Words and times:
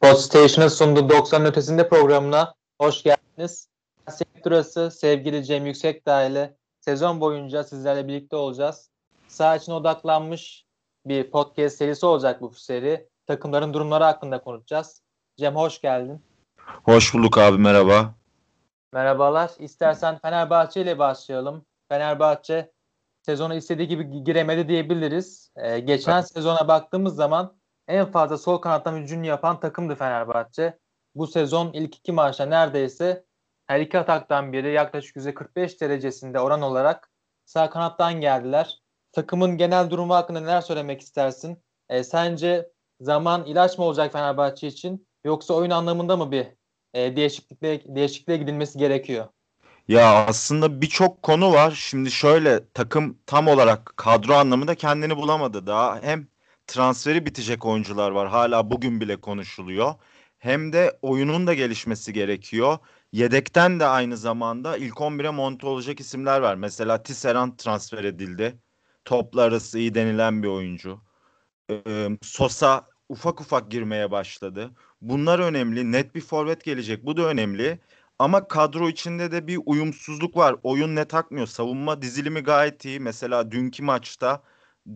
Podstation'ın 0.00 0.68
sunduğu 0.68 1.08
90 1.08 1.44
ötesinde 1.44 1.88
programına 1.88 2.54
hoş 2.80 3.02
geldiniz. 3.02 3.68
Sektörası 4.08 4.90
sevgili 4.90 5.44
Cem 5.44 5.66
Yüksekdağ 5.66 6.22
ile 6.22 6.56
sezon 6.80 7.20
boyunca 7.20 7.64
sizlerle 7.64 8.08
birlikte 8.08 8.36
olacağız. 8.36 8.90
Sağ 9.28 9.56
için 9.56 9.72
odaklanmış 9.72 10.64
bir 11.06 11.30
podcast 11.30 11.76
serisi 11.76 12.06
olacak 12.06 12.40
bu 12.40 12.54
seri. 12.54 13.08
Takımların 13.26 13.74
durumları 13.74 14.04
hakkında 14.04 14.40
konuşacağız. 14.40 15.02
Cem 15.36 15.56
hoş 15.56 15.80
geldin. 15.80 16.24
Hoş 16.84 17.14
bulduk 17.14 17.38
abi 17.38 17.58
merhaba. 17.58 18.14
Merhabalar. 18.92 19.50
İstersen 19.58 20.18
Fenerbahçe 20.18 20.82
ile 20.82 20.98
başlayalım. 20.98 21.66
Fenerbahçe 21.88 22.72
sezonu 23.22 23.54
istediği 23.54 23.88
gibi 23.88 24.24
giremedi 24.24 24.68
diyebiliriz. 24.68 25.52
Ee, 25.56 25.78
geçen 25.78 26.18
evet. 26.18 26.32
sezona 26.32 26.68
baktığımız 26.68 27.14
zaman 27.14 27.57
en 27.88 28.12
fazla 28.12 28.38
sol 28.38 28.58
kanattan 28.58 28.96
hücum 28.96 29.24
yapan 29.24 29.60
takımdı 29.60 29.94
Fenerbahçe. 29.94 30.78
Bu 31.14 31.26
sezon 31.26 31.72
ilk 31.72 31.96
iki 31.96 32.12
maçta 32.12 32.46
neredeyse 32.46 33.24
her 33.66 33.80
iki 33.80 33.98
ataktan 33.98 34.52
biri 34.52 34.72
yaklaşık 34.72 35.16
%45 35.16 35.80
derecesinde 35.80 36.40
oran 36.40 36.62
olarak 36.62 37.10
sağ 37.44 37.70
kanattan 37.70 38.20
geldiler. 38.20 38.78
Takımın 39.12 39.56
genel 39.56 39.90
durumu 39.90 40.14
hakkında 40.14 40.40
neler 40.40 40.60
söylemek 40.60 41.00
istersin? 41.00 41.62
E, 41.88 42.04
sence 42.04 42.68
zaman 43.00 43.44
ilaç 43.44 43.78
mı 43.78 43.84
olacak 43.84 44.12
Fenerbahçe 44.12 44.66
için 44.66 45.08
yoksa 45.24 45.54
oyun 45.54 45.70
anlamında 45.70 46.16
mı 46.16 46.32
bir 46.32 46.46
e, 46.94 47.16
değişiklikle 47.16 47.96
değişikliğe 47.96 48.38
gidilmesi 48.38 48.78
gerekiyor? 48.78 49.26
Ya 49.88 50.26
aslında 50.26 50.80
birçok 50.80 51.22
konu 51.22 51.52
var. 51.52 51.70
Şimdi 51.70 52.10
şöyle 52.10 52.72
takım 52.74 53.18
tam 53.26 53.48
olarak 53.48 53.92
kadro 53.96 54.34
anlamında 54.34 54.74
kendini 54.74 55.16
bulamadı 55.16 55.66
daha. 55.66 56.02
Hem 56.02 56.28
transferi 56.68 57.26
bitecek 57.26 57.66
oyuncular 57.66 58.10
var. 58.10 58.28
Hala 58.28 58.70
bugün 58.70 59.00
bile 59.00 59.16
konuşuluyor. 59.20 59.94
Hem 60.38 60.72
de 60.72 60.98
oyunun 61.02 61.46
da 61.46 61.54
gelişmesi 61.54 62.12
gerekiyor. 62.12 62.78
Yedekten 63.12 63.80
de 63.80 63.86
aynı 63.86 64.16
zamanda 64.16 64.76
ilk 64.76 64.94
11'e 65.00 65.30
monte 65.30 65.66
olacak 65.66 66.00
isimler 66.00 66.40
var. 66.40 66.54
Mesela 66.54 67.02
Tisserand 67.02 67.52
transfer 67.58 68.04
edildi. 68.04 68.58
Topla 69.04 69.42
arası 69.42 69.78
iyi 69.78 69.94
denilen 69.94 70.42
bir 70.42 70.48
oyuncu. 70.48 71.00
Ee, 71.70 72.08
Sosa 72.22 72.86
ufak 73.08 73.40
ufak 73.40 73.70
girmeye 73.70 74.10
başladı. 74.10 74.70
Bunlar 75.00 75.38
önemli. 75.38 75.92
Net 75.92 76.14
bir 76.14 76.20
forvet 76.20 76.64
gelecek. 76.64 77.06
Bu 77.06 77.16
da 77.16 77.22
önemli. 77.22 77.80
Ama 78.18 78.48
kadro 78.48 78.88
içinde 78.88 79.32
de 79.32 79.46
bir 79.46 79.60
uyumsuzluk 79.66 80.36
var. 80.36 80.56
Oyun 80.62 80.96
net 80.96 81.14
akmıyor. 81.14 81.46
Savunma 81.46 82.02
dizilimi 82.02 82.40
gayet 82.40 82.84
iyi. 82.84 83.00
Mesela 83.00 83.50
dünkü 83.50 83.82
maçta 83.82 84.42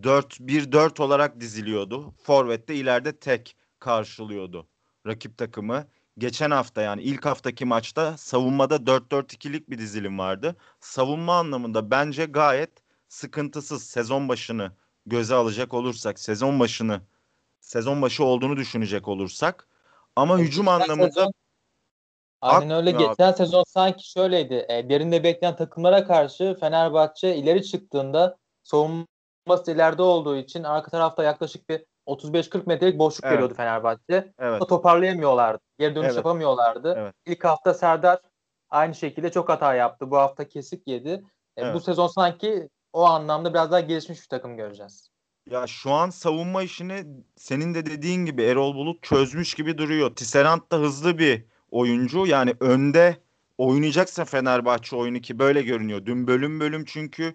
4-1-4 0.01 1.03
olarak 1.03 1.41
diziliyordu. 1.41 2.15
Forvet 2.23 2.69
de 2.69 2.75
ileride 2.75 3.17
tek 3.17 3.57
karşılıyordu 3.79 4.67
rakip 5.07 5.39
takımı. 5.39 5.87
Geçen 6.19 6.51
hafta 6.51 6.83
yani 6.83 7.03
ilk 7.03 7.27
haftaki 7.27 7.65
maçta 7.65 8.17
savunmada 8.17 8.77
4-4-2'lik 8.77 9.71
bir 9.71 9.79
dizilim 9.79 10.19
vardı. 10.19 10.57
Savunma 10.81 11.39
anlamında 11.39 11.91
bence 11.91 12.25
gayet 12.25 12.71
sıkıntısız 13.09 13.83
sezon 13.87 14.29
başını 14.29 14.73
göze 15.07 15.35
alacak 15.35 15.75
olursak, 15.75 16.19
sezon 16.19 16.61
başını 16.61 17.01
sezon 17.61 18.03
başı 18.03 18.25
olduğunu 18.25 18.57
düşünecek 18.57 19.09
olursak 19.09 19.69
ama 20.17 20.37
Geçen 20.37 20.49
hücum 20.49 20.69
anlamında 20.69 21.11
sezon, 21.11 21.33
Aynen 22.41 22.71
öyle. 22.71 22.91
Geçen 22.91 23.29
abi. 23.29 23.37
sezon 23.37 23.65
sanki 23.67 24.11
şöyleydi. 24.11 24.67
E, 24.69 24.89
derinde 24.89 25.25
bekleyen 25.25 25.57
takımlara 25.57 26.07
karşı 26.07 26.57
Fenerbahçe 26.61 27.37
ileri 27.37 27.65
çıktığında 27.65 28.39
savunma 28.63 29.07
savunması 29.47 29.73
ileride 29.73 30.03
olduğu 30.03 30.37
için 30.37 30.63
arka 30.63 30.91
tarafta 30.91 31.25
yaklaşık 31.25 31.69
bir 31.69 31.85
35-40 32.07 32.67
metrelik 32.67 32.99
boşluk 32.99 33.25
evet. 33.25 33.35
veriyordu 33.35 33.55
Fenerbahçe. 33.55 34.33
Evet. 34.39 34.69
toparlayamıyorlardı. 34.69 35.61
Geri 35.79 35.95
dönüş 35.95 36.07
evet. 36.07 36.17
yapamıyorlardı. 36.17 36.95
Evet. 36.99 37.15
İlk 37.27 37.45
hafta 37.45 37.75
Serdar 37.75 38.21
aynı 38.71 38.95
şekilde 38.95 39.31
çok 39.31 39.49
hata 39.49 39.75
yaptı. 39.75 40.11
Bu 40.11 40.17
hafta 40.17 40.49
kesik 40.49 40.89
yedi. 40.89 41.09
E, 41.57 41.63
evet. 41.63 41.75
Bu 41.75 41.81
sezon 41.81 42.07
sanki 42.07 42.69
o 42.93 43.05
anlamda 43.05 43.55
biraz 43.55 43.71
daha 43.71 43.81
gelişmiş 43.81 44.23
bir 44.23 44.29
takım 44.29 44.57
göreceğiz. 44.57 45.09
Ya 45.51 45.67
şu 45.67 45.91
an 45.91 46.11
savunma 46.11 46.63
işini 46.63 47.05
senin 47.37 47.75
de 47.75 47.87
dediğin 47.87 48.27
gibi 48.27 48.43
Erol 48.43 48.75
Bulut 48.75 49.03
çözmüş 49.03 49.55
gibi 49.55 49.79
duruyor. 49.79 50.15
Tisserand 50.17 50.61
da 50.73 50.77
hızlı 50.77 51.19
bir 51.19 51.45
oyuncu. 51.71 52.27
Yani 52.27 52.55
önde 52.61 53.17
oynayacaksa 53.59 54.25
Fenerbahçe 54.25 54.97
oyunu 54.97 55.21
ki 55.21 55.39
böyle 55.39 55.63
görünüyor. 55.63 56.07
Dün 56.07 56.27
bölüm 56.27 56.61
bölüm 56.61 56.85
çünkü 56.85 57.35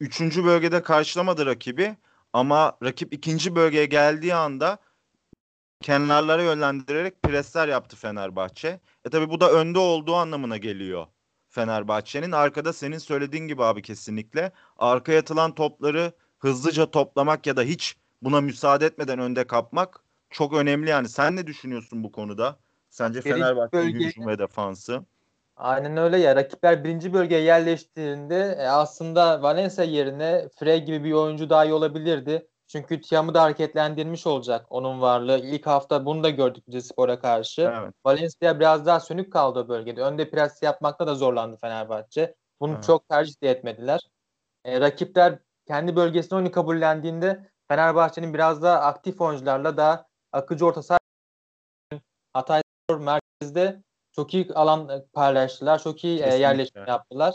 üçüncü 0.00 0.44
bölgede 0.44 0.82
karşılamadı 0.82 1.46
rakibi 1.46 1.96
ama 2.32 2.78
rakip 2.82 3.14
ikinci 3.14 3.56
bölgeye 3.56 3.86
geldiği 3.86 4.34
anda 4.34 4.78
kenarlara 5.82 6.42
yönlendirerek 6.42 7.22
presler 7.22 7.68
yaptı 7.68 7.96
Fenerbahçe. 7.96 8.80
E 9.04 9.10
tabi 9.10 9.30
bu 9.30 9.40
da 9.40 9.52
önde 9.52 9.78
olduğu 9.78 10.14
anlamına 10.14 10.56
geliyor 10.56 11.06
Fenerbahçe'nin. 11.48 12.32
Arkada 12.32 12.72
senin 12.72 12.98
söylediğin 12.98 13.48
gibi 13.48 13.64
abi 13.64 13.82
kesinlikle 13.82 14.52
arkaya 14.76 15.20
atılan 15.20 15.54
topları 15.54 16.12
hızlıca 16.38 16.90
toplamak 16.90 17.46
ya 17.46 17.56
da 17.56 17.62
hiç 17.62 17.96
buna 18.22 18.40
müsaade 18.40 18.86
etmeden 18.86 19.18
önde 19.18 19.46
kapmak 19.46 20.00
çok 20.30 20.52
önemli 20.54 20.90
yani. 20.90 21.08
Sen 21.08 21.36
ne 21.36 21.46
düşünüyorsun 21.46 22.04
bu 22.04 22.12
konuda? 22.12 22.58
Sence 22.90 23.22
Fenerbahçe 23.22 23.78
hücum 23.78 24.26
ve 24.26 24.38
defansı? 24.38 25.04
Aynen 25.56 25.96
öyle 25.96 26.18
ya. 26.18 26.36
Rakipler 26.36 26.84
birinci 26.84 27.12
bölgeye 27.12 27.42
yerleştiğinde 27.42 28.56
e, 28.58 28.66
aslında 28.66 29.42
Valencia 29.42 29.84
yerine 29.84 30.48
Frey 30.58 30.84
gibi 30.84 31.04
bir 31.04 31.12
oyuncu 31.12 31.50
daha 31.50 31.64
iyi 31.64 31.72
olabilirdi. 31.72 32.48
Çünkü 32.68 33.00
Tiam'ı 33.00 33.34
da 33.34 33.42
hareketlendirmiş 33.42 34.26
olacak 34.26 34.66
onun 34.70 35.00
varlığı. 35.00 35.38
İlk 35.38 35.66
hafta 35.66 36.06
bunu 36.06 36.24
da 36.24 36.30
gördük 36.30 36.64
Spor'a 36.84 37.18
karşı. 37.18 37.62
Evet. 37.62 37.94
Valencia 38.04 38.60
biraz 38.60 38.86
daha 38.86 39.00
sönük 39.00 39.32
kaldı 39.32 39.58
o 39.58 39.68
bölgede. 39.68 40.02
Önde 40.02 40.30
pres 40.30 40.62
yapmakta 40.62 41.06
da 41.06 41.14
zorlandı 41.14 41.56
Fenerbahçe. 41.56 42.34
Bunu 42.60 42.72
evet. 42.72 42.84
çok 42.84 43.08
tercih 43.08 43.42
de 43.42 43.50
etmediler. 43.50 44.00
E, 44.64 44.80
rakipler 44.80 45.38
kendi 45.66 45.96
bölgesinde 45.96 46.34
oyunu 46.34 46.50
kabullendiğinde 46.50 47.50
Fenerbahçe'nin 47.68 48.34
biraz 48.34 48.62
daha 48.62 48.80
aktif 48.80 49.20
oyuncularla 49.20 49.76
daha 49.76 50.06
akıcı 50.32 50.66
orta 50.66 50.82
saha 50.82 50.98
Hatay 52.32 52.62
merkezde 52.98 53.82
çok 54.16 54.34
iyi 54.34 54.48
alan 54.54 54.88
e, 54.88 55.04
paylaştılar. 55.12 55.82
Çok 55.82 56.04
iyi 56.04 56.20
e, 56.20 56.34
yerleşme 56.34 56.84
yaptılar. 56.88 57.34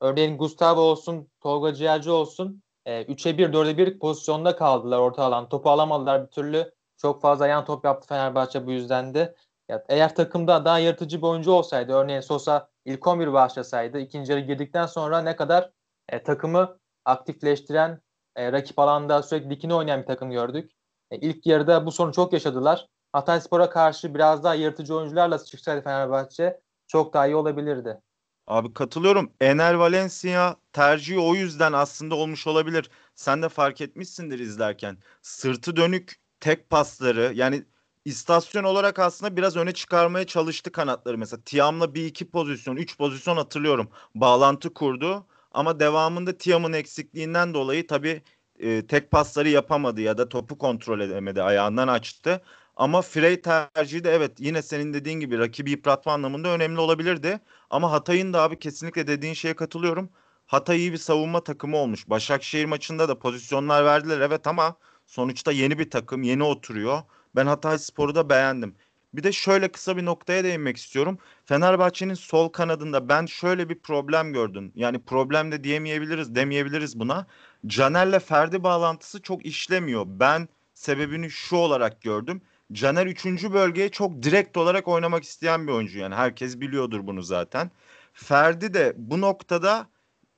Örneğin 0.00 0.38
Gustavo 0.38 0.80
olsun, 0.80 1.28
Tolga 1.40 1.74
Ciğerci 1.74 2.10
olsun 2.10 2.62
e, 2.86 3.02
3'e 3.02 3.38
1, 3.38 3.52
4'e 3.52 3.76
1 3.76 3.98
pozisyonda 3.98 4.56
kaldılar 4.56 4.98
orta 4.98 5.24
alan. 5.24 5.48
Topu 5.48 5.70
alamadılar 5.70 6.22
bir 6.22 6.30
türlü. 6.30 6.72
Çok 6.96 7.22
fazla 7.22 7.46
yan 7.46 7.64
top 7.64 7.84
yaptı 7.84 8.08
Fenerbahçe 8.08 8.66
bu 8.66 8.72
yüzden 8.72 9.14
de. 9.14 9.34
Ya, 9.68 9.84
eğer 9.88 10.14
takımda 10.14 10.64
daha 10.64 10.78
yaratıcı 10.78 11.18
bir 11.18 11.26
oyuncu 11.26 11.52
olsaydı, 11.52 11.92
örneğin 11.92 12.20
Sosa 12.20 12.68
ilk 12.84 13.06
11 13.06 13.32
başlasaydı, 13.32 13.98
ikinci 13.98 14.32
yarı 14.32 14.40
girdikten 14.40 14.86
sonra 14.86 15.22
ne 15.22 15.36
kadar 15.36 15.70
e, 16.08 16.22
takımı 16.22 16.78
aktifleştiren, 17.04 18.00
e, 18.36 18.52
rakip 18.52 18.78
alanda 18.78 19.22
sürekli 19.22 19.50
dikine 19.50 19.74
oynayan 19.74 20.00
bir 20.00 20.06
takım 20.06 20.30
gördük. 20.30 20.70
E, 21.10 21.16
ilk 21.16 21.46
yarıda 21.46 21.86
bu 21.86 21.92
sorunu 21.92 22.12
çok 22.12 22.32
yaşadılar. 22.32 22.88
Hatayspor'a 23.12 23.70
karşı 23.70 24.14
biraz 24.14 24.44
daha 24.44 24.54
yırtıcı 24.54 24.96
oyuncularla 24.96 25.44
çıksaydı 25.44 25.82
Fenerbahçe 25.82 26.60
çok 26.88 27.14
daha 27.14 27.26
iyi 27.26 27.36
olabilirdi. 27.36 28.00
Abi 28.46 28.74
katılıyorum. 28.74 29.32
Ener 29.40 29.74
Valencia 29.74 30.56
tercihi 30.72 31.18
o 31.18 31.34
yüzden 31.34 31.72
aslında 31.72 32.14
olmuş 32.14 32.46
olabilir. 32.46 32.90
Sen 33.14 33.42
de 33.42 33.48
fark 33.48 33.80
etmişsindir 33.80 34.38
izlerken. 34.38 34.98
Sırtı 35.22 35.76
dönük 35.76 36.16
tek 36.40 36.70
pasları 36.70 37.32
yani 37.34 37.64
istasyon 38.04 38.64
olarak 38.64 38.98
aslında 38.98 39.36
biraz 39.36 39.56
öne 39.56 39.72
çıkarmaya 39.72 40.26
çalıştı 40.26 40.72
kanatları. 40.72 41.18
Mesela 41.18 41.42
Tiam'la 41.44 41.94
bir 41.94 42.04
iki 42.06 42.30
pozisyon, 42.30 42.76
üç 42.76 42.98
pozisyon 42.98 43.36
hatırlıyorum. 43.36 43.88
Bağlantı 44.14 44.74
kurdu. 44.74 45.26
Ama 45.52 45.80
devamında 45.80 46.38
Tiam'ın 46.38 46.72
eksikliğinden 46.72 47.54
dolayı 47.54 47.86
tabii 47.86 48.22
e, 48.58 48.86
tek 48.86 49.10
pasları 49.10 49.48
yapamadı 49.48 50.00
ya 50.00 50.18
da 50.18 50.28
topu 50.28 50.58
kontrol 50.58 51.00
edemedi. 51.00 51.42
Ayağından 51.42 51.88
açtı. 51.88 52.42
Ama 52.76 53.02
Frey 53.02 53.40
tercihi 53.42 54.04
de 54.04 54.10
evet 54.10 54.32
yine 54.40 54.62
senin 54.62 54.92
dediğin 54.94 55.20
gibi 55.20 55.38
rakibi 55.38 55.70
yıpratma 55.70 56.12
anlamında 56.12 56.48
önemli 56.48 56.80
olabilirdi. 56.80 57.40
Ama 57.70 57.92
Hatay'ın 57.92 58.32
da 58.32 58.42
abi 58.42 58.58
kesinlikle 58.58 59.06
dediğin 59.06 59.34
şeye 59.34 59.54
katılıyorum. 59.56 60.10
Hatay 60.46 60.76
iyi 60.78 60.92
bir 60.92 60.98
savunma 60.98 61.44
takımı 61.44 61.76
olmuş. 61.76 62.08
Başakşehir 62.10 62.64
maçında 62.64 63.08
da 63.08 63.18
pozisyonlar 63.18 63.84
verdiler 63.84 64.20
evet 64.20 64.46
ama 64.46 64.76
sonuçta 65.06 65.52
yeni 65.52 65.78
bir 65.78 65.90
takım 65.90 66.22
yeni 66.22 66.42
oturuyor. 66.44 67.02
Ben 67.36 67.46
Hatay 67.46 67.78
Spor'u 67.78 68.14
da 68.14 68.28
beğendim. 68.30 68.74
Bir 69.14 69.22
de 69.22 69.32
şöyle 69.32 69.72
kısa 69.72 69.96
bir 69.96 70.04
noktaya 70.04 70.44
değinmek 70.44 70.76
istiyorum. 70.76 71.18
Fenerbahçe'nin 71.44 72.14
sol 72.14 72.48
kanadında 72.48 73.08
ben 73.08 73.26
şöyle 73.26 73.68
bir 73.68 73.78
problem 73.78 74.32
gördüm. 74.32 74.72
Yani 74.74 74.98
problem 75.04 75.52
de 75.52 75.64
diyemeyebiliriz, 75.64 76.34
demeyebiliriz 76.34 76.98
buna. 77.00 77.26
Caner'le 77.66 78.18
Ferdi 78.18 78.62
bağlantısı 78.62 79.22
çok 79.22 79.46
işlemiyor. 79.46 80.04
Ben 80.06 80.48
sebebini 80.74 81.30
şu 81.30 81.56
olarak 81.56 82.02
gördüm. 82.02 82.42
Caner 82.72 83.06
3. 83.06 83.52
bölgeye 83.52 83.88
çok 83.88 84.22
direkt 84.22 84.56
olarak 84.56 84.88
oynamak 84.88 85.24
isteyen 85.24 85.66
bir 85.66 85.72
oyuncu 85.72 85.98
yani 85.98 86.14
herkes 86.14 86.60
biliyordur 86.60 87.06
bunu 87.06 87.22
zaten. 87.22 87.70
Ferdi 88.12 88.74
de 88.74 88.94
bu 88.96 89.20
noktada 89.20 89.86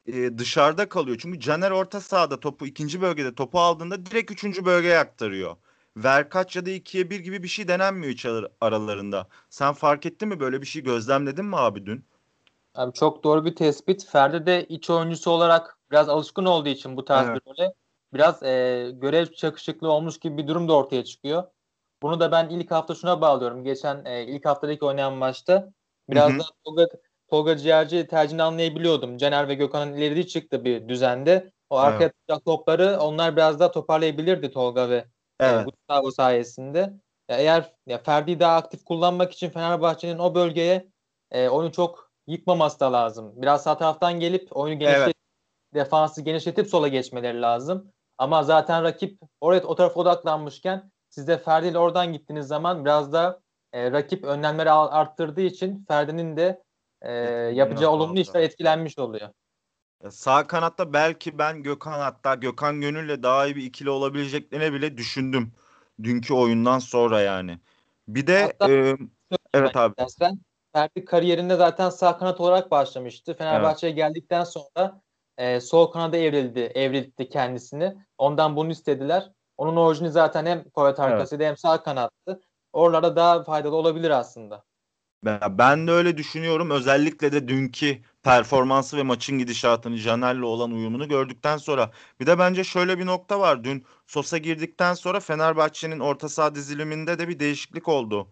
e, 0.07 0.39
dışarıda 0.39 0.89
kalıyor. 0.89 1.19
Çünkü 1.21 1.41
Caner 1.41 1.71
orta 1.71 2.01
sahada 2.01 2.41
topu 2.41 2.67
ikinci 2.67 3.01
bölgede 3.03 3.35
topu 3.35 3.61
aldığında 3.61 4.07
direkt 4.07 4.31
üçüncü 4.33 4.65
bölgeye 4.65 4.99
aktarıyor. 4.99 5.57
ver 5.97 6.29
kaç 6.31 6.57
ya 6.57 6.67
da 6.67 6.71
ikiye 6.71 7.11
bir 7.11 7.21
gibi 7.21 7.43
bir 7.43 7.49
şey 7.49 7.69
denenmiyor 7.69 8.13
hiç 8.13 8.27
ar- 8.27 8.49
aralarında. 8.61 9.29
Sen 9.51 9.73
fark 9.73 10.07
ettin 10.07 10.29
mi 10.29 10.41
böyle 10.41 10.61
bir 10.63 10.67
şey 10.67 10.83
gözlemledin 10.83 11.45
mi 11.45 11.57
abi 11.57 11.87
dün? 11.87 12.05
Abi 12.75 12.93
çok 12.93 13.25
doğru 13.25 13.45
bir 13.45 13.55
tespit. 13.57 14.07
Ferdi 14.07 14.47
de 14.47 14.65
iç 14.69 14.91
oyuncusu 14.91 15.31
olarak 15.31 15.79
biraz 15.91 16.09
alışkın 16.09 16.45
olduğu 16.45 16.69
için 16.69 16.97
bu 16.97 17.05
tarz 17.05 17.27
Evet. 17.27 17.35
bir 17.35 17.41
role 17.47 17.75
biraz 18.13 18.43
e, 18.43 18.91
görev 18.95 19.27
çakışıklığı 19.33 19.91
olmuş 19.93 20.19
gibi 20.19 20.39
bir 20.43 20.49
durum 20.49 20.69
da 20.69 20.73
ortaya 20.77 21.05
çıkıyor. 21.05 21.45
Bunu 22.05 22.21
da 22.21 22.33
ben 22.33 22.49
ilk 22.49 22.71
hafta 22.71 22.95
şuna 22.95 23.21
bağlıyorum. 23.21 23.65
Geçen 23.65 24.05
e, 24.05 24.25
ilk 24.25 24.47
haftadaki 24.47 24.85
oynayan 24.85 25.13
maçta 25.13 25.69
biraz 26.11 26.31
Hı 26.31 26.35
hı. 26.35 26.39
da 26.39 26.45
Tolga, 26.65 26.87
Tolga 27.29 27.57
Ciğerci 27.57 28.07
tercihini 28.07 28.43
anlayabiliyordum. 28.43 29.17
Caner 29.17 29.49
ve 29.49 29.55
Gökhan'ın 29.55 29.95
ileri 29.97 30.29
çıktı 30.29 30.65
bir 30.65 30.89
düzende. 30.89 31.53
O 31.71 31.81
Evet. 31.81 31.87
arkaya 31.87 32.07
atacak 32.07 32.45
topları 32.45 32.99
onlar 33.01 33.37
biraz 33.37 33.61
daha 33.61 33.71
toparlayabilirdi 33.71 34.51
Tolga 34.51 34.91
ve 34.91 34.97
e, 34.97 35.07
Evet. 35.41 35.67
Gustavo 35.67 36.11
sayesinde. 36.11 36.79
Ya 37.29 37.37
eğer 37.37 37.73
ya 37.87 37.99
Ferdi'yi 37.99 38.41
daha 38.41 38.57
aktif 38.57 38.85
kullanmak 38.85 39.33
için 39.33 39.51
Fenerbahçe'nin 39.51 40.19
o 40.19 40.35
bölgeye 40.35 40.89
e, 41.31 41.49
oyunu 41.49 41.73
çok 41.73 42.11
yıkmaması 42.27 42.81
da 42.81 42.93
lazım. 42.93 43.33
Biraz 43.37 43.63
sağ 43.63 43.79
taraftan 43.79 44.21
gelip 44.21 44.57
oyunu 44.57 44.79
genişletip 44.79 45.17
defansı 45.75 46.23
genişletip 46.23 46.69
sola 46.69 46.89
geçmeleri 46.89 47.43
lazım. 47.43 47.93
Ama 48.19 48.43
zaten 48.43 48.83
rakip 48.83 49.21
oraya 49.41 49.63
o 49.63 49.75
tarafa 49.75 50.01
odaklanmışken 50.01 50.91
siz 51.15 51.29
de 51.29 51.39
Ferdi 51.39 51.67
ile 51.67 51.79
oradan 51.79 52.13
gittiğiniz 52.13 52.47
zaman 52.47 52.85
biraz 52.85 53.13
da 53.13 53.41
e, 53.73 53.93
rakip 53.93 54.25
önlemleri 54.25 54.71
arttırdığı 54.71 55.41
için 55.41 55.85
Ferdi'nin 55.89 56.37
de 56.37 56.63
e, 57.03 57.13
yapacağı 57.55 57.91
olumlu 57.91 58.21
işler 58.21 58.43
etkilenmiş 58.43 58.99
oluyor. 58.99 59.29
Sağ 60.11 60.47
kanatta 60.47 60.93
belki 60.93 61.39
ben 61.39 61.63
Gökhan 61.63 62.01
hatta 62.01 62.35
Gökhan 62.35 62.81
Gönül'le 62.81 63.23
daha 63.23 63.47
iyi 63.47 63.57
bir 63.57 63.63
ikili 63.63 63.91
olabileceklerini 63.91 64.75
bile 64.75 64.97
düşündüm. 64.97 65.53
Dünkü 66.03 66.35
oyundan 66.35 66.79
sonra 66.79 67.21
yani. 67.21 67.59
Bir 68.09 68.27
de 68.27 68.43
Hatta- 68.43 68.71
e, 68.71 68.97
evet 69.55 69.77
abi. 69.77 69.95
Dersen 69.99 70.39
Ferdi 70.73 71.05
kariyerinde 71.05 71.57
zaten 71.57 71.91
sağ 71.91 72.19
kanat 72.19 72.41
olarak 72.41 72.71
başlamıştı. 72.71 73.35
Fenerbahçe'ye 73.35 73.93
geldikten 73.93 74.45
sonra 74.45 75.01
e, 75.39 75.61
sol 75.61 75.87
kanada 75.87 76.17
evrildi, 76.17 76.61
evrildi 76.61 77.29
kendisini. 77.29 77.95
Ondan 78.19 78.57
bunu 78.57 78.71
istediler. 78.71 79.31
Onun 79.57 79.77
orijini 79.77 80.11
zaten 80.11 80.47
hem 80.47 80.65
forvet 80.75 81.01
arkasıydı 81.01 81.45
hem 81.45 81.57
sağ 81.57 81.83
kanattı. 81.83 82.41
Oralarda 82.73 83.17
daha 83.17 83.45
faydalı 83.45 83.77
olabilir 83.77 84.11
aslında. 84.11 84.65
Ben, 85.25 85.59
ben 85.59 85.87
de 85.87 85.91
öyle 85.93 86.17
düşünüyorum. 86.17 86.71
Özellikle 86.71 87.33
de 87.33 87.49
dünkü 87.49 87.99
performansı 88.23 88.97
ve 88.97 89.03
maçın 89.03 89.39
gidişatını 89.39 89.99
Caner'le 89.99 90.43
olan 90.43 90.71
uyumunu 90.71 91.09
gördükten 91.09 91.57
sonra. 91.57 91.91
Bir 92.21 92.27
de 92.27 92.39
bence 92.39 92.65
şöyle 92.65 92.99
bir 92.99 93.07
nokta 93.07 93.41
var. 93.41 93.65
Dün 93.65 93.87
Sosa 94.07 94.39
girdikten 94.39 94.95
sonra 94.95 95.21
Fenerbahçe'nin 95.21 96.01
orta 96.01 96.29
saha 96.29 96.55
diziliminde 96.55 97.19
de 97.19 97.29
bir 97.29 97.39
değişiklik 97.39 97.89
oldu. 97.89 98.29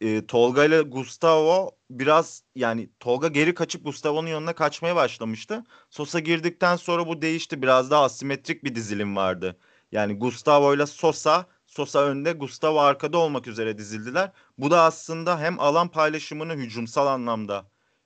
Ee, 0.00 0.26
Tolga 0.26 0.64
ile 0.64 0.82
Gustavo 0.82 1.70
biraz 1.90 2.42
yani 2.54 2.90
Tolga 3.00 3.28
geri 3.28 3.54
kaçıp 3.54 3.84
Gustavo'nun 3.84 4.28
yanına 4.28 4.52
kaçmaya 4.54 4.96
başlamıştı. 4.96 5.64
Sosa 5.90 6.18
girdikten 6.20 6.76
sonra 6.76 7.06
bu 7.06 7.22
değişti. 7.22 7.62
Biraz 7.62 7.90
daha 7.90 8.04
asimetrik 8.04 8.64
bir 8.64 8.74
dizilim 8.74 9.16
vardı. 9.16 9.56
Yani 9.92 10.18
Gustavo 10.18 10.74
ile 10.74 10.86
Sosa, 10.86 11.46
Sosa 11.66 12.04
önde, 12.04 12.32
Gustavo 12.32 12.78
arkada 12.80 13.18
olmak 13.18 13.46
üzere 13.46 13.78
dizildiler. 13.78 14.30
Bu 14.58 14.70
da 14.70 14.82
aslında 14.82 15.40
hem 15.40 15.60
alan 15.60 15.88
paylaşımını 15.88 16.52
hücumsal 16.54 17.06
anlamda 17.06 17.64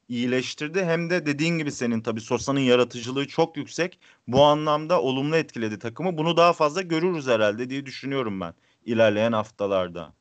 iyileştirdi 0.09 0.85
hem 0.85 1.11
de 1.11 1.27
dediğin 1.27 1.59
gibi 1.59 1.73
senin 1.73 2.01
tabii 2.01 2.21
Sosa'nın 2.21 2.61
yaratıcılığı 2.61 3.29
çok 3.29 3.57
yüksek. 3.57 4.01
Bu 4.29 4.43
anlamda 4.45 5.03
olumlu 5.03 5.37
etkiledi 5.37 5.79
takımı. 5.79 6.19
Bunu 6.19 6.37
daha 6.37 6.53
fazla 6.53 6.83
görürüz 6.83 7.27
herhalde 7.27 7.71
diye 7.71 7.87
düşünüyorum 7.87 8.41
ben 8.41 8.55
ilerleyen 8.85 9.33
haftalarda. 9.33 10.13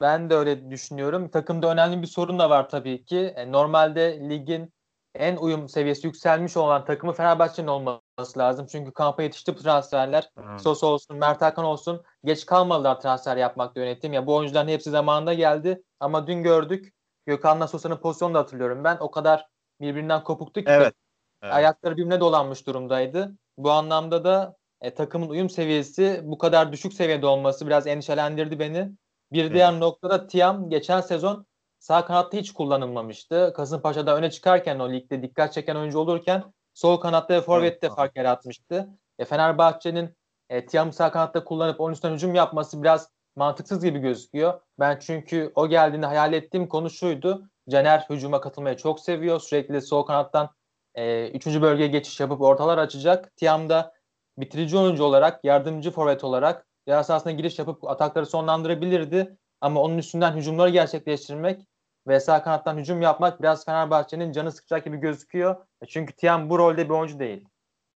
Ben 0.00 0.30
de 0.30 0.34
öyle 0.34 0.70
düşünüyorum. 0.70 1.28
Takımda 1.28 1.72
önemli 1.72 2.02
bir 2.02 2.06
sorun 2.06 2.38
da 2.38 2.50
var 2.50 2.68
tabii 2.68 3.04
ki. 3.04 3.18
E, 3.18 3.52
normalde 3.52 4.30
ligin 4.30 4.73
en 5.14 5.36
uyum 5.36 5.68
seviyesi 5.68 6.06
yükselmiş 6.06 6.56
olan 6.56 6.84
takımı 6.84 7.12
Fenerbahçe'nin 7.12 7.66
olması 7.66 8.38
lazım. 8.38 8.66
Çünkü 8.66 8.92
kampa 8.92 9.22
yetişti 9.22 9.54
bu 9.54 9.58
transferler. 9.58 10.30
Evet. 10.48 10.60
Sosa 10.60 10.86
olsun, 10.86 11.16
Mert 11.16 11.42
Hakan 11.42 11.64
olsun. 11.64 12.02
Geç 12.24 12.46
kalmadılar 12.46 13.00
transfer 13.00 13.36
yapmakta 13.36 13.80
yönetim. 13.80 14.12
Ya 14.12 14.26
bu 14.26 14.34
oyuncuların 14.34 14.68
hepsi 14.68 14.90
zamanında 14.90 15.34
geldi. 15.34 15.82
Ama 16.00 16.26
dün 16.26 16.42
gördük. 16.42 16.94
Gökhan'la 17.26 17.68
Sosa'nın 17.68 17.96
pozisyonunu 17.96 18.34
da 18.34 18.38
hatırlıyorum 18.38 18.84
ben. 18.84 18.96
O 19.00 19.10
kadar 19.10 19.46
birbirinden 19.80 20.24
kopuktu 20.24 20.60
ki 20.60 20.66
Evet. 20.68 20.94
Evet. 21.42 21.54
ayakları 21.54 21.96
birbirine 21.96 22.20
dolanmış 22.20 22.66
durumdaydı. 22.66 23.34
Bu 23.58 23.70
anlamda 23.70 24.24
da 24.24 24.56
e, 24.80 24.94
takımın 24.94 25.28
uyum 25.28 25.50
seviyesi 25.50 26.20
bu 26.24 26.38
kadar 26.38 26.72
düşük 26.72 26.92
seviyede 26.92 27.26
olması 27.26 27.66
biraz 27.66 27.86
endişelendirdi 27.86 28.58
beni. 28.58 28.90
Bir 29.32 29.54
diğer 29.54 29.80
noktada 29.80 30.26
Tiam 30.26 30.70
geçen 30.70 31.00
sezon 31.00 31.46
sağ 31.84 32.04
kanatta 32.04 32.36
hiç 32.36 32.52
kullanılmamıştı. 32.52 33.52
Kasımpaşa'da 33.56 34.16
öne 34.16 34.30
çıkarken 34.30 34.78
o 34.78 34.92
ligde 34.92 35.22
dikkat 35.22 35.52
çeken 35.52 35.76
oyuncu 35.76 35.98
olurken 35.98 36.44
sol 36.74 36.96
kanatta 36.96 37.34
ve 37.34 37.40
forvette 37.40 37.86
Evet. 37.86 37.96
fark 37.96 38.16
yaratmıştı. 38.16 38.88
E, 39.18 39.24
Fenerbahçe'nin 39.24 40.16
e, 40.50 40.66
Tiam'ı 40.66 40.92
sağ 40.92 41.12
kanatta 41.12 41.44
kullanıp 41.44 41.80
onun 41.80 41.92
üstüne 41.92 42.12
hücum 42.14 42.34
yapması 42.34 42.82
biraz 42.82 43.08
mantıksız 43.36 43.84
gibi 43.84 43.98
gözüküyor. 43.98 44.60
Ben 44.80 44.98
çünkü 44.98 45.52
o 45.54 45.68
geldiğinde 45.68 46.06
hayal 46.06 46.32
ettiğim 46.32 46.68
konu 46.68 46.90
şuydu. 46.90 47.50
Caner 47.70 48.06
hücuma 48.10 48.40
katılmayı 48.40 48.76
çok 48.76 49.00
seviyor. 49.00 49.40
Sürekli 49.40 49.82
sol 49.82 50.02
kanattan 50.02 50.50
e, 50.94 51.28
üçüncü 51.28 51.62
bölgeye 51.62 51.88
geçiş 51.88 52.20
yapıp 52.20 52.40
ortalar 52.40 52.78
açacak. 52.78 53.36
Tiam 53.36 53.68
da 53.68 53.94
bitirici 54.38 54.78
oyuncu 54.78 55.04
olarak, 55.04 55.44
yardımcı 55.44 55.90
forvet 55.90 56.24
olarak 56.24 56.66
yarı 56.86 57.04
sahasına 57.04 57.32
giriş 57.32 57.58
yapıp 57.58 57.88
atakları 57.88 58.26
sonlandırabilirdi. 58.26 59.36
Ama 59.60 59.80
onun 59.80 59.98
üstünden 59.98 60.32
hücumları 60.36 60.70
gerçekleştirmek 60.70 61.66
ve 62.06 62.20
sağ 62.20 62.42
kanattan 62.42 62.78
hücum 62.78 63.02
yapmak 63.02 63.42
biraz 63.42 63.64
Fenerbahçe'nin 63.64 64.32
canı 64.32 64.52
sıkacak 64.52 64.84
gibi 64.84 64.96
gözüküyor. 64.96 65.56
E, 65.82 65.86
Çünkü 65.86 66.12
Tiam 66.12 66.50
bu 66.50 66.58
rolde 66.58 66.84
bir 66.84 66.94
oyuncu 66.94 67.18
değil. 67.18 67.48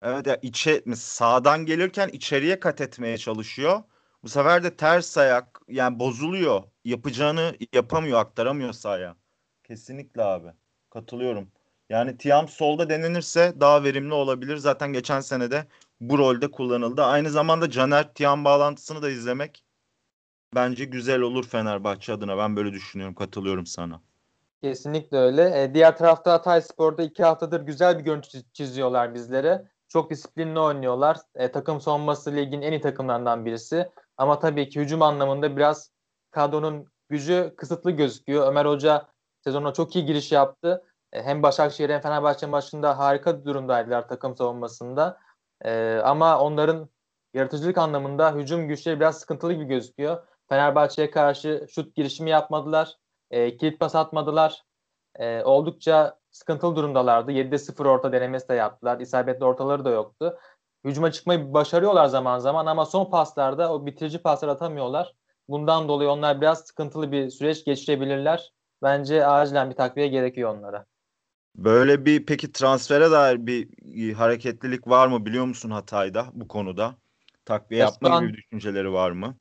Evet 0.01 0.27
ya 0.27 0.39
içe 0.41 0.83
sağdan 0.95 1.65
gelirken 1.65 2.09
içeriye 2.09 2.59
kat 2.59 2.81
etmeye 2.81 3.17
çalışıyor. 3.17 3.83
Bu 4.23 4.29
sefer 4.29 4.63
de 4.63 4.75
ters 4.77 5.17
ayak 5.17 5.59
yani 5.67 5.99
bozuluyor. 5.99 6.63
Yapacağını 6.83 7.55
yapamıyor, 7.73 8.19
aktaramıyor 8.19 8.73
sahaya. 8.73 9.15
Kesinlikle 9.63 10.23
abi. 10.23 10.47
Katılıyorum. 10.89 11.51
Yani 11.89 12.17
Tiam 12.17 12.47
solda 12.47 12.89
denenirse 12.89 13.53
daha 13.59 13.83
verimli 13.83 14.13
olabilir. 14.13 14.57
Zaten 14.57 14.93
geçen 14.93 15.19
sene 15.19 15.51
de 15.51 15.67
bu 15.99 16.17
rolde 16.17 16.51
kullanıldı. 16.51 17.03
Aynı 17.03 17.29
zamanda 17.29 17.69
Caner 17.71 18.13
Tiam 18.13 18.45
bağlantısını 18.45 19.01
da 19.01 19.09
izlemek 19.09 19.64
bence 20.55 20.85
güzel 20.85 21.21
olur 21.21 21.47
Fenerbahçe 21.47 22.13
adına. 22.13 22.37
Ben 22.37 22.55
böyle 22.55 22.71
düşünüyorum. 22.73 23.15
Katılıyorum 23.15 23.65
sana. 23.65 24.01
Kesinlikle 24.61 25.17
öyle. 25.17 25.63
E, 25.63 25.73
diğer 25.73 25.97
tarafta 25.97 26.33
Hatay 26.33 26.61
Spor'da 26.61 27.03
iki 27.03 27.23
haftadır 27.23 27.61
güzel 27.61 27.99
bir 27.99 28.03
görüntü 28.03 28.27
çiz- 28.29 28.53
çiziyorlar 28.53 29.13
bizlere. 29.13 29.65
Çok 29.87 30.09
disiplinli 30.09 30.59
oynuyorlar. 30.59 31.17
E, 31.35 31.51
takım 31.51 31.81
savunması 31.81 32.35
ligin 32.35 32.61
en 32.61 32.71
iyi 32.71 32.81
takımlarından 32.81 33.45
birisi. 33.45 33.89
Ama 34.17 34.39
tabii 34.39 34.69
ki 34.69 34.79
hücum 34.79 35.01
anlamında 35.01 35.57
biraz 35.57 35.91
kadronun 36.31 36.87
gücü 37.09 37.53
kısıtlı 37.57 37.91
gözüküyor. 37.91 38.47
Ömer 38.47 38.65
Hoca 38.65 39.07
sezona 39.43 39.73
çok 39.73 39.95
iyi 39.95 40.05
giriş 40.05 40.31
yaptı. 40.31 40.83
E, 41.13 41.23
hem 41.23 41.43
Başakşehir 41.43 41.89
hem 41.89 42.01
Fenerbahçe 42.01 42.45
maçında 42.45 42.97
harika 42.97 43.45
durumdaydılar 43.45 44.07
takım 44.07 44.35
savunmasında. 44.35 45.17
E, 45.61 46.01
ama 46.03 46.39
onların 46.39 46.89
yaratıcılık 47.33 47.77
anlamında 47.77 48.33
hücum 48.35 48.67
güçleri 48.67 48.99
biraz 48.99 49.19
sıkıntılı 49.19 49.53
gibi 49.53 49.65
gözüküyor. 49.65 50.27
Fenerbahçe'ye 50.49 51.11
karşı 51.11 51.67
şut 51.69 51.95
girişimi 51.95 52.29
yapmadılar. 52.29 52.93
E, 53.31 53.57
kilit 53.57 53.79
pas 53.79 53.95
atmadılar. 53.95 54.61
E, 55.15 55.43
oldukça 55.43 56.19
sıkıntılı 56.31 56.75
durumdalardı. 56.75 57.31
7'de 57.31 57.57
0 57.57 57.85
orta 57.85 58.11
denemesi 58.11 58.49
de 58.49 58.53
yaptılar. 58.53 58.99
İsabetli 58.99 59.45
ortaları 59.45 59.85
da 59.85 59.89
yoktu. 59.89 60.37
Hücuma 60.83 61.11
çıkmayı 61.11 61.53
başarıyorlar 61.53 62.05
zaman 62.07 62.39
zaman 62.39 62.65
ama 62.65 62.85
son 62.85 63.09
paslarda 63.09 63.73
o 63.73 63.85
bitirici 63.85 64.17
paslar 64.17 64.47
atamıyorlar. 64.47 65.13
Bundan 65.49 65.87
dolayı 65.87 66.09
onlar 66.09 66.41
biraz 66.41 66.59
sıkıntılı 66.59 67.11
bir 67.11 67.29
süreç 67.29 67.65
geçirebilirler. 67.65 68.51
Bence 68.83 69.25
acilen 69.25 69.69
bir 69.69 69.75
takviye 69.75 70.07
gerekiyor 70.07 70.57
onlara. 70.57 70.85
Böyle 71.55 72.05
bir 72.05 72.25
peki 72.25 72.51
transfere 72.51 73.11
dair 73.11 73.47
bir 73.47 74.13
hareketlilik 74.13 74.87
var 74.87 75.07
mı 75.07 75.25
biliyor 75.25 75.45
musun 75.45 75.69
Hatay'da 75.69 76.25
bu 76.33 76.47
konuda? 76.47 76.95
Takviye 77.45 77.81
Ya 77.81 77.85
yapma 77.85 78.19
gibi 78.19 78.33
düşünceleri 78.33 78.93
var 78.93 79.11
mı? 79.11 79.35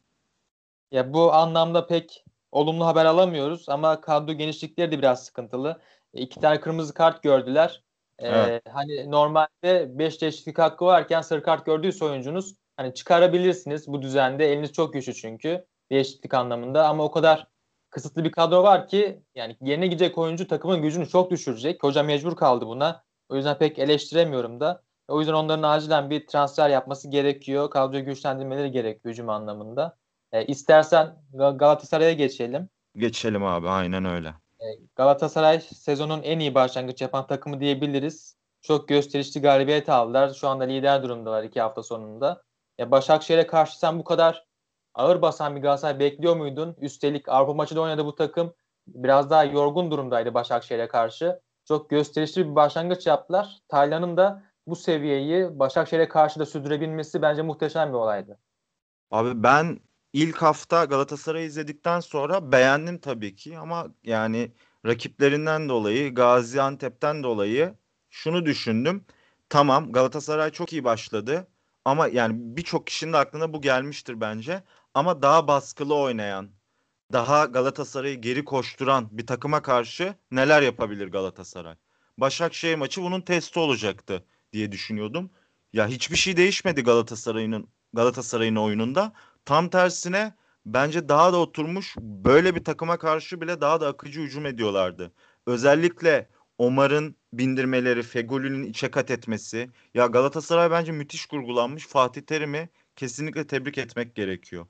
Ya 0.95 1.15
bu 1.15 1.33
anlamda 1.33 1.87
pek 1.87 2.25
olumlu 2.53 2.87
haber 2.87 3.05
alamıyoruz 3.05 3.69
ama 3.69 4.01
kadro 4.01 4.33
genişlikleri 4.33 4.93
de 4.93 4.99
biraz 4.99 5.25
sıkıntılı. 5.25 5.81
E, 6.15 6.21
İki 6.21 6.41
tane 6.41 6.61
kırmızı 6.61 6.95
kart 6.95 7.23
gördüler. 7.23 7.83
E, 8.19 8.29
Evet. 8.29 8.63
Hani 8.73 9.11
normalde 9.11 9.99
5 9.99 10.23
değişiklik 10.23 10.59
hakkı 10.59 10.85
varken 10.85 11.21
sarı 11.21 11.43
kart 11.43 11.67
gördüyse 11.67 12.05
oyuncunuz 12.05 12.55
hani 12.77 12.95
çıkarabilirsiniz 12.95 13.89
bu 13.89 14.03
düzende. 14.03 14.53
Eliniz 14.53 14.73
çok 14.73 14.93
güçlü 14.93 15.15
çünkü 15.15 15.67
değişiklik 15.91 16.35
anlamında 16.35 16.89
ama 16.89 17.05
o 17.05 17.11
kadar 17.11 17.47
kısıtlı 17.91 18.25
bir 18.25 18.33
kadro 18.33 18.63
var 18.63 18.89
ki 18.89 19.23
yani 19.35 19.57
yerine 19.61 19.87
gidecek 19.87 20.19
oyuncu 20.19 20.47
takımın 20.49 20.83
gücünü 20.83 21.09
çok 21.09 21.31
düşürecek. 21.31 21.83
Hoca 21.83 22.03
mecbur 22.03 22.37
kaldı 22.37 22.67
buna. 22.67 23.05
O 23.29 23.37
yüzden 23.37 23.59
pek 23.59 23.79
eleştiremiyorum 23.79 24.61
da. 24.61 24.83
O 25.09 25.21
yüzden 25.21 25.35
onların 25.35 25.63
acilen 25.63 26.11
bir 26.11 26.27
transfer 26.27 26.71
yapması 26.71 27.09
gerekiyor. 27.11 27.71
Kadroyu 27.71 28.05
güçlendirmeleri 28.05 28.71
gerekiyor 28.71 29.13
hücum 29.13 29.29
anlamında. 29.29 29.97
E, 30.35 30.45
istersen 30.45 31.15
Galatasaray'a 31.33 32.13
geçelim. 32.13 32.69
Geçelim 32.97 33.45
abi 33.45 33.69
aynen 33.69 34.05
öyle. 34.05 34.29
E, 34.61 34.67
Galatasaray 34.97 35.61
sezonun 35.61 36.23
en 36.23 36.39
iyi 36.39 36.55
başlangıç 36.55 37.03
yapan 37.03 37.27
takımı 37.27 37.61
diyebiliriz. 37.61 38.37
Çok 38.63 38.89
gösterişli 38.89 39.41
galibiyet 39.41 39.89
aldılar. 39.89 40.35
Şu 40.35 40.49
anda 40.49 40.65
lider 40.65 41.03
durumdalar 41.03 41.45
iki 41.45 41.61
hafta 41.61 41.83
sonunda. 41.83 42.43
E, 42.81 42.91
Başakşehir'e 42.91 43.47
karşı 43.47 43.79
sen 43.79 43.99
bu 43.99 44.05
kadar 44.05 44.47
ağır 44.95 45.23
basan 45.23 45.57
bir 45.57 45.61
Galatasaray 45.61 45.99
bekliyor 45.99 46.37
muydun? 46.37 46.77
Üstelik 46.79 47.29
Avrupa 47.29 47.55
maçı 47.55 47.77
da 47.77 47.81
oynadı 47.81 48.05
bu 48.05 48.15
takım. 48.15 48.55
Biraz 48.87 49.31
daha 49.31 49.45
yorgun 49.45 49.91
durumdaydı 49.91 50.35
Başakşehir'e 50.35 50.89
karşı. 50.89 51.41
Çok 51.69 51.91
gösterişli 51.91 52.51
bir 52.51 52.55
başlangıç 52.55 53.07
yaptılar. 53.07 53.59
Taylan'ın 53.69 54.17
da 54.17 54.43
bu 54.67 54.77
seviyeyi 54.77 55.59
Başakşehir'e 55.59 56.09
karşı 56.09 56.41
da 56.41 56.47
sürdürebilmesi 56.47 57.23
bence 57.23 57.43
muhteşem 57.43 57.89
bir 57.89 57.95
olaydı. 57.95 58.39
Abi 59.11 59.43
ben 59.43 59.79
ilk 60.15 60.43
hafta 60.43 60.85
Galatasaray'ı 60.85 61.47
izledikten 61.47 62.01
sonra 62.01 62.53
beğendim 62.53 62.99
tabii 62.99 63.37
ki 63.37 63.59
ama 63.59 63.89
yani 64.05 64.53
rakiplerinden 64.87 65.69
dolayı 65.69 66.15
Gaziantep'ten 66.15 67.23
dolayı 67.23 67.75
şunu 68.11 68.47
düşündüm. 68.47 69.05
Tamam 69.49 69.93
Galatasaray 69.93 70.51
çok 70.51 70.73
iyi 70.73 70.85
başladı 70.85 71.49
ama 71.85 72.09
yani 72.09 72.35
birçok 72.57 72.87
kişinin 72.87 73.13
de 73.13 73.17
aklına 73.17 73.53
bu 73.53 73.61
gelmiştir 73.63 74.21
bence. 74.21 74.63
Ama 74.95 75.23
daha 75.23 75.49
baskılı 75.49 75.95
oynayan, 75.95 76.51
daha 77.13 77.45
Galatasaray'ı 77.45 78.21
geri 78.21 78.45
koşturan 78.45 79.09
bir 79.13 79.27
takıma 79.27 79.63
karşı 79.63 80.15
neler 80.31 80.63
yapabilir 80.63 81.09
Galatasaray? 81.09 81.77
Başakşehir 82.19 82.77
maçı 82.77 83.03
bunun 83.03 83.21
testi 83.21 83.59
olacaktı 83.59 84.25
diye 84.53 84.73
düşünüyordum. 84.73 85.31
Ya 85.73 85.89
hiçbir 85.89 86.17
şey 86.17 86.37
değişmedi 86.37 86.83
Galatasaray'ın 86.83 87.69
Galatasaray'ın 87.93 88.57
oyununda. 88.57 89.13
Tam 89.45 89.69
tersine 89.69 90.35
bence 90.67 91.09
daha 91.09 91.33
da 91.33 91.37
oturmuş 91.37 91.97
böyle 91.99 92.55
bir 92.55 92.65
takıma 92.65 92.99
karşı 92.99 93.41
bile 93.41 93.61
daha 93.61 93.81
da 93.81 93.89
akıcı 93.89 94.21
hücum 94.21 94.47
ediyorlardı. 94.47 95.13
Özellikle 95.47 96.29
Omar'ın 96.59 97.17
bindirmeleri, 97.33 98.03
Fegoli'nin 98.03 98.63
içe 98.65 98.91
kat 98.91 99.11
etmesi. 99.11 99.71
Ya 99.95 100.07
Galatasaray 100.07 100.71
bence 100.71 100.93
müthiş 100.93 101.27
kurgulanmış. 101.27 101.87
Fatih 101.87 102.23
Terim'i 102.23 102.69
kesinlikle 102.97 103.47
tebrik 103.47 103.79
etmek 103.79 104.15
gerekiyor. 104.15 104.67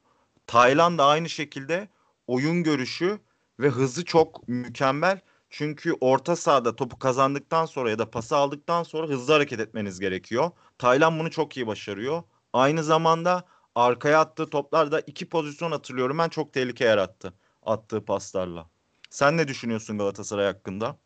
Tayland 0.47 0.99
da 0.99 1.07
aynı 1.07 1.29
şekilde 1.29 1.89
oyun 2.27 2.63
görüşü 2.63 3.19
ve 3.61 3.69
hızı 3.69 4.05
çok 4.05 4.49
mükemmel. 4.49 5.21
Çünkü 5.51 5.93
orta 6.01 6.37
sahada 6.37 6.77
topu 6.77 6.99
kazandıktan 6.99 7.67
sonra 7.67 7.91
ya 7.91 7.99
da 7.99 8.11
pası 8.11 8.37
aldıktan 8.37 8.83
sonra 8.83 9.09
hızlı 9.09 9.33
hareket 9.33 9.61
etmeniz 9.61 10.01
gerekiyor. 10.01 10.51
Tayland 10.79 11.21
bunu 11.21 11.31
çok 11.31 11.57
iyi 11.57 11.67
başarıyor. 11.67 12.23
Aynı 12.53 12.85
zamanda 12.85 13.45
arkaya 13.75 14.21
attığı 14.21 14.51
toplarda 14.51 15.01
iki 15.01 15.29
pozisyon 15.29 15.73
hatırlıyorum 15.73 16.19
ben 16.19 16.29
çok 16.29 16.53
tehlike 16.53 16.85
yarattı 16.85 17.33
attığı 17.63 18.05
paslarla. 18.05 18.67
Sen 19.11 19.37
ne 19.37 19.49
düşünüyorsun 19.49 19.99
Galatasaray 19.99 20.47
hakkında? 20.47 20.97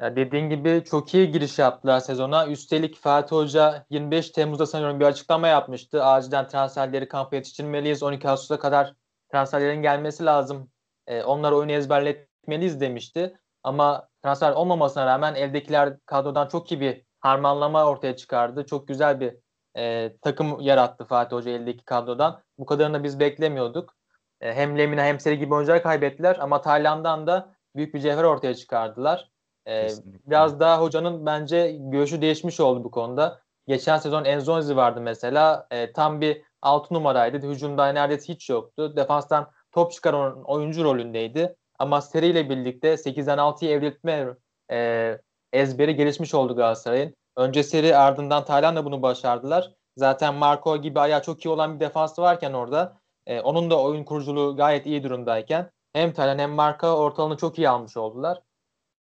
Ya 0.00 0.16
dediğin 0.16 0.50
gibi 0.50 0.84
çok 0.90 1.14
iyi 1.14 1.30
giriş 1.30 1.58
yaptılar 1.58 2.00
sezona. 2.00 2.46
Üstelik 2.46 2.96
Fatih 2.96 3.36
Hoca 3.36 3.86
25 3.90 4.30
Temmuz'da 4.30 4.66
sanıyorum 4.66 5.00
bir 5.00 5.04
açıklama 5.04 5.48
yapmıştı. 5.48 6.04
Acilen 6.04 6.48
transferleri 6.48 7.08
kampa 7.08 7.36
yetiştirmeliyiz. 7.36 8.02
12 8.02 8.28
Ağustos'a 8.28 8.58
kadar 8.60 8.94
transferlerin 9.32 9.82
gelmesi 9.82 10.24
lazım. 10.24 10.70
E, 11.06 11.22
onları 11.22 11.56
oyunu 11.56 11.72
ezberletmeliyiz 11.72 12.80
demişti. 12.80 13.36
Ama 13.62 14.08
transfer 14.22 14.52
olmamasına 14.52 15.06
rağmen 15.06 15.34
eldekiler 15.34 15.98
kadrodan 16.06 16.48
çok 16.48 16.72
iyi 16.72 16.80
bir 16.80 17.02
harmanlama 17.20 17.84
ortaya 17.84 18.16
çıkardı. 18.16 18.66
Çok 18.66 18.88
güzel 18.88 19.20
bir 19.20 19.36
e, 19.78 20.12
takım 20.22 20.60
yarattı 20.60 21.04
Fatih 21.04 21.36
Hoca 21.36 21.50
eldeki 21.50 21.84
kadrodan. 21.84 22.42
Bu 22.58 22.66
kadarını 22.66 23.04
biz 23.04 23.20
beklemiyorduk. 23.20 23.94
E, 24.40 24.54
hem 24.54 24.78
Lemina 24.78 25.04
hem 25.04 25.20
Seri 25.20 25.38
gibi 25.38 25.54
oyuncular 25.54 25.82
kaybettiler 25.82 26.36
ama 26.40 26.60
Tayland'dan 26.60 27.26
da 27.26 27.54
büyük 27.76 27.94
bir 27.94 28.00
cevher 28.00 28.24
ortaya 28.24 28.54
çıkardılar. 28.54 29.30
E, 29.68 29.88
biraz 30.26 30.60
daha 30.60 30.82
hocanın 30.82 31.26
bence 31.26 31.76
görüşü 31.80 32.22
değişmiş 32.22 32.60
oldu 32.60 32.84
bu 32.84 32.90
konuda. 32.90 33.40
Geçen 33.66 33.98
sezon 33.98 34.24
Enzonzi 34.24 34.76
vardı 34.76 35.00
mesela. 35.00 35.66
E, 35.70 35.92
tam 35.92 36.20
bir 36.20 36.42
6 36.62 36.94
numaraydı. 36.94 37.48
Hücumda 37.48 37.92
neredeyse 37.92 38.32
hiç 38.32 38.50
yoktu. 38.50 38.96
Defanstan 38.96 39.50
top 39.72 39.92
çıkaran 39.92 40.42
oyuncu 40.44 40.84
rolündeydi. 40.84 41.56
Ama 41.78 42.00
seriyle 42.00 42.50
birlikte 42.50 42.96
8'den 42.96 43.38
6'ya 43.38 43.70
evriltme 43.70 44.26
e, 44.70 45.18
ezberi 45.52 45.96
gelişmiş 45.96 46.34
oldu 46.34 46.56
Galatasaray'ın. 46.56 47.14
Önce 47.38 47.62
seri 47.62 47.96
ardından 47.96 48.44
Tayland'la 48.44 48.84
bunu 48.84 49.02
başardılar. 49.02 49.74
Zaten 49.96 50.34
Marco 50.34 50.76
gibi 50.76 51.00
ayağı 51.00 51.22
çok 51.22 51.44
iyi 51.44 51.48
olan 51.48 51.74
bir 51.74 51.80
defansı 51.80 52.22
varken 52.22 52.52
orada 52.52 53.00
e, 53.26 53.40
onun 53.40 53.70
da 53.70 53.82
oyun 53.82 54.04
kuruculuğu 54.04 54.56
gayet 54.56 54.86
iyi 54.86 55.02
durumdayken 55.02 55.70
hem 55.92 56.12
Tayland 56.12 56.40
hem 56.40 56.50
Marco 56.50 56.86
ortalığını 56.86 57.36
çok 57.36 57.58
iyi 57.58 57.68
almış 57.68 57.96
oldular. 57.96 58.42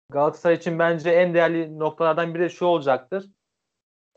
Galatasaray 0.09 0.55
için 0.55 0.79
bence 0.79 1.09
en 1.09 1.33
değerli 1.33 1.79
noktalardan 1.79 2.35
biri 2.35 2.49
şu 2.49 2.65
olacaktır. 2.65 3.25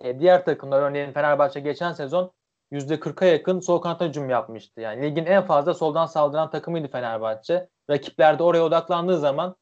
E, 0.01 0.21
diğer 0.21 0.45
takımlar 0.45 0.83
örneğin 0.83 1.13
Fenerbahçe 1.13 1.61
geçen 1.61 1.93
sezon 1.93 2.33
%40'a 2.73 3.27
yakın 3.27 3.61
sol 3.61 3.79
kanatta 3.79 4.05
hücum 4.05 4.31
yapmıştı. 4.31 4.81
Yani 4.81 5.03
ligin 5.03 5.27
en 5.27 5.47
fazla 5.47 5.75
soldan 5.75 6.07
saldıran 6.07 6.51
takımıydı 6.51 6.89
Fenerbahçe. 6.89 7.69
Rakipler 7.91 8.39
de 8.39 8.43
oraya 8.43 8.63
odaklandığı 8.63 9.19
zaman 9.19 9.57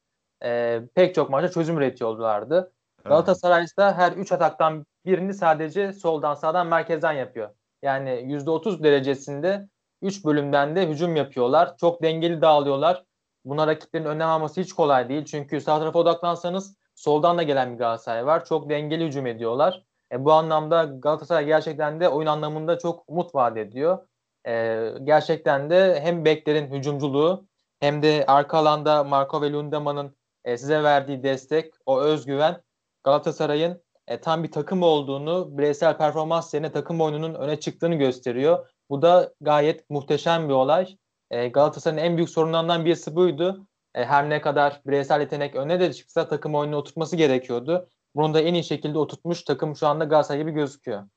e, 0.44 0.80
pek 0.94 1.14
çok 1.14 1.30
maçta 1.30 1.50
çözüm 1.50 1.78
üretiyorlardı. 1.78 2.72
Evet. 3.06 3.10
Galatasaray 3.10 3.64
ise 3.64 3.82
her 3.82 4.12
3 4.12 4.32
ataktan 4.32 4.86
birini 5.06 5.34
sadece 5.34 5.92
soldan 5.92 6.34
sağdan 6.34 6.66
merkezden 6.66 7.12
yapıyor. 7.12 7.50
Yani 7.82 8.10
%30 8.10 8.82
derecesinde 8.82 9.68
3 10.02 10.24
bölümden 10.24 10.76
de 10.76 10.88
hücum 10.88 11.16
yapıyorlar. 11.16 11.76
Çok 11.76 12.02
dengeli 12.02 12.40
dağılıyorlar. 12.40 13.04
Buna 13.44 13.66
rakiplerin 13.66 14.04
önlem 14.04 14.28
alması 14.28 14.60
hiç 14.60 14.72
kolay 14.72 15.08
değil. 15.08 15.24
Çünkü 15.24 15.60
sağ 15.60 15.78
tarafa 15.78 15.98
odaklansanız 15.98 16.76
soldan 16.94 17.38
da 17.38 17.42
gelen 17.42 17.72
bir 17.72 17.78
Galatasaray 17.78 18.26
var. 18.26 18.44
Çok 18.44 18.70
dengeli 18.70 19.06
hücum 19.06 19.26
ediyorlar. 19.26 19.84
E, 20.12 20.24
bu 20.24 20.32
anlamda 20.32 20.84
Galatasaray 20.84 21.46
gerçekten 21.46 22.00
de 22.00 22.08
oyun 22.08 22.26
anlamında 22.26 22.78
çok 22.78 23.04
umut 23.06 23.34
vaat 23.34 23.56
ediyor. 23.56 23.98
E, 24.46 24.84
gerçekten 25.04 25.70
de 25.70 26.00
hem 26.00 26.24
beklerin 26.24 26.70
hücumculuğu 26.74 27.46
hem 27.80 28.02
de 28.02 28.24
arka 28.26 28.58
alanda 28.58 29.04
Marco 29.04 29.42
ve 29.42 29.52
Lundemann'ın 29.52 30.16
e, 30.44 30.58
size 30.58 30.82
verdiği 30.82 31.22
destek, 31.22 31.74
o 31.86 32.00
özgüven 32.00 32.65
Galatasaray'ın 33.06 33.82
e, 34.08 34.20
tam 34.20 34.42
bir 34.42 34.50
takım 34.50 34.82
olduğunu, 34.82 35.58
bireysel 35.58 35.98
performans 35.98 36.54
yerine 36.54 36.72
takım 36.72 37.00
oyununun 37.00 37.34
öne 37.34 37.60
çıktığını 37.60 37.94
gösteriyor. 37.94 38.66
Bu 38.90 39.02
da 39.02 39.34
gayet 39.40 39.90
muhteşem 39.90 40.48
bir 40.48 40.54
olay. 40.54 40.96
E, 41.30 41.48
Galatasaray'ın 41.48 42.04
en 42.04 42.16
büyük 42.16 42.30
sorunlarından 42.30 42.84
birisi 42.84 43.16
buydu. 43.16 43.66
E, 43.94 44.04
her 44.04 44.30
ne 44.30 44.40
kadar 44.40 44.80
bireysel 44.86 45.20
yetenek 45.20 45.54
öne 45.54 45.80
de 45.80 45.92
çıksa 45.92 46.28
takım 46.28 46.54
oyununa 46.54 46.76
oturtması 46.76 47.16
gerekiyordu. 47.16 47.88
Bunu 48.14 48.34
da 48.34 48.40
en 48.40 48.54
iyi 48.54 48.64
şekilde 48.64 48.98
oturtmuş 48.98 49.42
takım 49.42 49.76
şu 49.76 49.86
anda 49.86 50.04
Galatasaray 50.04 50.40
gibi 50.40 50.50
gözüküyor. 50.50 51.08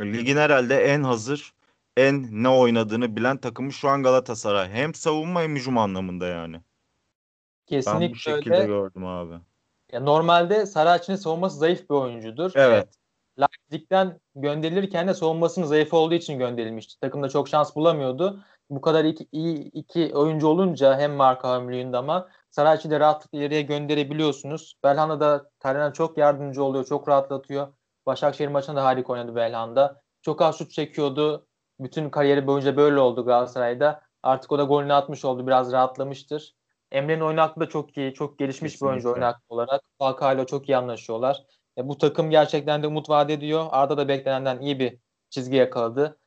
Ligin 0.00 0.36
herhalde 0.36 0.76
en 0.76 1.02
hazır, 1.02 1.52
en 1.96 2.42
ne 2.42 2.48
oynadığını 2.48 3.16
bilen 3.16 3.36
takımı 3.36 3.72
şu 3.72 3.88
an 3.88 4.02
Galatasaray. 4.02 4.68
Hem 4.68 4.94
savunma 4.94 5.42
hem 5.42 5.56
hücum 5.56 5.78
anlamında 5.78 6.26
yani. 6.26 6.60
Kesinlikle 7.66 8.00
ben 8.00 8.10
bu 8.10 8.16
şekilde 8.16 8.54
öyle. 8.54 8.66
gördüm 8.66 9.06
abi. 9.06 9.34
Ya 9.96 10.02
normalde 10.02 10.66
Saracchi'nin 10.66 11.16
savunması 11.16 11.58
zayıf 11.58 11.90
bir 11.90 11.94
oyuncudur. 11.94 12.52
Evet. 12.54 12.88
Leipzig'ten 13.40 14.20
gönderilirken 14.34 15.08
de 15.08 15.14
savunmasının 15.14 15.66
zayıf 15.66 15.94
olduğu 15.94 16.14
için 16.14 16.38
gönderilmişti. 16.38 17.00
Takımda 17.00 17.28
çok 17.28 17.48
şans 17.48 17.76
bulamıyordu. 17.76 18.40
Bu 18.70 18.80
kadar 18.80 19.04
iki, 19.04 19.28
iyi 19.32 19.70
iki 19.70 20.14
oyuncu 20.14 20.48
olunca 20.48 20.98
hem 20.98 21.12
Marka 21.12 21.54
hem 21.54 21.68
Luyendam'a 21.68 22.28
Sarayçı 22.50 22.90
da 22.90 23.00
rahatlıkla 23.00 23.38
ileriye 23.38 23.62
gönderebiliyorsunuz. 23.62 24.74
Belhanda 24.84 25.20
da 25.20 25.50
Taylan'a 25.60 25.92
çok 25.92 26.18
yardımcı 26.18 26.64
oluyor, 26.64 26.84
çok 26.84 27.08
rahatlatıyor. 27.08 27.68
Başakşehir 28.06 28.48
maçında 28.48 28.76
da 28.76 28.84
harika 28.84 29.12
oynadı 29.12 29.34
Belhanda. 29.34 30.02
Çok 30.22 30.42
az 30.42 30.58
şut 30.58 30.70
çekiyordu. 30.70 31.46
Bütün 31.80 32.10
kariyeri 32.10 32.46
boyunca 32.46 32.76
böyle 32.76 33.00
oldu 33.00 33.24
Galatasaray'da. 33.24 34.02
Artık 34.22 34.52
o 34.52 34.58
da 34.58 34.64
golünü 34.64 34.92
atmış 34.92 35.24
oldu. 35.24 35.46
Biraz 35.46 35.72
rahatlamıştır. 35.72 36.55
Emre'nin 36.92 37.20
oyun 37.20 37.36
aklı 37.36 37.60
da 37.60 37.68
çok 37.68 37.96
iyi. 37.96 38.14
Çok 38.14 38.38
gelişmiş 38.38 38.72
Kesinlikle. 38.72 38.86
bir 38.86 38.90
oyuncu 38.90 39.12
oyun 39.12 39.22
aklı 39.22 39.42
olarak. 39.48 39.82
Falcao 39.98 40.46
çok 40.46 40.68
iyi 40.68 40.76
anlaşıyorlar. 40.76 41.42
E, 41.78 41.88
bu 41.88 41.98
takım 41.98 42.30
gerçekten 42.30 42.82
de 42.82 42.86
umut 42.86 43.10
vaat 43.10 43.30
ediyor. 43.30 43.66
Arda 43.70 43.96
da 43.96 44.08
beklenenden 44.08 44.60
iyi 44.60 44.78
bir 44.78 44.98
çizgi 45.30 45.56
yakaladı 45.56 46.18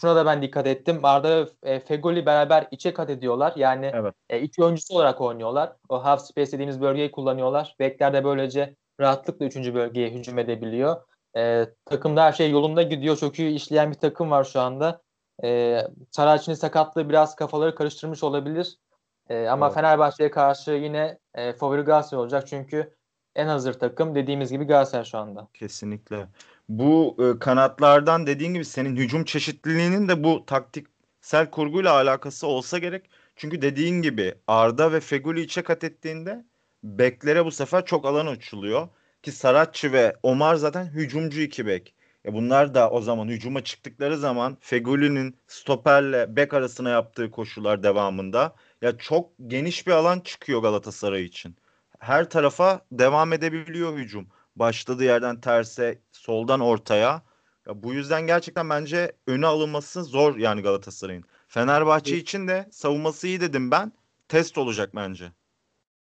şuna 0.00 0.16
da 0.16 0.26
ben 0.26 0.42
dikkat 0.42 0.66
ettim. 0.66 1.00
Arda 1.02 1.48
e, 1.62 1.80
Fegoli 1.80 2.26
beraber 2.26 2.68
içe 2.70 2.94
kat 2.94 3.10
ediyorlar. 3.10 3.52
Yani 3.56 3.90
evet. 3.94 4.14
e, 4.30 4.40
iki 4.40 4.64
oyuncusu 4.64 4.94
olarak 4.94 5.20
oynuyorlar. 5.20 5.72
O 5.88 6.04
half 6.04 6.20
space 6.20 6.52
dediğimiz 6.52 6.80
bölgeyi 6.80 7.10
kullanıyorlar. 7.10 7.76
Bekler 7.78 8.12
de 8.12 8.24
böylece 8.24 8.76
rahatlıkla 9.00 9.46
üçüncü 9.46 9.74
bölgeye 9.74 10.10
hücum 10.10 10.38
edebiliyor. 10.38 10.96
E, 11.36 11.66
takımda 11.84 12.24
her 12.24 12.32
şey 12.32 12.50
yolunda 12.50 12.82
gidiyor. 12.82 13.16
Çok 13.16 13.38
iyi 13.38 13.54
işleyen 13.54 13.90
bir 13.90 13.98
takım 13.98 14.30
var 14.30 14.44
şu 14.44 14.60
anda. 14.60 15.02
E, 15.44 15.80
Sarayçı'nın 16.10 16.56
sakatlığı 16.56 17.08
biraz 17.08 17.36
kafaları 17.36 17.74
karıştırmış 17.74 18.22
olabilir. 18.22 18.76
E, 19.28 19.46
ama 19.46 19.66
evet. 19.66 19.74
Fenerbahçe'ye 19.74 20.30
karşı 20.30 20.70
yine 20.70 21.18
e, 21.34 21.52
favori 21.52 21.82
Galatasaray 21.82 22.22
olacak. 22.22 22.46
Çünkü 22.46 22.94
en 23.36 23.46
hazır 23.46 23.72
takım 23.72 24.14
dediğimiz 24.14 24.50
gibi 24.50 24.64
Galatasaray 24.64 25.04
şu 25.04 25.18
anda. 25.18 25.48
Kesinlikle 25.54 26.26
bu 26.68 27.16
e, 27.18 27.38
kanatlardan 27.38 28.26
dediğin 28.26 28.54
gibi 28.54 28.64
senin 28.64 28.96
hücum 28.96 29.24
çeşitliliğinin 29.24 30.08
de 30.08 30.24
bu 30.24 30.46
taktik 30.46 30.86
taktiksel 31.28 31.50
kurguyla 31.50 31.92
alakası 31.92 32.46
olsa 32.46 32.78
gerek. 32.78 33.10
Çünkü 33.36 33.62
dediğin 33.62 34.02
gibi 34.02 34.34
Arda 34.46 34.92
ve 34.92 35.00
Feguli 35.00 35.40
içe 35.40 35.62
kat 35.62 35.84
ettiğinde 35.84 36.44
beklere 36.82 37.44
bu 37.44 37.50
sefer 37.50 37.84
çok 37.84 38.06
alan 38.06 38.26
açılıyor. 38.26 38.88
Ki 39.22 39.32
Saratçı 39.32 39.92
ve 39.92 40.16
Omar 40.22 40.54
zaten 40.54 40.84
hücumcu 40.84 41.40
iki 41.40 41.66
bek. 41.66 41.94
E 42.26 42.32
bunlar 42.32 42.74
da 42.74 42.90
o 42.90 43.00
zaman 43.00 43.28
hücuma 43.28 43.64
çıktıkları 43.64 44.16
zaman 44.16 44.56
Feguli'nin 44.60 45.36
stoperle 45.46 46.36
bek 46.36 46.54
arasına 46.54 46.90
yaptığı 46.90 47.30
koşular 47.30 47.82
devamında 47.82 48.54
ya 48.82 48.98
çok 48.98 49.30
geniş 49.46 49.86
bir 49.86 49.92
alan 49.92 50.20
çıkıyor 50.20 50.62
Galatasaray 50.62 51.24
için. 51.24 51.56
Her 51.98 52.30
tarafa 52.30 52.80
devam 52.92 53.32
edebiliyor 53.32 53.96
hücum. 53.96 54.28
Başladığı 54.56 55.04
yerden 55.04 55.40
terse, 55.40 55.98
soldan 56.12 56.60
ortaya. 56.60 57.22
Ya 57.66 57.82
bu 57.82 57.94
yüzden 57.94 58.26
gerçekten 58.26 58.70
bence 58.70 59.12
öne 59.26 59.46
alınması 59.46 60.04
zor 60.04 60.36
yani 60.36 60.62
Galatasaray'ın. 60.62 61.24
Fenerbahçe 61.48 62.14
evet. 62.14 62.22
için 62.22 62.48
de 62.48 62.68
savunması 62.70 63.26
iyi 63.26 63.40
dedim 63.40 63.70
ben. 63.70 63.92
Test 64.28 64.58
olacak 64.58 64.90
bence. 64.94 65.32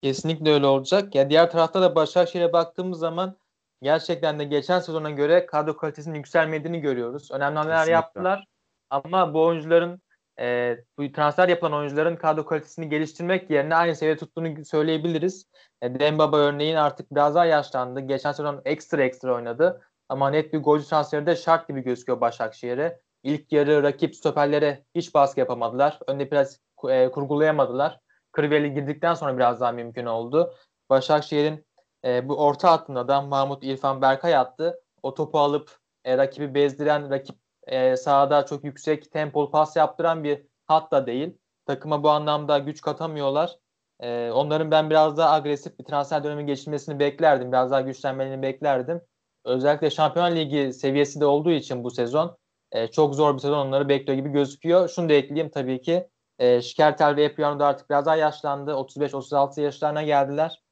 Kesinlikle 0.03 0.53
öyle 0.53 0.67
olacak. 0.67 1.15
Ya 1.15 1.31
diğer 1.31 1.51
tarafta 1.51 1.83
da 1.83 1.95
Başakşehir'e 1.95 2.53
baktığımız 2.53 2.99
zaman 2.99 3.37
gerçekten 3.83 4.39
de 4.39 4.45
geçen 4.45 4.79
sezona 4.79 5.11
göre 5.11 5.47
kadro 5.47 5.77
kalitesinin 5.77 6.15
yükselmediğini 6.15 6.81
görüyoruz. 6.81 7.31
Önemli 7.31 7.59
hamleler 7.59 7.87
yaptılar 7.87 8.45
ama 8.91 9.35
bu 9.35 9.45
oyuncuların 9.45 10.03
e, 10.41 10.77
bu 10.99 11.13
transfer 11.13 11.49
yapılan 11.49 11.73
oyuncuların 11.73 12.17
kadro 12.17 12.45
kalitesini 12.45 12.89
geliştirmek 12.89 13.51
yerine 13.51 13.75
aynı 13.75 13.97
seviyede 13.97 14.19
tuttuğunu 14.19 14.65
söyleyebiliriz. 14.65 15.47
E, 15.83 16.01
Dembaba 16.01 16.37
örneğin 16.37 16.77
artık 16.77 17.13
biraz 17.13 17.35
daha 17.35 17.45
yaşlandı. 17.45 18.01
Geçen 18.01 18.33
sezon 18.33 18.63
ekstra 18.65 19.03
ekstra 19.03 19.35
oynadı. 19.35 19.81
Ama 20.09 20.31
net 20.31 20.53
bir 20.53 20.59
golcü 20.59 20.87
transferi 20.87 21.27
de 21.27 21.37
şart 21.37 21.69
gibi 21.69 21.81
gözüküyor 21.81 22.21
Başakşehir'e. 22.21 23.01
İlk 23.23 23.53
yarı 23.53 23.83
rakip 23.83 24.17
stoperlere 24.17 24.85
hiç 24.95 25.15
baskı 25.15 25.41
yapamadılar. 25.41 25.99
Önde 26.07 26.31
biraz 26.31 26.61
e, 26.89 27.11
kurgulayamadılar. 27.11 28.01
Kriveli 28.33 28.75
girdikten 28.75 29.15
sonra 29.15 29.37
biraz 29.37 29.61
daha 29.61 29.73
mümkün 29.73 30.07
oldu. 30.07 30.55
Başakşehir'in 30.91 31.67
e, 32.05 32.29
bu 32.29 32.37
orta 32.37 32.73
hattında 32.73 33.09
da 33.09 33.23
Mahmut 33.23 33.65
İrfan 33.65 34.03
Berkay 34.03 34.37
attı. 34.37 34.81
O 35.03 35.15
topu 35.15 35.39
alıp 35.39 35.79
e, 36.05 36.19
rakibi 36.19 36.55
bezdiren, 36.55 37.11
rakip 37.11 37.37
e, 37.67 37.97
sahada 37.97 38.47
çok 38.47 38.65
yüksek 38.65 39.13
tempolu 39.13 39.51
pas 39.51 39.77
yaptıran 39.77 40.25
bir 40.25 40.43
hat 40.67 40.93
da 40.93 41.07
değil. 41.07 41.39
Takıma 41.67 42.03
bu 42.03 42.11
anlamda 42.11 42.59
güç 42.59 42.81
katamıyorlar. 42.81 43.59
E, 44.01 44.31
onların 44.31 44.71
ben 44.71 44.91
biraz 44.91 45.17
daha 45.17 45.31
agresif 45.31 45.79
bir 45.79 45.85
transfer 45.85 46.25
dönemi 46.25 46.47
geçirmesini 46.47 46.99
beklerdim. 46.99 47.53
Biraz 47.53 47.71
daha 47.71 47.81
güçlenmelerini 47.81 48.43
beklerdim. 48.43 49.01
Özellikle 49.45 49.91
Şampiyonlar 49.91 50.37
Ligi 50.37 50.73
seviyesi 50.73 51.21
de 51.21 51.27
olduğu 51.27 51.51
için 51.51 51.85
bu 51.85 51.91
sezon 51.91 52.37
e, 52.73 52.89
çok 52.89 53.15
zor 53.15 53.35
bir 53.35 53.39
sezon 53.39 53.67
onları 53.67 53.89
bekliyor 53.89 54.19
gibi 54.19 54.29
gözüküyor. 54.29 54.89
Şunu 54.89 55.09
da 55.09 55.13
ekleyeyim 55.13 55.51
tabii 55.51 55.81
ki. 55.81 56.09
E, 56.39 56.63
Şikertel 56.63 57.17
ve 57.17 57.25
Epiano 57.25 57.61
da 57.61 57.67
artık 57.67 57.91
biraz 57.91 58.07
daha 58.07 58.17
yaşlandı. 58.17 58.71
35-36 58.71 59.61
yaşlarına 59.61 60.03
geldiler. 60.03 60.63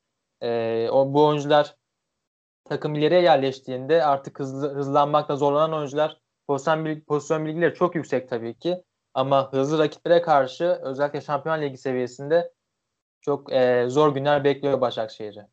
E, 0.42 0.88
o 0.90 1.14
bu 1.14 1.26
oyuncular 1.26 1.76
takım 2.64 2.94
ileriye 2.94 3.22
yerleştiğinde 3.22 4.04
artık 4.04 4.38
hızlı, 4.38 4.74
hızlanmakta 4.74 5.36
zorlanan 5.36 5.72
oyuncular 5.72 6.19
pozisyon, 6.50 7.00
pozisyon 7.00 7.46
bilgileri 7.46 7.74
çok 7.74 7.94
yüksek 7.94 8.28
tabii 8.28 8.58
ki. 8.58 8.82
Ama 9.14 9.52
hızlı 9.52 9.78
rakiplere 9.78 10.22
karşı 10.22 10.64
özellikle 10.64 11.20
Şampiyonlar 11.20 11.62
Ligi 11.62 11.78
seviyesinde 11.78 12.52
çok 13.20 13.52
e, 13.52 13.84
zor 13.88 14.14
günler 14.14 14.44
bekliyor 14.44 14.80
Başakşehir'i. 14.80 15.46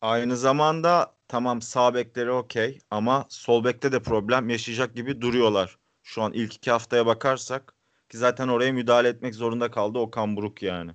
Aynı 0.00 0.36
zamanda 0.36 1.14
tamam 1.28 1.62
sağ 1.62 1.94
bekleri 1.94 2.30
okey 2.30 2.78
ama 2.90 3.24
sol 3.28 3.64
bekte 3.64 3.92
de 3.92 4.02
problem 4.02 4.48
yaşayacak 4.48 4.94
gibi 4.94 5.20
duruyorlar. 5.20 5.78
Şu 6.02 6.22
an 6.22 6.32
ilk 6.32 6.54
iki 6.54 6.70
haftaya 6.70 7.06
bakarsak 7.06 7.74
ki 8.08 8.18
zaten 8.18 8.48
oraya 8.48 8.72
müdahale 8.72 9.08
etmek 9.08 9.34
zorunda 9.34 9.70
kaldı 9.70 9.98
Okan 9.98 10.36
Buruk 10.36 10.62
yani. 10.62 10.90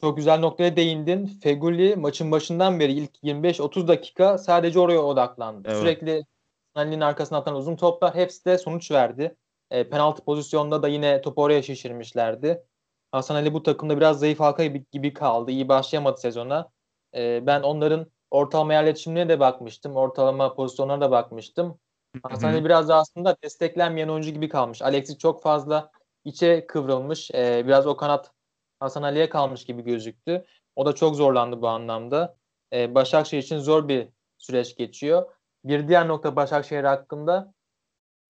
Çok 0.00 0.16
güzel 0.16 0.38
noktaya 0.38 0.76
değindin. 0.76 1.26
Feguli 1.26 1.96
maçın 1.96 2.30
başından 2.30 2.80
beri 2.80 2.92
ilk 2.92 3.10
25-30 3.22 3.88
dakika 3.88 4.38
sadece 4.38 4.78
oraya 4.78 5.02
odaklandı. 5.02 5.68
Evet. 5.68 5.78
Sürekli 5.78 6.24
Ali'nin 6.76 7.00
arkasına 7.00 7.38
atan 7.38 7.54
uzun 7.54 7.76
toplar 7.76 8.14
hepsi 8.14 8.44
de 8.44 8.58
sonuç 8.58 8.90
verdi. 8.90 9.36
E, 9.70 9.88
penaltı 9.88 10.24
pozisyonunda 10.24 10.82
da 10.82 10.88
yine 10.88 11.20
topu 11.22 11.42
oraya 11.42 11.62
şişirmişlerdi. 11.62 12.62
Hasan 13.12 13.34
Ali 13.34 13.54
bu 13.54 13.62
takımda 13.62 13.96
biraz 13.96 14.18
zayıf 14.18 14.40
halka 14.40 14.66
gibi 14.66 15.14
kaldı. 15.14 15.50
İyi 15.50 15.68
başlayamadı 15.68 16.20
sezona. 16.20 16.70
E, 17.14 17.46
ben 17.46 17.62
onların 17.62 18.06
ortalama 18.30 18.72
yerleşimine 18.72 19.28
de 19.28 19.40
bakmıştım. 19.40 19.96
Ortalama 19.96 20.54
pozisyonlarına 20.54 21.04
da 21.04 21.10
bakmıştım. 21.10 21.78
Hasan 22.22 22.48
Ali 22.48 22.64
biraz 22.64 22.88
da 22.88 22.96
aslında 22.96 23.36
desteklenmeyen 23.44 24.08
oyuncu 24.08 24.30
gibi 24.30 24.48
kalmış. 24.48 24.82
Alexis 24.82 25.18
çok 25.18 25.42
fazla 25.42 25.90
içe 26.24 26.66
kıvrılmış. 26.66 27.30
E, 27.30 27.62
biraz 27.66 27.86
o 27.86 27.96
kanat 27.96 28.30
Hasan 28.80 29.02
Ali'ye 29.02 29.28
kalmış 29.28 29.64
gibi 29.64 29.82
gözüktü. 29.82 30.44
O 30.76 30.86
da 30.86 30.94
çok 30.94 31.16
zorlandı 31.16 31.62
bu 31.62 31.68
anlamda. 31.68 32.36
E, 32.72 32.94
Başakşehir 32.94 33.42
için 33.42 33.58
zor 33.58 33.88
bir 33.88 34.08
süreç 34.38 34.76
geçiyor. 34.76 35.35
Bir 35.66 35.88
diğer 35.88 36.08
nokta 36.08 36.36
Başakşehir 36.36 36.84
hakkında 36.84 37.52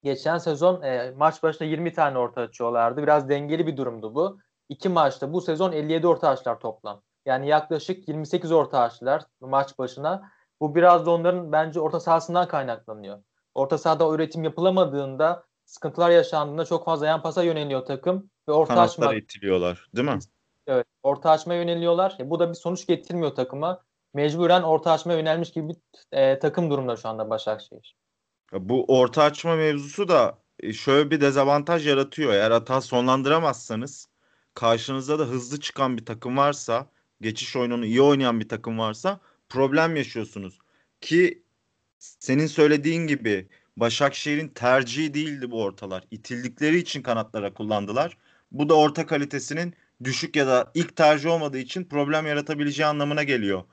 geçen 0.03 0.38
sezon 0.38 0.83
e, 0.83 1.12
maç 1.16 1.42
başına 1.42 1.66
20 1.66 1.92
tane 1.92 2.18
orta 2.18 2.40
açıyorlardı. 2.40 3.03
Biraz 3.03 3.29
dengeli 3.29 3.66
bir 3.66 3.77
durumdu 3.77 4.14
bu. 4.14 4.38
İki 4.68 4.88
maçta 4.88 5.33
bu 5.33 5.40
sezon 5.40 5.72
57 5.72 6.07
orta 6.07 6.29
açtılar 6.29 6.61
toplam. 6.61 7.03
Yani 7.27 7.49
yaklaşık 7.49 8.09
28 8.09 8.53
orta 8.53 8.81
açtılar 8.81 9.22
maç 9.40 9.79
başına. 9.79 10.31
Bu 10.61 10.75
biraz 10.75 11.07
da 11.07 11.11
onların 11.11 11.53
bence 11.53 11.81
orta 11.81 12.01
sahasından 12.01 12.49
kaynaklanıyor. 12.49 13.22
Orta 13.55 13.79
sahada 13.79 14.14
üretim 14.14 14.44
yapılamadığında 14.44 15.44
sıkıntılar 15.64 16.11
yaşandığında 16.11 16.64
çok 16.64 16.85
fazla 16.85 17.07
yan 17.07 17.22
pasa 17.22 17.42
yöneliyor 17.42 17.85
takım 17.85 18.31
ve 18.49 18.53
orta 18.53 18.75
Kanatlar 18.75 19.07
açma 19.07 19.14
itiliyorlar, 19.14 19.87
değil 19.96 20.09
mi? 20.09 20.18
Evet, 20.66 20.87
orta 21.03 21.31
açma 21.31 21.55
yöneliyorlar. 21.55 22.16
E, 22.20 22.31
bu 22.31 22.38
da 22.38 22.49
bir 22.49 22.55
sonuç 22.55 22.87
getirmiyor 22.87 23.35
takıma. 23.35 23.83
Mecburen 24.14 24.62
orta 24.62 24.92
açma 24.92 25.12
yönelmiş 25.12 25.53
gibi 25.53 25.69
bir 25.69 25.77
e, 26.12 26.38
takım 26.38 26.71
durumda 26.71 26.97
şu 26.97 27.09
anda 27.09 27.31
Başakşehir. 27.31 27.97
Bu 28.53 28.85
orta 28.88 29.23
açma 29.23 29.57
mevzusu 29.57 30.09
da 30.09 30.38
e, 30.61 30.73
şöyle 30.73 31.11
bir 31.11 31.21
dezavantaj 31.21 31.87
yaratıyor. 31.87 32.33
Eğer 32.33 32.51
hata 32.51 32.81
sonlandıramazsanız 32.81 34.09
karşınızda 34.55 35.19
da 35.19 35.25
hızlı 35.25 35.61
çıkan 35.61 35.97
bir 35.97 36.05
takım 36.05 36.37
varsa, 36.37 36.87
geçiş 37.21 37.57
oyununu 37.57 37.87
iyi 37.87 38.03
oynayan 38.03 38.40
bir 38.40 38.49
takım 38.49 38.79
varsa 38.79 39.21
problem 39.49 39.97
yaşıyorsunuz. 39.97 40.59
Ki 41.01 41.42
senin 41.99 42.47
söylediğin 42.47 43.07
gibi 43.07 43.49
Başakşehir'in 43.77 44.49
tercihi 44.49 45.14
değildi 45.14 45.51
bu 45.51 45.62
ortalar. 45.62 46.05
İtildikleri 46.11 46.79
için 46.79 47.03
kanatlara 47.03 47.55
kullandılar. 47.55 48.16
Bu 48.53 48.69
da 48.69 48.75
orta 48.75 49.07
kalitesinin 49.07 49.75
düşük 50.05 50.37
ya 50.37 50.47
da 50.47 50.71
ilk 50.75 50.97
tercih 50.97 51.31
olmadığı 51.31 51.59
için 51.59 51.85
problem 51.85 52.27
yaratabileceği 52.27 52.87
anlamına 52.87 53.23
geliyor. 53.23 53.64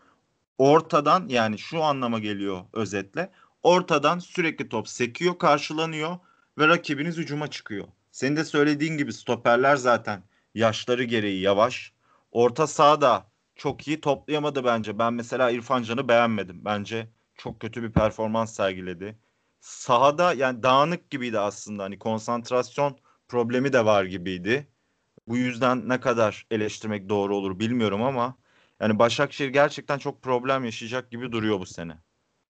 Ortadan 0.57 1.27
yani 1.27 1.59
şu 1.59 1.83
anlama 1.83 2.19
geliyor 2.19 2.61
özetle. 2.73 3.31
Ortadan 3.63 4.19
sürekli 4.19 4.69
top 4.69 4.87
sekiyor, 4.87 5.37
karşılanıyor 5.37 6.17
ve 6.57 6.67
rakibiniz 6.67 7.17
hücuma 7.17 7.47
çıkıyor. 7.47 7.87
Senin 8.11 8.35
de 8.35 8.45
söylediğin 8.45 8.97
gibi 8.97 9.13
stoperler 9.13 9.75
zaten 9.75 10.23
yaşları 10.55 11.03
gereği 11.03 11.41
yavaş. 11.41 11.93
Orta 12.31 12.67
sahada 12.67 13.27
çok 13.55 13.87
iyi 13.87 14.01
toplayamadı 14.01 14.63
bence. 14.65 14.99
Ben 14.99 15.13
mesela 15.13 15.51
İrfan 15.51 15.83
Can'ı 15.83 16.07
beğenmedim. 16.07 16.65
Bence 16.65 17.09
çok 17.37 17.59
kötü 17.59 17.83
bir 17.83 17.91
performans 17.91 18.55
sergiledi. 18.55 19.17
Sahada 19.59 20.33
yani 20.33 20.63
dağınık 20.63 21.09
gibiydi 21.09 21.39
aslında. 21.39 21.83
Hani 21.83 21.99
konsantrasyon 21.99 22.97
problemi 23.27 23.73
de 23.73 23.85
var 23.85 24.05
gibiydi. 24.05 24.67
Bu 25.27 25.37
yüzden 25.37 25.89
ne 25.89 25.99
kadar 25.99 26.47
eleştirmek 26.51 27.09
doğru 27.09 27.35
olur 27.35 27.59
bilmiyorum 27.59 28.01
ama 28.03 28.37
yani 28.83 28.99
Başakşehir 28.99 29.49
gerçekten 29.49 29.97
çok 29.97 30.21
problem 30.21 30.65
yaşayacak 30.65 31.11
gibi 31.11 31.31
duruyor 31.31 31.59
bu 31.59 31.65
sene. 31.65 31.97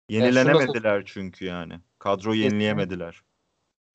Yenilenemediler 0.09 1.03
çünkü 1.05 1.45
yani. 1.45 1.79
Kadroyu 1.99 2.41
yenileyemediler. 2.41 3.21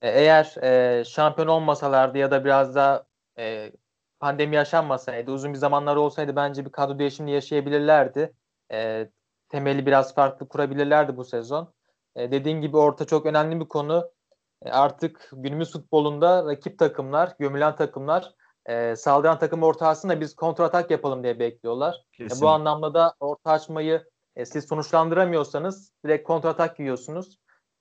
E, 0.03 0.09
eğer 0.11 0.57
e, 0.63 1.05
şampiyon 1.05 1.49
olmasalardı 1.49 2.19
ya 2.19 2.31
da 2.31 2.45
biraz 2.45 2.75
da 2.75 3.07
e, 3.39 3.73
pandemi 4.21 4.57
yaşanmasaydı, 4.57 5.33
uzun 5.33 5.53
bir 5.53 5.59
zamanlar 5.59 5.97
olsaydı 5.97 6.37
bence 6.37 6.65
bir 6.65 6.73
kadro 6.73 6.99
değişimini 6.99 7.35
yaşayabilirlerdi. 7.35 8.33
E, 8.73 9.09
temeli 9.49 9.87
biraz 9.87 10.15
farklı 10.15 10.49
kurabilirlerdi 10.49 11.17
bu 11.17 11.25
sezon. 11.25 11.75
E, 12.17 12.31
dediğin 12.33 12.61
gibi 12.61 12.77
orta 12.77 13.05
çok 13.05 13.27
önemli 13.27 13.61
bir 13.61 13.69
konu. 13.69 14.11
E, 14.63 14.71
artık 14.71 15.29
günümüz 15.33 15.73
futbolunda 15.73 16.45
rakip 16.45 16.79
takımlar, 16.79 17.35
gömülen 17.39 17.77
takımlar 17.77 18.35
e, 18.67 18.97
saldıran 18.97 19.39
takım 19.39 19.63
orta 19.63 19.89
açsın 19.89 20.21
biz 20.21 20.37
kontratak 20.37 20.91
yapalım 20.91 21.23
diye 21.23 21.39
bekliyorlar. 21.39 22.05
E, 22.21 22.41
bu 22.41 22.49
anlamda 22.49 22.95
da 22.95 23.15
orta 23.21 23.51
açmayı 23.51 24.05
e, 24.37 24.47
siz 24.47 24.69
sonuçlandıramıyorsanız 24.69 25.93
direkt 26.05 26.27
kontratak 26.27 26.81
yiyorsunuz. 26.81 27.39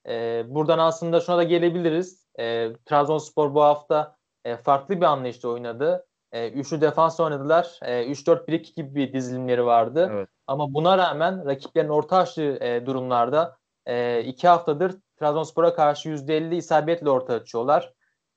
E, 0.08 0.44
buradan 0.48 0.78
aslında 0.78 1.20
şuna 1.20 1.36
da 1.36 1.42
gelebiliriz. 1.42 2.26
E, 2.38 2.72
Trabzonspor 2.84 3.54
bu 3.54 3.62
hafta 3.62 4.16
e, 4.44 4.56
farklı 4.56 4.96
bir 4.96 5.06
anlayışta 5.06 5.48
oynadı. 5.48 6.06
E, 6.32 6.50
üçlü 6.50 6.80
defans 6.80 7.20
oynadılar. 7.20 7.78
E, 7.82 8.06
3-4-1-2 8.06 8.74
gibi 8.74 8.94
bir 8.94 9.12
dizilimleri 9.12 9.66
vardı. 9.66 10.10
Evet. 10.12 10.28
Ama 10.46 10.74
buna 10.74 10.98
rağmen 10.98 11.46
rakiplerin 11.46 11.88
orta 11.88 12.16
açtığı 12.16 12.56
e, 12.64 12.86
durumlarda 12.86 13.56
e, 13.86 14.20
iki 14.24 14.48
haftadır 14.48 14.94
Trabzonspor'a 15.16 15.74
karşı 15.74 16.08
%50 16.08 16.54
isabetle 16.54 17.10
orta 17.10 17.34
açıyorlar. 17.34 17.92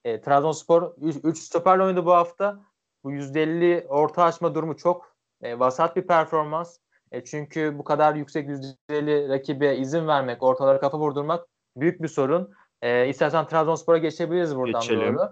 E, 0.05 0.21
Trabzonspor 0.21 0.93
3 1.01 1.37
stoperle 1.37 1.83
oynadı 1.83 2.05
bu 2.05 2.11
hafta. 2.11 2.59
Bu 3.03 3.11
%50 3.11 3.87
orta 3.87 4.23
açma 4.23 4.55
durumu 4.55 4.77
çok 4.77 5.15
e, 5.41 5.59
vasat 5.59 5.95
bir 5.95 6.07
performans. 6.07 6.77
E, 7.11 7.23
çünkü 7.23 7.77
bu 7.77 7.83
kadar 7.83 8.15
yüksek 8.15 8.49
%50 8.49 9.29
rakibe 9.29 9.75
izin 9.75 10.07
vermek, 10.07 10.43
ortalara 10.43 10.79
kafa 10.79 10.99
vurdurmak 10.99 11.47
büyük 11.77 12.01
bir 12.01 12.07
sorun. 12.07 12.53
E, 12.81 13.07
istersen 13.07 13.47
Trabzonspor'a 13.47 13.97
geçebiliriz 13.97 14.55
buradan 14.55 14.81
Geçelim. 14.81 15.15
doğru. 15.15 15.29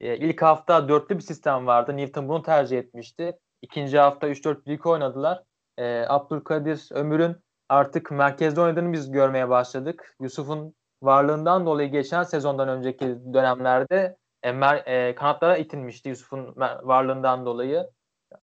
E, 0.00 0.16
ilk 0.16 0.42
hafta 0.42 0.88
dörtlü 0.88 1.16
bir 1.16 1.22
sistem 1.22 1.66
vardı. 1.66 1.96
Newton 1.96 2.28
bunu 2.28 2.42
tercih 2.42 2.78
etmişti. 2.78 3.38
İkinci 3.62 3.98
hafta 3.98 4.28
3-4-1-2 4.28 4.88
oynadılar. 4.88 5.42
E, 5.78 6.04
Abdülkadir 6.08 6.88
Ömür'ün 6.92 7.36
artık 7.68 8.10
merkezde 8.10 8.60
oynadığını 8.60 8.92
biz 8.92 9.10
görmeye 9.10 9.48
başladık. 9.48 10.16
Yusuf'un 10.20 10.74
varlığından 11.02 11.66
dolayı 11.66 11.90
geçen 11.90 12.22
sezondan 12.22 12.68
önceki 12.68 13.18
dönemlerde 13.34 14.16
e, 14.42 14.52
mer, 14.52 14.82
e, 14.86 15.14
kanatlara 15.14 15.56
itilmişti 15.56 16.08
Yusuf'un 16.08 16.54
varlığından 16.82 17.46
dolayı. 17.46 17.90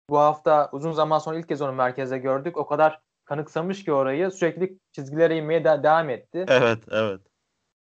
Bu 0.09 0.17
hafta 0.17 0.69
uzun 0.71 0.91
zaman 0.91 1.19
sonra 1.19 1.37
ilk 1.37 1.47
kez 1.47 1.61
onu 1.61 1.73
merkezde 1.73 2.17
gördük. 2.17 2.57
O 2.57 2.67
kadar 2.67 2.99
kanıksamış 3.25 3.83
ki 3.83 3.93
orayı 3.93 4.31
sürekli 4.31 4.77
çizgilere 4.91 5.37
inmeye 5.37 5.63
de 5.63 5.83
devam 5.83 6.09
etti. 6.09 6.45
Evet, 6.47 6.79
evet. 6.91 7.21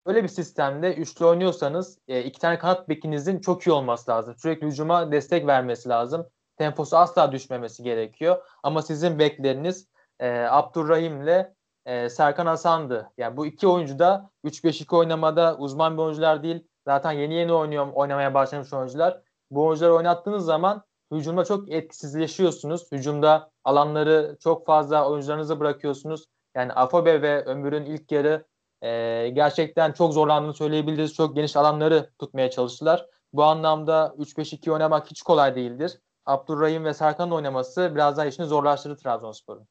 Öyle 0.06 0.24
bir 0.24 0.28
sistemde 0.28 0.94
üçlü 0.94 1.26
oynuyorsanız 1.26 1.98
e, 2.08 2.24
iki 2.24 2.40
tane 2.40 2.60
kanat 2.60 2.90
bekinizin 2.90 3.40
çok 3.40 3.68
iyi 3.68 3.72
olması 3.72 4.12
lazım. 4.12 4.36
Sürekli 4.38 4.68
hücuma 4.68 5.12
destek 5.12 5.48
vermesi 5.48 5.90
lazım. 5.90 6.28
Temposu 6.58 6.98
asla 6.98 7.32
düşmemesi 7.32 7.84
gerekiyor. 7.84 8.44
Ama 8.64 8.82
sizin 8.82 9.20
bekleriniz 9.20 9.88
e, 10.20 10.30
Abdurrahim 10.30 11.22
ile 11.22 11.54
e, 11.86 12.10
Serkan 12.10 12.46
Hasan'dı. 12.46 13.12
Yani 13.18 13.38
bu 13.38 13.46
iki 13.46 13.68
oyuncu 13.68 14.00
da 14.00 14.30
3-5-2 14.44 14.96
oynamada 14.96 15.58
uzman 15.58 15.98
bir 15.98 16.02
oyuncular 16.02 16.44
değil. 16.44 16.68
Zaten 16.86 17.12
yeni 17.12 17.34
yeni 17.34 17.54
oynuyor, 17.54 17.88
oynamaya 17.94 18.34
başlamış 18.34 18.74
oyuncular. 18.74 19.22
Bu 19.52 19.66
oyuncuları 19.66 19.94
oynattığınız 19.94 20.46
zaman 20.46 20.84
hücumda 21.12 21.46
çok 21.46 21.72
etkisizleşiyorsunuz. 21.72 22.92
Hücumda 22.92 23.52
alanları 23.64 24.38
çok 24.40 24.66
fazla 24.66 25.10
oyuncularınızı 25.10 25.60
bırakıyorsunuz. 25.60 26.26
Yani 26.56 26.74
Afobe 26.74 27.22
ve 27.22 27.46
Ömür'ün 27.46 27.86
ilk 27.86 28.12
yarı 28.12 28.46
e, 28.82 29.30
gerçekten 29.30 29.92
çok 29.92 30.14
zorlandığını 30.14 30.54
söyleyebiliriz. 30.54 31.14
Çok 31.14 31.36
geniş 31.36 31.56
alanları 31.56 32.10
tutmaya 32.20 32.50
çalıştılar. 32.50 33.06
Bu 33.34 33.44
anlamda 33.44 34.16
3-5-2 34.18 34.72
oynamak 34.72 35.12
hiç 35.12 35.22
kolay 35.22 35.56
değildir. 35.56 36.00
Abdurrahim 36.26 36.86
ve 36.86 36.94
Serkan'ın 36.94 37.32
oynaması 37.32 37.92
biraz 37.96 38.18
daha 38.18 38.26
işini 38.26 38.46
zorlaştırdı 38.46 38.98
Trabzonspor'un. 38.98 39.68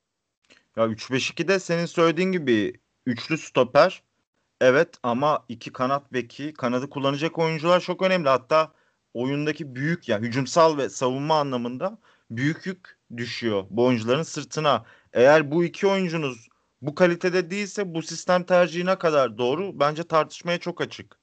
Ya 0.76 0.86
3-5-2'de 0.86 1.58
senin 1.58 1.86
söylediğin 1.86 2.32
gibi 2.32 2.72
üçlü 3.06 3.38
stoper 3.38 4.02
evet 4.60 4.88
ama 5.02 5.44
iki 5.48 5.72
kanat 5.72 6.12
beki 6.12 6.54
kanadı 6.54 6.90
kullanacak 6.90 7.38
oyuncular 7.38 7.80
çok 7.80 8.02
önemli. 8.02 8.28
Hatta 8.28 8.72
oyundaki 9.14 9.74
büyük 9.74 10.08
ya 10.08 10.16
yani 10.16 10.26
hücumsal 10.26 10.78
ve 10.78 10.88
savunma 10.88 11.40
anlamında 11.40 11.98
büyük 12.30 12.66
yük 12.66 12.98
düşüyor 13.16 13.64
bu 13.70 13.84
oyuncuların 13.84 14.22
sırtına. 14.22 14.84
Eğer 15.12 15.50
bu 15.50 15.64
iki 15.64 15.86
oyuncunuz 15.86 16.48
bu 16.82 16.94
kalitede 16.94 17.50
değilse 17.50 17.94
bu 17.94 18.02
sistem 18.02 18.44
tercihine 18.44 18.98
kadar 18.98 19.38
doğru 19.38 19.80
bence 19.80 20.02
tartışmaya 20.02 20.58
çok 20.58 20.80
açık 20.80 21.18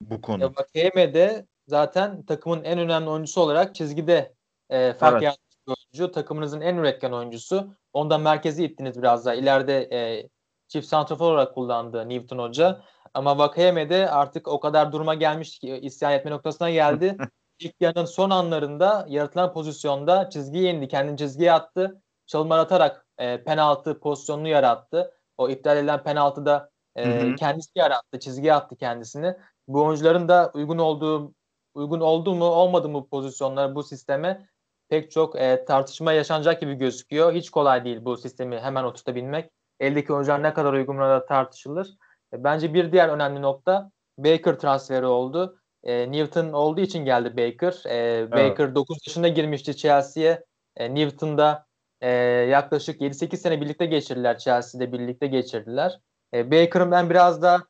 bu 0.00 0.20
konu. 0.20 0.42
Ya 0.42 0.56
bak 0.56 0.74
de 0.74 1.46
zaten 1.68 2.22
takımın 2.22 2.64
en 2.64 2.78
önemli 2.78 3.08
oyuncusu 3.08 3.40
olarak 3.40 3.74
çizgide 3.74 4.34
e, 4.70 4.92
fark 4.92 5.22
evet. 5.22 5.38
Oyuncu. 5.66 6.12
Takımınızın 6.12 6.60
en 6.60 6.76
üretken 6.76 7.12
oyuncusu. 7.12 7.74
Ondan 7.92 8.20
merkezi 8.20 8.64
ittiniz 8.64 8.98
biraz 8.98 9.26
daha. 9.26 9.34
İleride 9.34 9.88
e, 9.92 10.28
çift 10.68 10.88
santrafor 10.88 11.32
olarak 11.32 11.54
kullandı 11.54 12.08
Newton 12.08 12.38
Hoca. 12.38 12.80
Ama 13.14 13.38
Vakayeme'de 13.38 14.10
artık 14.10 14.48
o 14.48 14.60
kadar 14.60 14.92
duruma 14.92 15.14
gelmiş 15.14 15.58
ki 15.58 15.78
isyan 15.82 16.12
etme 16.12 16.30
noktasına 16.30 16.70
geldi. 16.70 17.16
İlk 17.58 17.74
yarının 17.80 18.04
son 18.04 18.30
anlarında 18.30 19.06
yaratılan 19.08 19.52
pozisyonda 19.52 20.30
çizgiye 20.30 20.74
indi. 20.74 20.88
Kendini 20.88 21.16
çizgiye 21.16 21.52
attı. 21.52 22.02
Çalımlar 22.26 22.58
atarak 22.58 23.06
e, 23.18 23.44
penaltı 23.44 24.00
pozisyonunu 24.00 24.48
yarattı. 24.48 25.14
O 25.38 25.48
iptal 25.48 25.76
edilen 25.76 26.02
penaltıda 26.02 26.70
e, 26.96 27.34
kendisi 27.34 27.70
yarattı. 27.74 28.20
Çizgiye 28.20 28.54
attı 28.54 28.76
kendisini. 28.76 29.36
Bu 29.68 29.84
oyuncuların 29.84 30.28
da 30.28 30.50
uygun 30.54 30.78
olduğu 30.78 31.34
uygun 31.74 32.00
oldu 32.00 32.34
mu 32.34 32.44
olmadı 32.44 32.88
mı 32.88 33.08
pozisyonlar 33.08 33.74
bu 33.74 33.82
sisteme 33.82 34.48
pek 34.94 35.10
çok 35.10 35.36
e, 35.40 35.64
tartışma 35.64 36.12
yaşanacak 36.12 36.60
gibi 36.60 36.74
gözüküyor. 36.74 37.32
Hiç 37.32 37.50
kolay 37.50 37.84
değil 37.84 38.04
bu 38.04 38.16
sistemi 38.16 38.58
hemen 38.58 38.84
oturtabilmek. 38.84 39.50
Eldeki 39.80 40.12
oyuncular 40.12 40.42
ne 40.42 40.54
kadar 40.54 40.72
uygun 40.72 40.98
da 40.98 41.26
tartışılır. 41.26 41.88
E, 42.34 42.44
bence 42.44 42.74
bir 42.74 42.92
diğer 42.92 43.08
önemli 43.08 43.42
nokta 43.42 43.90
Baker 44.18 44.54
transferi 44.54 45.06
oldu. 45.06 45.58
E, 45.84 46.12
Newton 46.12 46.52
olduğu 46.52 46.80
için 46.80 47.04
geldi 47.04 47.36
Baker. 47.36 47.82
E, 47.86 47.94
evet. 47.94 48.32
Baker 48.32 48.74
9 48.74 48.98
yaşında 49.06 49.28
girmişti 49.28 49.76
Chelsea'ye. 49.76 50.44
E, 50.76 50.94
Newton 50.94 51.38
da 51.38 51.66
e, 52.00 52.10
yaklaşık 52.50 53.00
7-8 53.00 53.36
sene 53.36 53.60
birlikte 53.60 53.86
geçirdiler. 53.86 54.38
Chelsea'de 54.38 54.92
birlikte 54.92 55.26
geçirdiler. 55.26 56.00
E, 56.34 56.50
Baker'ın 56.50 56.90
ben 56.90 57.10
biraz 57.10 57.42
da 57.42 57.62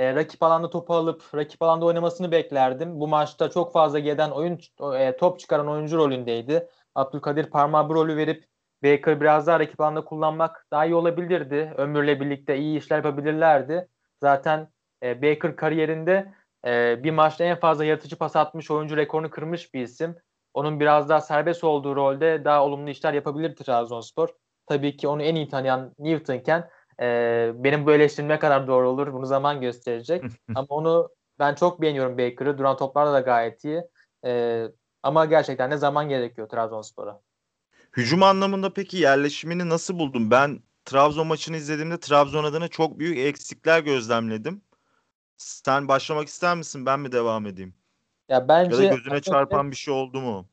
e, 0.00 0.14
rakip 0.14 0.42
alanda 0.42 0.70
topu 0.70 0.94
alıp 0.94 1.34
rakip 1.34 1.62
alanda 1.62 1.84
oynamasını 1.84 2.32
beklerdim. 2.32 3.00
Bu 3.00 3.08
maçta 3.08 3.50
çok 3.50 3.72
fazla 3.72 3.98
geden 3.98 4.30
oyun 4.30 4.58
e, 4.98 5.16
top 5.16 5.40
çıkaran 5.40 5.68
oyuncu 5.68 5.98
rolündeydi. 5.98 6.68
Abdülkadir 6.94 7.44
parmağı 7.50 7.88
bu 7.88 7.94
rolü 7.94 8.16
verip 8.16 8.44
Baker 8.84 9.20
biraz 9.20 9.46
daha 9.46 9.60
rakip 9.60 9.80
alanda 9.80 10.04
kullanmak 10.04 10.66
daha 10.70 10.86
iyi 10.86 10.94
olabilirdi. 10.94 11.74
Ömür'le 11.76 12.20
birlikte 12.20 12.56
iyi 12.58 12.78
işler 12.78 12.96
yapabilirlerdi. 12.96 13.88
Zaten 14.20 14.68
e, 15.02 15.22
Baker 15.22 15.56
kariyerinde 15.56 16.34
e, 16.66 17.04
bir 17.04 17.10
maçta 17.10 17.44
en 17.44 17.56
fazla 17.56 17.84
yaratıcı 17.84 18.18
pas 18.18 18.36
atmış 18.36 18.70
oyuncu 18.70 18.96
rekorunu 18.96 19.30
kırmış 19.30 19.74
bir 19.74 19.82
isim. 19.82 20.16
Onun 20.54 20.80
biraz 20.80 21.08
daha 21.08 21.20
serbest 21.20 21.64
olduğu 21.64 21.96
rolde 21.96 22.44
daha 22.44 22.64
olumlu 22.64 22.90
işler 22.90 23.12
yapabilir 23.12 23.56
Trabzonspor. 23.56 24.28
Tabii 24.66 24.96
ki 24.96 25.08
onu 25.08 25.22
en 25.22 25.34
iyi 25.34 25.48
tanıyan 25.48 25.94
Newton'ken 25.98 26.70
e, 27.00 27.50
benim 27.54 27.86
bu 27.86 27.92
eleştirim 27.92 28.28
ne 28.28 28.38
kadar 28.38 28.66
doğru 28.66 28.88
olur 28.88 29.12
bunu 29.12 29.26
zaman 29.26 29.60
gösterecek. 29.60 30.24
ama 30.54 30.66
onu 30.68 31.08
ben 31.38 31.54
çok 31.54 31.82
beğeniyorum 31.82 32.18
Baker'ı. 32.18 32.58
Duran 32.58 32.76
toplarda 32.76 33.12
da 33.12 33.20
gayet 33.20 33.64
iyi. 33.64 33.82
E, 34.24 34.64
ama 35.02 35.24
gerçekten 35.24 35.70
de 35.70 35.76
zaman 35.76 36.08
gerekiyor 36.08 36.48
Trabzonspor'a. 36.48 37.20
Hücum 37.96 38.22
anlamında 38.22 38.72
peki 38.72 38.96
yerleşimini 38.96 39.68
nasıl 39.68 39.98
buldun? 39.98 40.30
Ben 40.30 40.60
Trabzon 40.84 41.26
maçını 41.26 41.56
izlediğimde 41.56 42.00
Trabzon 42.00 42.44
adına 42.44 42.68
çok 42.68 42.98
büyük 42.98 43.18
eksikler 43.18 43.80
gözlemledim. 43.80 44.62
Sen 45.36 45.88
başlamak 45.88 46.28
ister 46.28 46.56
misin? 46.56 46.86
Ben 46.86 47.00
mi 47.00 47.12
devam 47.12 47.46
edeyim? 47.46 47.74
Ya 48.28 48.48
bence 48.48 48.82
ya 48.82 48.90
da 48.90 48.94
gözüne 48.94 49.20
çarpan 49.20 49.70
bir 49.70 49.76
şey 49.76 49.94
oldu 49.94 50.20
mu? 50.20 50.48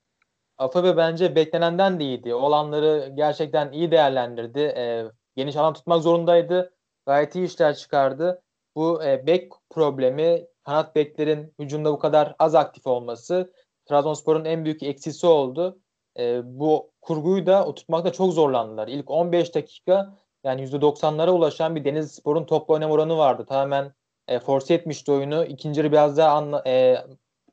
Afabe 0.57 0.97
bence 0.97 1.35
beklenenden 1.35 1.99
de 1.99 2.03
iyiydi. 2.03 2.33
Olanları 2.33 3.13
gerçekten 3.15 3.71
iyi 3.71 3.91
değerlendirdi. 3.91 4.59
E, 4.59 5.05
geniş 5.37 5.55
alan 5.55 5.73
tutmak 5.73 6.03
zorundaydı. 6.03 6.73
Gayet 7.05 7.35
iyi 7.35 7.45
işler 7.45 7.75
çıkardı. 7.75 8.41
Bu 8.75 9.03
e, 9.03 9.27
bek 9.27 9.51
problemi, 9.69 10.47
kanat 10.63 10.95
beklerin 10.95 11.53
hücumda 11.59 11.93
bu 11.93 11.99
kadar 11.99 12.35
az 12.39 12.55
aktif 12.55 12.87
olması 12.87 13.53
Trabzonspor'un 13.85 14.45
en 14.45 14.65
büyük 14.65 14.83
eksisi 14.83 15.27
oldu. 15.27 15.79
E, 16.19 16.41
bu 16.59 16.91
kurguyu 17.01 17.45
da 17.45 17.65
oturtmakta 17.65 18.11
çok 18.11 18.33
zorlandılar. 18.33 18.87
İlk 18.87 19.11
15 19.11 19.55
dakika 19.55 20.13
yani 20.43 20.63
%90'lara 20.63 21.29
ulaşan 21.29 21.75
bir 21.75 21.85
Deniz 21.85 22.11
Spor'un 22.11 22.45
toplu 22.45 22.73
oynama 22.73 22.93
oranı 22.93 23.17
vardı. 23.17 23.45
Tamamen 23.45 23.93
e, 24.27 24.39
force 24.39 24.73
etmişti 24.73 25.11
oyunu. 25.11 25.45
İkinci 25.45 25.91
biraz 25.91 26.17
daha 26.17 26.29
anla, 26.37 26.63
e, 26.67 26.97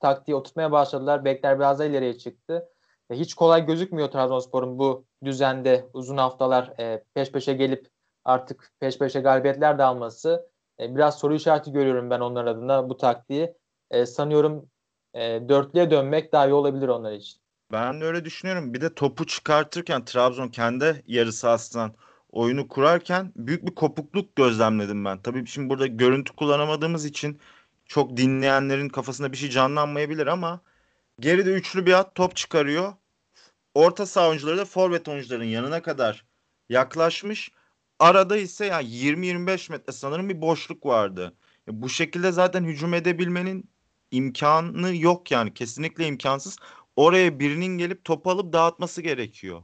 taktiği 0.00 0.34
oturtmaya 0.34 0.72
başladılar. 0.72 1.24
Bekler 1.24 1.58
biraz 1.58 1.78
daha 1.78 1.88
ileriye 1.88 2.18
çıktı. 2.18 2.68
E, 3.10 3.14
hiç 3.14 3.34
kolay 3.34 3.66
gözükmüyor 3.66 4.08
Trabzonspor'un 4.10 4.78
bu 4.78 5.04
düzende 5.24 5.88
uzun 5.92 6.16
haftalar 6.16 6.72
e, 6.80 7.04
peş 7.14 7.32
peşe 7.32 7.52
gelip 7.52 7.88
artık 8.24 8.72
peş 8.80 8.98
peşe 8.98 9.20
galibiyetler 9.20 9.78
de 9.78 9.82
alması. 9.82 10.48
E, 10.80 10.94
biraz 10.96 11.18
soru 11.18 11.34
işareti 11.34 11.72
görüyorum 11.72 12.10
ben 12.10 12.20
onlar 12.20 12.46
adına 12.46 12.88
bu 12.88 12.96
taktiği. 12.96 13.54
E, 13.90 14.06
sanıyorum 14.06 14.68
e, 15.14 15.48
dörtlüye 15.48 15.90
dönmek 15.90 16.32
daha 16.32 16.46
iyi 16.46 16.52
olabilir 16.52 16.88
onlar 16.88 17.12
için. 17.12 17.40
Ben 17.72 18.00
de 18.00 18.04
öyle 18.04 18.24
düşünüyorum. 18.24 18.74
Bir 18.74 18.80
de 18.80 18.94
topu 18.94 19.26
çıkartırken 19.26 20.04
Trabzon 20.04 20.48
kendi 20.48 21.02
yarı 21.06 21.32
sahasından 21.32 21.94
oyunu 22.30 22.68
kurarken 22.68 23.32
büyük 23.36 23.66
bir 23.66 23.74
kopukluk 23.74 24.36
gözlemledim 24.36 25.04
ben. 25.04 25.22
Tabii 25.22 25.46
şimdi 25.46 25.70
burada 25.70 25.86
görüntü 25.86 26.32
kullanamadığımız 26.32 27.04
için 27.04 27.40
çok 27.86 28.16
dinleyenlerin 28.16 28.88
kafasında 28.88 29.32
bir 29.32 29.36
şey 29.36 29.50
canlanmayabilir 29.50 30.26
ama 30.26 30.60
geride 31.20 31.50
üçlü 31.52 31.86
bir 31.86 31.92
at 31.92 32.14
top 32.14 32.36
çıkarıyor. 32.36 32.92
Orta 33.74 34.06
saha 34.06 34.28
oyuncuları 34.28 34.58
da 34.58 34.64
forvet 34.64 35.08
oyuncuların 35.08 35.44
yanına 35.44 35.82
kadar 35.82 36.24
yaklaşmış. 36.68 37.50
Arada 37.98 38.36
ise 38.36 38.66
yani 38.66 38.88
20-25 38.88 39.72
metre 39.72 39.92
sanırım 39.92 40.28
bir 40.28 40.40
boşluk 40.40 40.86
vardı. 40.86 41.36
Bu 41.68 41.88
şekilde 41.88 42.32
zaten 42.32 42.64
hücum 42.64 42.94
edebilmenin 42.94 43.70
imkanı 44.10 44.96
yok 44.96 45.30
yani 45.30 45.54
kesinlikle 45.54 46.06
imkansız. 46.06 46.56
Oraya 46.96 47.38
birinin 47.40 47.78
gelip 47.78 48.04
topu 48.04 48.30
alıp 48.30 48.52
dağıtması 48.52 49.02
gerekiyor. 49.02 49.62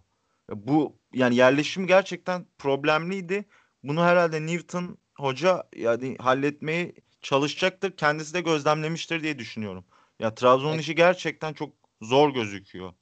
Bu 0.51 0.99
yani 1.15 1.37
yerleşim 1.37 1.87
gerçekten 1.87 2.47
problemliydi. 2.59 3.45
Bunu 3.83 4.03
herhalde 4.05 4.47
Newton 4.47 4.99
hoca 5.17 5.65
yani 5.77 6.17
halletmeyi 6.21 6.95
çalışacaktır. 7.23 7.97
Kendisi 7.97 8.35
de 8.35 8.41
gözlemlemiştir 8.41 9.23
diye 9.23 9.39
düşünüyorum. 9.39 9.85
Ya 10.21 10.35
Trabzon'un 10.35 10.73
Evet. 10.73 10.81
işi 10.81 10.95
gerçekten 10.95 11.53
çok 11.53 11.71
zor 12.03 12.35
gözüküyor 12.35 12.93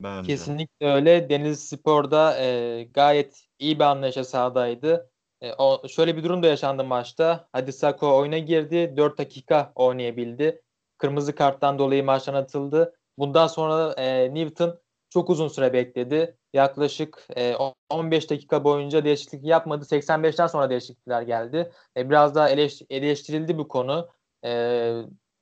bence. 0.00 0.26
Kesinlikle 0.32 0.86
öyle. 0.86 1.28
Denizli 1.30 1.66
Spor'da 1.66 2.38
e, 2.38 2.82
gayet 2.84 3.46
iyi 3.58 3.78
bir 3.78 3.84
anlayışa 3.84 4.24
sahadaydı. 4.24 5.10
E, 5.40 5.52
o, 5.52 5.88
şöyle 5.88 6.16
bir 6.16 6.24
durum 6.24 6.42
da 6.42 6.46
yaşandı 6.46 6.84
maçta. 6.84 7.48
Hadi 7.52 7.72
Sako 7.72 8.16
oyuna 8.16 8.38
girdi. 8.38 8.94
4 8.96 9.18
dakika 9.18 9.72
oynayabildi. 9.74 10.62
Kırmızı 10.98 11.34
karttan 11.34 11.78
dolayı 11.78 12.04
maçtan 12.04 12.34
atıldı. 12.34 12.98
Bundan 13.18 13.46
sonra 13.46 13.92
e, 13.92 14.34
Newton 14.34 14.80
çok 15.10 15.30
uzun 15.30 15.48
süre 15.48 15.72
bekledi. 15.72 16.36
Yaklaşık 16.52 17.26
e, 17.36 17.56
15 17.90 18.30
dakika 18.30 18.64
boyunca 18.64 19.04
değişiklik 19.04 19.44
yapmadı. 19.44 19.84
85'ten 19.84 20.46
sonra 20.46 20.70
değişiklikler 20.70 21.22
geldi. 21.22 21.72
E, 21.96 22.10
biraz 22.10 22.34
daha 22.34 22.50
eleş, 22.50 22.82
eleştirildi 22.90 23.58
bu 23.58 23.68
konu. 23.68 24.08
E, 24.44 24.92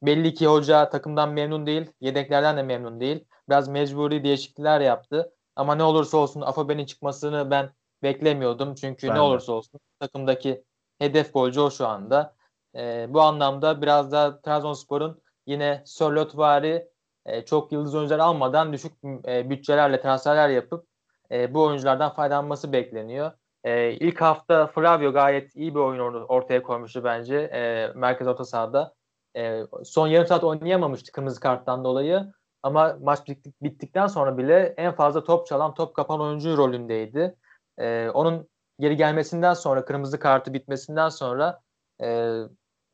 belli 0.07 0.35
ki 0.35 0.47
hoca 0.47 0.89
takımdan 0.89 1.33
memnun 1.33 1.67
değil. 1.67 1.91
Yedeklerden 2.01 2.57
de 2.57 2.63
memnun 2.63 3.01
değil. 3.01 3.25
Biraz 3.49 3.69
mecburi 3.69 4.25
değişiklikler 4.25 4.81
yaptı. 4.81 5.33
Ama 5.57 5.75
ne 5.75 5.83
olursa 5.83 6.17
olsun 6.17 6.41
Afobe'nin 6.41 6.87
çıkmasını 6.87 7.51
ben 7.51 7.71
beklemiyordum. 8.03 8.75
Çünkü 8.75 9.09
Ben 9.09 9.15
ne 9.15 9.19
de. 9.19 9.23
olursa 9.23 9.53
olsun 9.53 9.81
takımdaki 10.01 10.65
hedef 10.99 11.33
golcü 11.33 11.61
o 11.61 11.71
şu 11.71 11.87
anda. 11.87 12.35
E, 12.77 13.07
bu 13.09 13.21
anlamda 13.21 13.83
biraz 13.83 14.13
da 14.13 14.41
Trabzonspor'un 14.41 15.23
yine 15.47 15.83
Sörlotvari 15.87 16.89
e, 17.27 17.45
çok 17.45 17.73
yıldız 17.73 17.95
oyuncular 17.95 18.19
almadan 18.19 18.73
düşük 18.73 18.93
e, 19.27 19.51
bütçelerle 19.51 20.01
transferler 20.01 20.49
yapıp 20.49 20.87
e, 21.31 21.55
bu 21.55 21.63
oyunculardan 21.63 22.15
faydalanması 22.15 22.73
bekleniyor. 22.73 23.33
E, 23.65 23.93
ilk 23.93 24.21
hafta 24.21 24.67
Flavio 24.67 25.13
gayet 25.13 25.57
iyi 25.57 25.75
bir 25.75 25.81
oyun 25.81 26.01
or- 26.01 26.27
ortaya 26.27 26.63
koymuştu 26.63 27.05
bence 27.05 27.37
e, 27.37 27.89
merkez 27.95 28.27
orta 28.29 28.45
sahada. 28.45 28.95
E, 29.37 29.63
son 29.85 30.07
yarım 30.07 30.27
saat 30.27 30.45
oynayamamıştı 30.45 31.13
kırmızı 31.13 31.41
karttan 31.41 31.85
dolayı. 31.85 32.33
Ama 32.63 32.97
maç 33.01 33.29
bittik, 33.29 33.63
bittikten 33.63 34.07
sonra 34.07 34.39
bile 34.39 34.75
en 34.77 34.95
fazla 34.95 35.25
top 35.25 35.47
çalan, 35.47 35.75
top 35.75 35.95
kapan 35.95 36.21
oyuncu 36.21 36.57
rolündeydi. 36.57 37.37
E, 37.79 38.09
onun 38.15 38.49
geri 38.81 38.97
gelmesinden 38.97 39.55
sonra, 39.55 39.85
kırmızı 39.85 40.19
kartı 40.19 40.53
bitmesinden 40.53 41.09
sonra 41.09 41.61
e, 42.03 42.39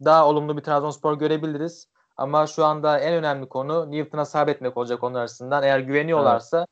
daha 0.04 0.28
olumlu 0.28 0.56
bir 0.56 0.62
Trabzonspor 0.62 1.18
görebiliriz. 1.18 1.88
Ama 2.16 2.46
şu 2.46 2.64
anda 2.64 2.98
en 2.98 3.14
önemli 3.14 3.48
konu 3.48 3.90
Newton'a 3.90 4.24
sabretmek 4.24 4.76
olacak 4.76 5.04
onlar 5.04 5.20
arasından. 5.20 5.62
Eğer 5.62 5.78
güveniyorlarsa 5.78 6.66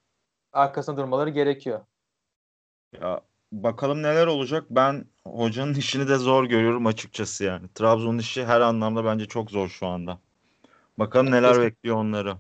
arkasında 0.52 0.96
durmaları 0.96 1.30
gerekiyor. 1.30 1.80
Ya 3.00 3.20
bakalım 3.52 4.02
neler 4.02 4.26
olacak. 4.26 4.64
Ben 4.70 5.04
hocanın 5.24 5.74
işini 5.74 6.08
de 6.08 6.16
zor 6.16 6.44
görüyorum 6.44 6.86
açıkçası 6.86 7.44
yani. 7.44 7.68
Trabzon'un 7.74 8.18
işi 8.18 8.44
her 8.44 8.60
anlamda 8.60 9.04
bence 9.04 9.26
çok 9.26 9.50
zor 9.50 9.68
şu 9.68 9.86
anda. 9.86 10.18
Bakalım 10.98 11.30
neler 11.30 11.48
kesin- 11.54 11.62
bekliyor 11.62 11.96
onları. 11.96 12.36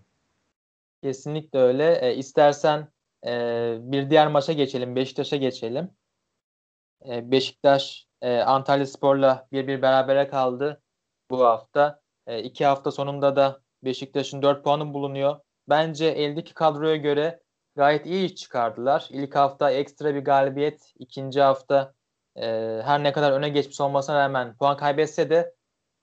Kesinlikle 1.02 1.58
öyle. 1.58 1.98
E, 2.02 2.14
istersen 2.16 2.88
e, 3.26 3.30
bir 3.80 4.10
diğer 4.10 4.28
maça 4.28 4.52
geçelim. 4.52 4.96
Beşiktaş'a 4.96 5.36
geçelim. 5.36 5.90
E, 7.08 7.30
Beşiktaş 7.30 8.06
e, 8.22 8.38
Antalya 8.38 8.86
Spor'la 8.86 9.48
bir 9.52 9.66
bir 9.68 9.82
berabere 9.82 10.28
kaldı 10.28 10.82
bu 11.30 11.44
hafta. 11.44 12.00
E, 12.26 12.42
iki 12.42 12.64
hafta 12.66 12.90
sonunda 12.90 13.36
da 13.36 13.60
Beşiktaş'ın 13.84 14.42
4 14.42 14.64
puanı 14.64 14.94
bulunuyor. 14.94 15.40
Bence 15.68 16.06
eldeki 16.06 16.54
kadroya 16.54 16.96
göre 16.96 17.40
gayet 17.78 18.06
iyi 18.06 18.26
iş 18.26 18.34
çıkardılar. 18.34 19.08
İlk 19.10 19.34
hafta 19.34 19.70
ekstra 19.70 20.14
bir 20.14 20.20
galibiyet. 20.20 20.92
ikinci 20.98 21.40
hafta 21.40 21.94
e, 22.36 22.46
her 22.84 23.02
ne 23.02 23.12
kadar 23.12 23.32
öne 23.32 23.48
geçmiş 23.48 23.80
olmasına 23.80 24.18
rağmen 24.18 24.56
puan 24.56 24.76
kaybetse 24.76 25.30
de 25.30 25.54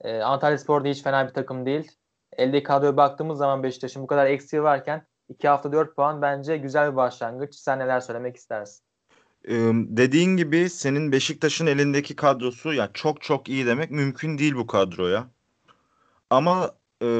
e, 0.01 0.19
Antalya 0.19 0.57
Spor 0.57 0.83
da 0.83 0.87
hiç 0.87 1.03
fena 1.03 1.27
bir 1.27 1.33
takım 1.33 1.65
değil. 1.65 1.91
Eldeki 2.37 2.63
kadroya 2.63 2.97
baktığımız 2.97 3.37
zaman 3.37 3.63
Beşiktaş'ın 3.63 4.03
bu 4.03 4.07
kadar 4.07 4.25
eksiği 4.25 4.63
varken 4.63 5.07
2 5.29 5.47
hafta 5.47 5.71
4 5.71 5.95
puan 5.95 6.21
bence 6.21 6.57
güzel 6.57 6.91
bir 6.91 6.95
başlangıç. 6.95 7.55
Sen 7.55 7.79
neler 7.79 7.99
söylemek 7.99 8.35
istersin? 8.35 8.85
Dediğin 9.97 10.37
gibi 10.37 10.69
senin 10.69 11.11
Beşiktaş'ın 11.11 11.67
elindeki 11.67 12.15
kadrosu 12.15 12.73
ya 12.73 12.89
çok 12.93 13.21
çok 13.21 13.49
iyi 13.49 13.65
demek 13.65 13.91
mümkün 13.91 14.37
değil 14.37 14.55
bu 14.55 14.67
kadroya. 14.67 15.27
Ama 16.29 16.71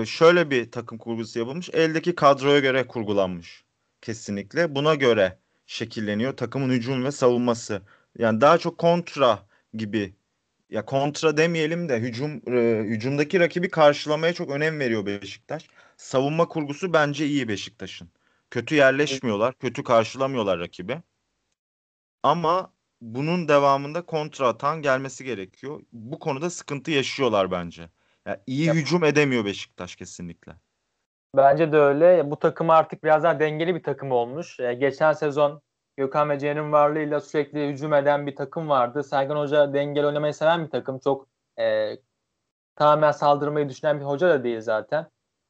şöyle 0.05 0.49
bir 0.49 0.71
takım 0.71 0.97
kurgusu 0.97 1.39
yapılmış. 1.39 1.69
Eldeki 1.69 2.15
kadroya 2.15 2.59
göre 2.59 2.87
kurgulanmış. 2.87 3.64
Kesinlikle. 4.05 4.75
Buna 4.75 4.95
göre 4.95 5.39
şekilleniyor 5.65 6.37
takımın 6.37 6.69
hücum 6.69 7.05
ve 7.05 7.11
savunması. 7.11 7.81
Yani 8.17 8.41
daha 8.41 8.57
çok 8.57 8.77
kontra 8.77 9.47
gibi. 9.73 10.15
Ya 10.69 10.85
kontra 10.85 11.37
demeyelim 11.37 11.89
de 11.89 11.99
hücum 11.99 12.41
e, 12.47 12.83
hücumdaki 12.83 13.39
rakibi 13.39 13.69
karşılamaya 13.69 14.33
çok 14.33 14.49
önem 14.49 14.79
veriyor 14.79 15.05
Beşiktaş. 15.05 15.67
Savunma 15.97 16.47
kurgusu 16.47 16.93
bence 16.93 17.25
iyi 17.25 17.47
Beşiktaş'ın. 17.47 18.09
Kötü 18.51 18.75
yerleşmiyorlar, 18.75 19.53
kötü 19.53 19.83
karşılamıyorlar 19.83 20.59
rakibi. 20.59 21.01
Ama 22.23 22.73
bunun 23.01 23.47
devamında 23.47 24.05
kontra 24.05 24.47
atan 24.47 24.81
gelmesi 24.81 25.23
gerekiyor. 25.23 25.81
Bu 25.93 26.19
konuda 26.19 26.49
sıkıntı 26.49 26.91
yaşıyorlar 26.91 27.51
bence. 27.51 27.89
Yani 28.25 28.39
iyi 28.47 28.65
Yap. 28.65 28.75
hücum 28.75 29.03
edemiyor 29.03 29.45
Beşiktaş 29.45 29.95
kesinlikle. 29.95 30.55
Bence 31.37 31.71
de 31.71 31.77
öyle. 31.77 32.31
Bu 32.31 32.39
takım 32.39 32.69
artık 32.69 33.03
biraz 33.03 33.23
daha 33.23 33.39
dengeli 33.39 33.75
bir 33.75 33.83
takım 33.83 34.11
olmuş. 34.11 34.59
E, 34.59 34.73
geçen 34.73 35.13
sezon 35.13 35.61
Gökhan 35.97 36.29
ve 36.29 36.71
varlığıyla 36.71 37.21
sürekli 37.21 37.67
hücum 37.67 37.93
eden 37.93 38.27
bir 38.27 38.35
takım 38.35 38.69
vardı. 38.69 39.03
Sergen 39.03 39.35
Hoca 39.35 39.73
dengeli 39.73 40.07
oynamayı 40.07 40.33
seven 40.33 40.65
bir 40.65 40.69
takım. 40.69 40.99
Çok 40.99 41.27
e, 41.59 41.97
tamamen 42.75 43.11
saldırmayı 43.11 43.69
düşünen 43.69 43.99
bir 43.99 44.05
hoca 44.05 44.29
da 44.29 44.43
değil 44.43 44.61
zaten. 44.61 45.07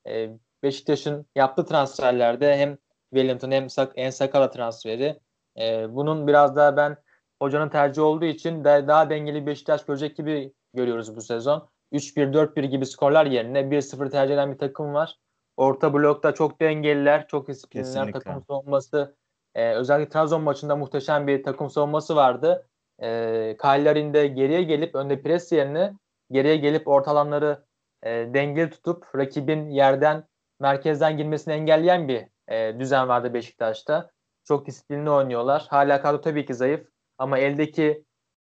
E, 0.07 0.29
Beşiktaş'ın 0.63 1.25
yaptığı 1.35 1.65
transferlerde 1.65 2.57
hem 2.57 2.77
Wellington 3.13 3.51
hem 3.51 3.69
Sak 3.69 3.93
Ensakala 3.95 4.51
transferi. 4.51 5.19
E, 5.59 5.95
bunun 5.95 6.27
biraz 6.27 6.55
daha 6.55 6.77
ben 6.77 6.97
hocanın 7.41 7.69
tercihi 7.69 8.01
olduğu 8.01 8.25
için 8.25 8.63
de 8.63 8.85
daha 8.87 9.09
dengeli 9.09 9.45
Beşiktaş 9.47 9.85
görecek 9.85 10.17
gibi 10.17 10.53
görüyoruz 10.73 11.15
bu 11.15 11.21
sezon. 11.21 11.69
3-1, 11.91 12.33
4-1 12.33 12.65
gibi 12.65 12.85
skorlar 12.85 13.25
yerine 13.25 13.71
1-0 13.71 14.09
tercih 14.09 14.33
eden 14.33 14.53
bir 14.53 14.57
takım 14.57 14.93
var. 14.93 15.17
Orta 15.57 15.93
blokta 15.93 16.33
çok 16.33 16.61
dengeliler, 16.61 17.27
çok 17.27 17.47
disiplinler. 17.47 17.85
Kesinlikle. 17.85 18.19
Takım 18.19 18.43
savunması 18.47 19.15
e, 19.55 19.73
özellikle 19.73 20.09
Trabzon 20.09 20.41
maçında 20.41 20.75
muhteşem 20.75 21.27
bir 21.27 21.43
takım 21.43 21.69
savunması 21.69 22.15
vardı. 22.15 22.67
E, 22.99 23.55
Kayller'in 23.57 24.13
de 24.13 24.27
geriye 24.27 24.63
gelip 24.63 24.95
önde 24.95 25.21
pres 25.21 25.51
yerine 25.51 25.93
geriye 26.31 26.57
gelip 26.57 26.87
orta 26.87 27.11
alanları 27.11 27.63
e, 28.03 28.09
dengeli 28.09 28.69
tutup 28.69 29.15
rakibin 29.15 29.69
yerden 29.69 30.23
merkezden 30.59 31.17
girmesini 31.17 31.53
engelleyen 31.53 32.07
bir 32.07 32.25
e, 32.47 32.79
düzen 32.79 33.07
vardı 33.07 33.33
Beşiktaş'ta. 33.33 34.11
Çok 34.43 34.65
disiplinli 34.65 35.09
oynuyorlar. 35.09 35.67
Hala 35.69 36.01
kadro 36.01 36.21
tabii 36.21 36.45
ki 36.45 36.53
zayıf 36.53 36.87
ama 37.17 37.37
eldeki 37.37 38.03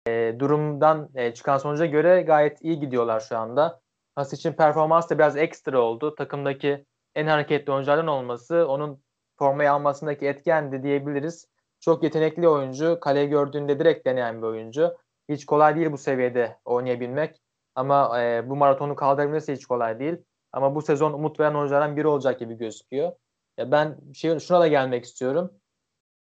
e, 0.07 0.35
durumdan 0.39 1.09
e, 1.15 1.33
çıkan 1.33 1.57
sonuca 1.57 1.85
göre 1.85 2.21
gayet 2.21 2.61
iyi 2.61 2.79
gidiyorlar 2.79 3.19
şu 3.19 3.37
anda. 3.37 3.81
Has 4.15 4.33
için 4.33 4.53
performans 4.53 5.09
da 5.09 5.17
biraz 5.17 5.37
ekstra 5.37 5.81
oldu. 5.81 6.15
Takımdaki 6.15 6.85
en 7.15 7.27
hareketli 7.27 7.71
oyunculardan 7.73 8.07
olması 8.07 8.67
onun 8.67 9.03
formayı 9.37 9.71
almasındaki 9.71 10.27
etkendi 10.27 10.83
diyebiliriz. 10.83 11.47
Çok 11.79 12.03
yetenekli 12.03 12.47
oyuncu. 12.47 12.99
Kaleyi 13.01 13.29
gördüğünde 13.29 13.79
direkt 13.79 14.05
deneyen 14.05 14.41
bir 14.41 14.47
oyuncu. 14.47 14.97
Hiç 15.29 15.45
kolay 15.45 15.75
değil 15.75 15.91
bu 15.91 15.97
seviyede 15.97 16.57
oynayabilmek. 16.65 17.41
Ama 17.75 18.21
e, 18.21 18.49
bu 18.49 18.55
maratonu 18.55 18.95
kaldırabilmesi 18.95 19.53
hiç 19.53 19.65
kolay 19.65 19.99
değil. 19.99 20.17
Ama 20.53 20.75
bu 20.75 20.81
sezon 20.81 21.13
umut 21.13 21.39
veren 21.39 21.55
oyunculardan 21.55 21.97
biri 21.97 22.07
olacak 22.07 22.39
gibi 22.39 22.57
gözüküyor. 22.57 23.11
Ya 23.57 23.71
ben 23.71 23.97
şey, 24.13 24.39
şuna 24.39 24.59
da 24.59 24.67
gelmek 24.67 25.05
istiyorum. 25.05 25.51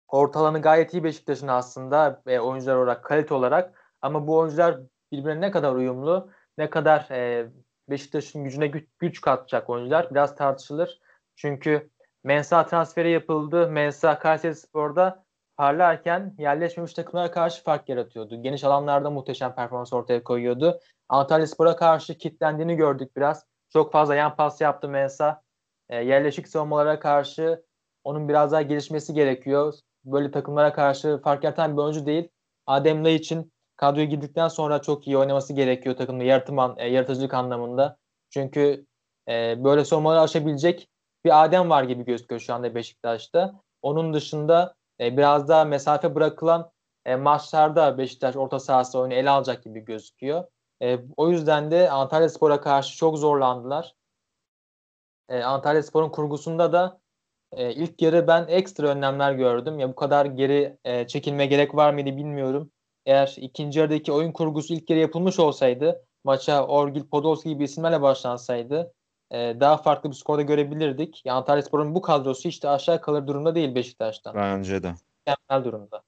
Ortalanı 0.08 0.62
gayet 0.62 0.93
iyi 0.93 1.04
Beşiktaş'ın 1.04 1.47
aslında 1.47 2.21
e, 2.28 2.39
oyuncular 2.39 2.75
olarak, 2.75 3.04
kalite 3.04 3.34
olarak. 3.34 3.95
Ama 4.02 4.28
bu 4.28 4.38
oyuncular 4.38 4.80
birbirine 5.12 5.41
ne 5.41 5.52
kadar 5.52 5.73
uyumlu, 5.73 6.32
ne 6.58 6.69
kadar 6.69 7.08
e, 7.12 7.49
Beşiktaş'ın 7.89 8.43
gücüne 8.43 8.67
güç, 8.67 8.88
güç 8.99 9.21
katacak 9.21 9.69
oyuncular 9.69 10.10
biraz 10.12 10.36
tartışılır. 10.36 10.99
Çünkü 11.36 11.89
Mensa 12.23 12.65
transferi 12.65 13.12
yapıldı. 13.12 13.69
Mensa 13.69 14.19
Kayseri 14.19 14.56
Spor'da 14.56 15.25
parlarken 15.58 16.36
yerleşmemiş 16.38 16.93
takımlara 16.93 17.32
karşı 17.32 17.63
fark 17.63 17.89
yaratıyordu. 17.89 18.41
Geniş 18.41 18.63
alanlarda 18.63 19.10
muhteşem 19.10 19.56
performans 19.56 19.93
ortaya 19.93 20.23
koyuyordu. 20.23 20.80
Antalya 21.10 21.47
Spor'a 21.47 21.75
karşı 21.75 22.17
kitlendiğini 22.17 22.75
gördük 22.75 23.15
biraz. 23.17 23.45
Çok 23.69 23.91
fazla 23.91 24.15
yan 24.15 24.36
pas 24.36 24.62
yaptı 24.62 24.89
Mensa. 24.89 25.41
E, 25.89 25.95
yerleşik 25.95 26.47
savunmalara 26.47 26.99
karşı 26.99 27.63
onun 28.04 28.30
biraz 28.30 28.52
daha 28.52 28.62
gelişmesi 28.62 29.13
gerekiyor. 29.13 29.73
Böyle 30.06 30.32
takımlara 30.32 30.73
karşı 30.73 31.21
fark 31.23 31.43
yaratan 31.43 31.78
bir 31.78 31.82
oyuncu 31.82 32.06
değil. 32.06 32.30
Adem 32.67 33.06
Lay 33.06 33.15
için 33.15 33.52
kadroya 33.80 34.06
girdikten 34.06 34.48
sonra 34.48 34.82
çok 34.82 35.08
iyi 35.08 35.18
oynaması 35.18 35.54
gerekiyor 35.54 35.96
takımda 35.96 36.24
yaratım 36.24 36.60
an, 36.60 36.76
e, 36.78 36.88
yaratıcılık 36.88 37.34
anlamında. 37.34 37.98
Çünkü 38.30 38.86
e, 39.30 39.63
böyle 39.63 39.86
savunmaları 39.86 40.22
aşabilecek 40.22 40.89
bir 41.26 41.44
Adem 41.44 41.70
var 41.70 41.84
gibi 41.84 42.06
gözüküyor 42.06 42.42
şu 42.42 42.54
anda 42.54 42.76
Beşiktaş'ta. 42.76 43.62
Onun 43.82 44.13
dışında 44.13 44.76
e, 45.00 45.18
biraz 45.18 45.48
daha 45.48 45.65
mesafe 45.65 46.15
bırakılan 46.15 46.72
e, 47.06 47.15
maçlarda 47.15 47.98
Beşiktaş 47.98 48.36
orta 48.36 48.60
sahası 48.60 49.00
oyunu 49.00 49.13
ele 49.13 49.30
alacak 49.30 49.63
gibi 49.63 49.86
gözüküyor. 49.86 50.44
E, 50.82 51.00
o 51.18 51.30
yüzden 51.30 51.72
de 51.72 51.89
Antalya 51.89 52.30
Spor'a 52.30 52.62
karşı 52.62 52.98
çok 52.98 53.18
zorlandılar. 53.18 53.96
E, 55.30 55.44
Antalya 55.44 55.84
Spor'un 55.84 56.10
kurgusunda 56.10 56.74
da 56.74 57.00
e, 57.52 57.74
ilk 57.74 58.02
yarı 58.02 58.28
ben 58.28 58.48
ekstra 58.48 58.88
önlemler 58.88 59.34
gördüm. 59.34 59.80
Ya 59.80 59.89
bu 59.89 59.96
kadar 59.96 60.26
geri 60.26 60.78
e, 60.84 61.08
çekilme 61.08 61.46
gerek 61.46 61.76
var 61.76 61.94
mıydı 61.94 62.18
bilmiyorum. 62.18 62.72
Eğer 63.10 63.36
ikinci 63.38 63.80
yarıdaki 63.80 64.12
oyun 64.12 64.32
kurgusu 64.32 64.74
ilk 64.74 64.89
yarı 64.89 65.00
yapılmış 65.00 65.39
olsaydı 65.39 66.06
maça 66.24 66.65
Orgil 66.65 67.04
Podolski 67.04 67.50
gibi 67.50 67.63
isimlerle 67.63 68.02
başlansaydı 68.02 68.93
e, 69.32 69.38
daha 69.60 69.78
farklı 69.78 70.10
bir 70.10 70.15
skorda 70.15 70.41
görebilirdik. 70.41 71.22
Yani 71.26 71.36
Antalya 71.36 71.62
Spor'un 71.62 71.95
bu 71.95 72.02
kadrosu 72.02 72.48
işte 72.48 72.69
aşağı 72.69 73.02
kalır 73.02 73.28
durumda 73.28 73.56
değil 73.56 73.76
Beşiktaş'tan. 73.76 74.36
Bence 74.36 74.84
de. 74.84 74.93
Mükemmel 75.28 75.65
durumda. 75.65 76.04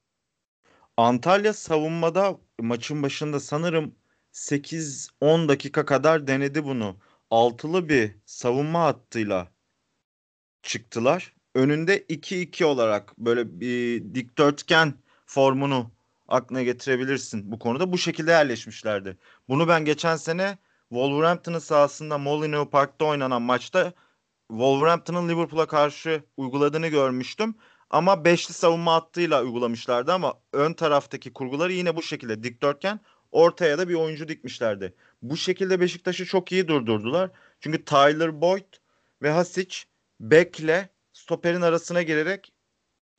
Antalya 0.98 1.54
savunmada 1.54 2.38
maçın 2.60 3.04
başında 3.04 3.40
sanırım 3.40 3.96
8-10 4.34 5.48
dakika 5.48 5.86
kadar 5.86 6.28
denedi 6.28 6.64
bunu. 6.66 6.96
Altılı 7.32 7.90
bir 7.90 8.16
savunma 8.26 8.84
hattıyla 8.84 9.48
çıktılar. 10.64 11.34
Önünde 11.56 11.98
2-2 11.98 12.66
olarak 12.66 13.18
böyle 13.18 13.60
bir 13.60 14.16
dikdörtgen 14.16 14.94
formunu 15.26 15.92
aklına 16.32 16.64
getirebilirsin 16.64 17.52
bu 17.52 17.60
konuda. 17.60 17.92
Bu 17.92 17.98
şekilde 17.98 18.32
yerleşmişlerdi. 18.32 19.18
Bunu 19.50 19.68
ben 19.68 19.86
geçen 19.86 20.16
sene 20.16 20.58
Wolverhampton'ın 20.90 21.60
sahasında 21.60 22.18
Molineux 22.18 22.70
Park'ta 22.70 23.06
oynanan 23.06 23.42
maçta 23.42 23.94
Wolverhampton'ın 24.50 25.30
Liverpool'a 25.30 25.66
karşı 25.68 26.24
uyguladığını 26.38 26.88
görmüştüm. 26.88 27.56
Ama 27.90 28.26
beşli 28.26 28.54
savunma 28.54 28.94
hattıyla 28.94 29.44
uygulamışlardı 29.44 30.14
ama 30.14 30.34
ön 30.54 30.74
taraftaki 30.74 31.34
kurguları 31.34 31.74
yine 31.74 31.96
bu 31.96 32.02
şekilde 32.02 32.44
dikdörtgen 32.44 33.00
ortaya 33.32 33.78
da 33.78 33.90
bir 33.90 33.94
oyuncu 33.94 34.28
dikmişlerdi. 34.28 34.96
Bu 35.22 35.38
şekilde 35.38 35.80
Beşiktaş'ı 35.80 36.26
çok 36.26 36.52
iyi 36.52 36.68
durdurdular. 36.68 37.30
Çünkü 37.60 37.86
Tyler 37.86 38.42
Boyd 38.42 38.74
ve 39.22 39.32
Hasic 39.32 39.78
bekle 40.20 40.90
stoperin 41.14 41.62
arasına 41.62 42.02
girerek 42.02 42.54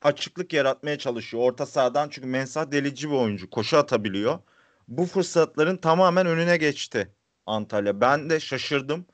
açıklık 0.03 0.53
yaratmaya 0.53 0.97
çalışıyor 0.97 1.43
orta 1.43 1.65
sahadan. 1.65 2.09
Çünkü 2.09 2.27
Mensah 2.27 2.71
delici 2.71 3.09
bir 3.09 3.15
oyuncu. 3.15 3.49
Koşu 3.49 3.77
atabiliyor. 3.77 4.39
Bu 4.87 5.05
fırsatların 5.05 5.77
tamamen 5.77 6.27
önüne 6.27 6.57
geçti 6.57 7.11
Antalya. 7.45 8.01
Ben 8.01 8.29
de 8.29 8.39
şaşırdım 8.39 9.05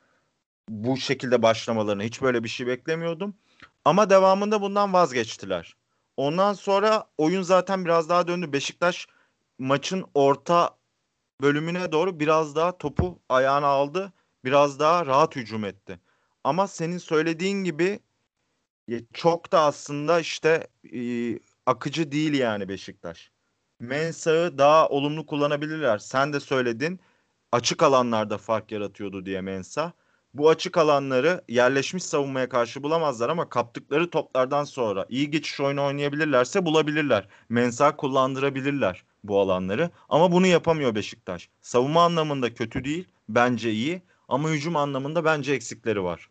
bu 0.69 0.97
şekilde 0.97 1.41
başlamalarını. 1.41 2.03
Hiç 2.03 2.21
böyle 2.21 2.43
bir 2.43 2.49
şey 2.49 2.67
beklemiyordum. 2.67 3.35
Ama 3.85 4.09
devamında 4.09 4.61
bundan 4.61 4.93
vazgeçtiler. 4.93 5.75
Ondan 6.17 6.53
sonra 6.53 7.05
oyun 7.17 7.41
zaten 7.41 7.85
biraz 7.85 8.09
daha 8.09 8.27
döndü. 8.27 8.53
Beşiktaş 8.53 9.07
maçın 9.59 10.05
orta 10.13 10.77
bölümüne 11.41 11.91
doğru 11.91 12.19
biraz 12.19 12.55
daha 12.55 12.77
topu 12.77 13.19
ayağına 13.29 13.67
aldı. 13.67 14.13
Biraz 14.45 14.79
daha 14.79 15.05
rahat 15.05 15.35
hücum 15.35 15.65
etti. 15.65 15.99
Ama 16.43 16.67
senin 16.67 16.97
söylediğin 16.97 17.63
gibi 17.63 17.99
çok 19.13 19.51
da 19.51 19.61
aslında 19.61 20.19
işte 20.19 20.67
e, 20.93 20.99
akıcı 21.65 22.11
değil 22.11 22.33
yani 22.33 22.69
Beşiktaş. 22.69 23.31
Mensah'ı 23.79 24.57
daha 24.57 24.89
olumlu 24.89 25.25
kullanabilirler. 25.25 25.97
Sen 25.97 26.33
de 26.33 26.39
söyledin. 26.39 26.99
Açık 27.51 27.83
alanlarda 27.83 28.37
fark 28.37 28.71
yaratıyordu 28.71 29.25
diye 29.25 29.41
Mensah 29.41 29.91
bu 30.33 30.49
açık 30.49 30.77
alanları 30.77 31.41
yerleşmiş 31.47 32.03
savunmaya 32.03 32.49
karşı 32.49 32.83
bulamazlar 32.83 33.29
ama 33.29 33.49
kaptıkları 33.49 34.09
toplardan 34.09 34.63
sonra 34.63 35.05
iyi 35.09 35.31
geçiş 35.31 35.59
oyunu 35.59 35.85
oynayabilirlerse 35.85 36.65
bulabilirler. 36.65 37.27
Mensah 37.49 37.93
kullandırabilirler 37.97 39.03
bu 39.23 39.39
alanları 39.39 39.89
ama 40.09 40.31
bunu 40.31 40.47
yapamıyor 40.47 40.95
Beşiktaş. 40.95 41.49
Savunma 41.61 42.03
anlamında 42.03 42.53
kötü 42.53 42.83
değil 42.83 43.07
bence 43.29 43.71
iyi 43.71 44.01
ama 44.27 44.49
hücum 44.49 44.75
anlamında 44.75 45.25
bence 45.25 45.53
eksikleri 45.53 46.03
var. 46.03 46.29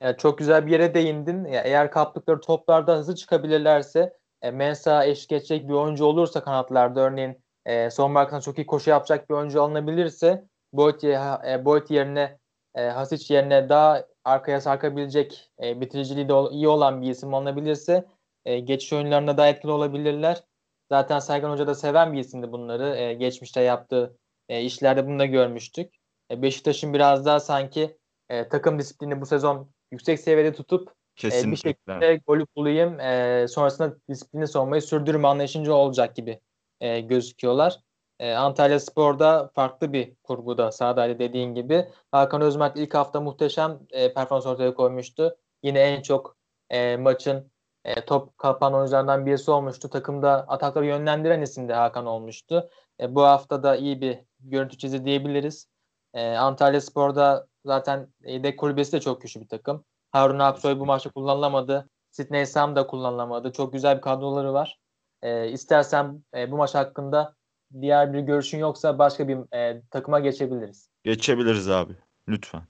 Yani 0.00 0.16
çok 0.16 0.38
güzel 0.38 0.66
bir 0.66 0.72
yere 0.72 0.94
değindin. 0.94 1.44
Ya 1.44 1.62
eğer 1.62 1.90
kaptıkları 1.90 2.40
toplarda 2.40 2.96
hızlı 2.96 3.14
çıkabilirlerse 3.14 4.16
e, 4.42 4.50
Mensah 4.50 5.04
eşlik 5.04 5.32
edecek 5.32 5.68
bir 5.68 5.74
oyuncu 5.74 6.04
olursa 6.04 6.44
kanatlarda 6.44 7.00
örneğin 7.00 7.44
e, 7.66 7.90
son 7.90 8.14
arkasına 8.14 8.40
çok 8.40 8.58
iyi 8.58 8.66
koşu 8.66 8.90
yapacak 8.90 9.30
bir 9.30 9.34
oyuncu 9.34 9.62
alınabilirse 9.62 10.44
Boyd, 10.72 11.02
e, 11.02 11.94
yerine 11.94 12.38
e, 12.74 12.82
Hasic 12.82 13.34
yerine 13.34 13.68
daha 13.68 14.04
arkaya 14.24 14.60
sarkabilecek 14.60 15.50
e, 15.62 15.80
bitiriciliği 15.80 16.28
de 16.28 16.34
iyi 16.50 16.68
olan 16.68 17.02
bir 17.02 17.10
isim 17.10 17.34
alınabilirse 17.34 18.04
e, 18.44 18.60
geçiş 18.60 18.92
oyunlarında 18.92 19.36
daha 19.36 19.48
etkili 19.48 19.72
olabilirler. 19.72 20.44
Zaten 20.88 21.18
Sergen 21.18 21.48
Hoca 21.50 21.66
da 21.66 21.74
seven 21.74 22.12
bir 22.12 22.18
isimdi 22.18 22.52
bunları. 22.52 22.96
E, 22.96 23.14
geçmişte 23.14 23.60
yaptığı 23.60 24.18
e, 24.48 24.62
işlerde 24.62 25.06
bunu 25.06 25.18
da 25.18 25.26
görmüştük. 25.26 25.94
E, 26.30 26.42
Beşiktaş'ın 26.42 26.94
biraz 26.94 27.26
daha 27.26 27.40
sanki 27.40 27.98
e, 28.28 28.48
takım 28.48 28.78
disiplini 28.78 29.20
bu 29.20 29.26
sezon 29.26 29.73
yüksek 29.94 30.20
seviyede 30.20 30.52
tutup 30.52 30.92
e, 31.24 31.50
bir 31.50 31.56
şekilde 31.56 32.20
golü 32.26 32.46
bulayım 32.56 33.00
e, 33.00 33.46
sonrasında 33.48 33.96
disiplini 34.08 34.48
savunmayı 34.48 34.82
sürdürme 34.82 35.28
anlayışınca 35.28 35.72
olacak 35.72 36.16
gibi 36.16 36.40
e, 36.80 37.00
gözüküyorlar. 37.00 37.80
E, 38.18 38.32
Antalya 38.32 38.80
Spor'da 38.80 39.50
farklı 39.54 39.92
bir 39.92 40.14
kurguda 40.22 40.72
sahadaydı 40.72 41.18
dediğin 41.18 41.54
gibi. 41.54 41.88
Hakan 42.12 42.40
Özmerk 42.40 42.76
ilk 42.76 42.94
hafta 42.94 43.20
muhteşem 43.20 43.78
e, 43.90 44.14
performans 44.14 44.46
ortaya 44.46 44.74
koymuştu. 44.74 45.36
Yine 45.62 45.80
en 45.80 46.02
çok 46.02 46.36
e, 46.70 46.96
maçın 46.96 47.50
e, 47.84 48.04
top 48.04 48.38
kapan 48.38 48.74
oyunculardan 48.74 49.26
birisi 49.26 49.50
olmuştu. 49.50 49.90
Takımda 49.90 50.32
atakları 50.32 50.86
yönlendiren 50.86 51.42
isim 51.42 51.68
de 51.68 51.74
Hakan 51.74 52.06
olmuştu. 52.06 52.70
E, 53.00 53.14
bu 53.14 53.22
hafta 53.22 53.62
da 53.62 53.76
iyi 53.76 54.00
bir 54.00 54.18
görüntü 54.40 54.78
çizi 54.78 55.04
diyebiliriz. 55.04 55.68
E, 56.14 56.36
Antalya 56.36 56.80
Spor'da 56.80 57.46
zaten 57.64 58.08
yedek 58.24 58.58
kulübesi 58.58 58.92
de 58.92 59.00
çok 59.00 59.22
güçlü 59.22 59.40
bir 59.40 59.48
takım. 59.48 59.84
Harun 60.12 60.38
Aksoy 60.38 60.78
bu 60.78 60.86
maçta 60.86 61.10
kullanılamadı. 61.10 61.88
Sidney 62.10 62.46
Sam 62.46 62.76
da 62.76 62.86
kullanılamadı. 62.86 63.52
Çok 63.52 63.72
güzel 63.72 63.96
bir 63.96 64.02
kadroları 64.02 64.52
var. 64.52 64.78
E, 65.22 65.48
istersen 65.48 66.22
e, 66.36 66.50
bu 66.50 66.56
maç 66.56 66.74
hakkında 66.74 67.34
diğer 67.80 68.12
bir 68.12 68.20
görüşün 68.20 68.58
yoksa 68.58 68.98
başka 68.98 69.28
bir 69.28 69.56
e, 69.56 69.82
takıma 69.90 70.20
geçebiliriz. 70.20 70.88
Geçebiliriz 71.04 71.70
abi. 71.70 71.92
Lütfen. 72.28 72.62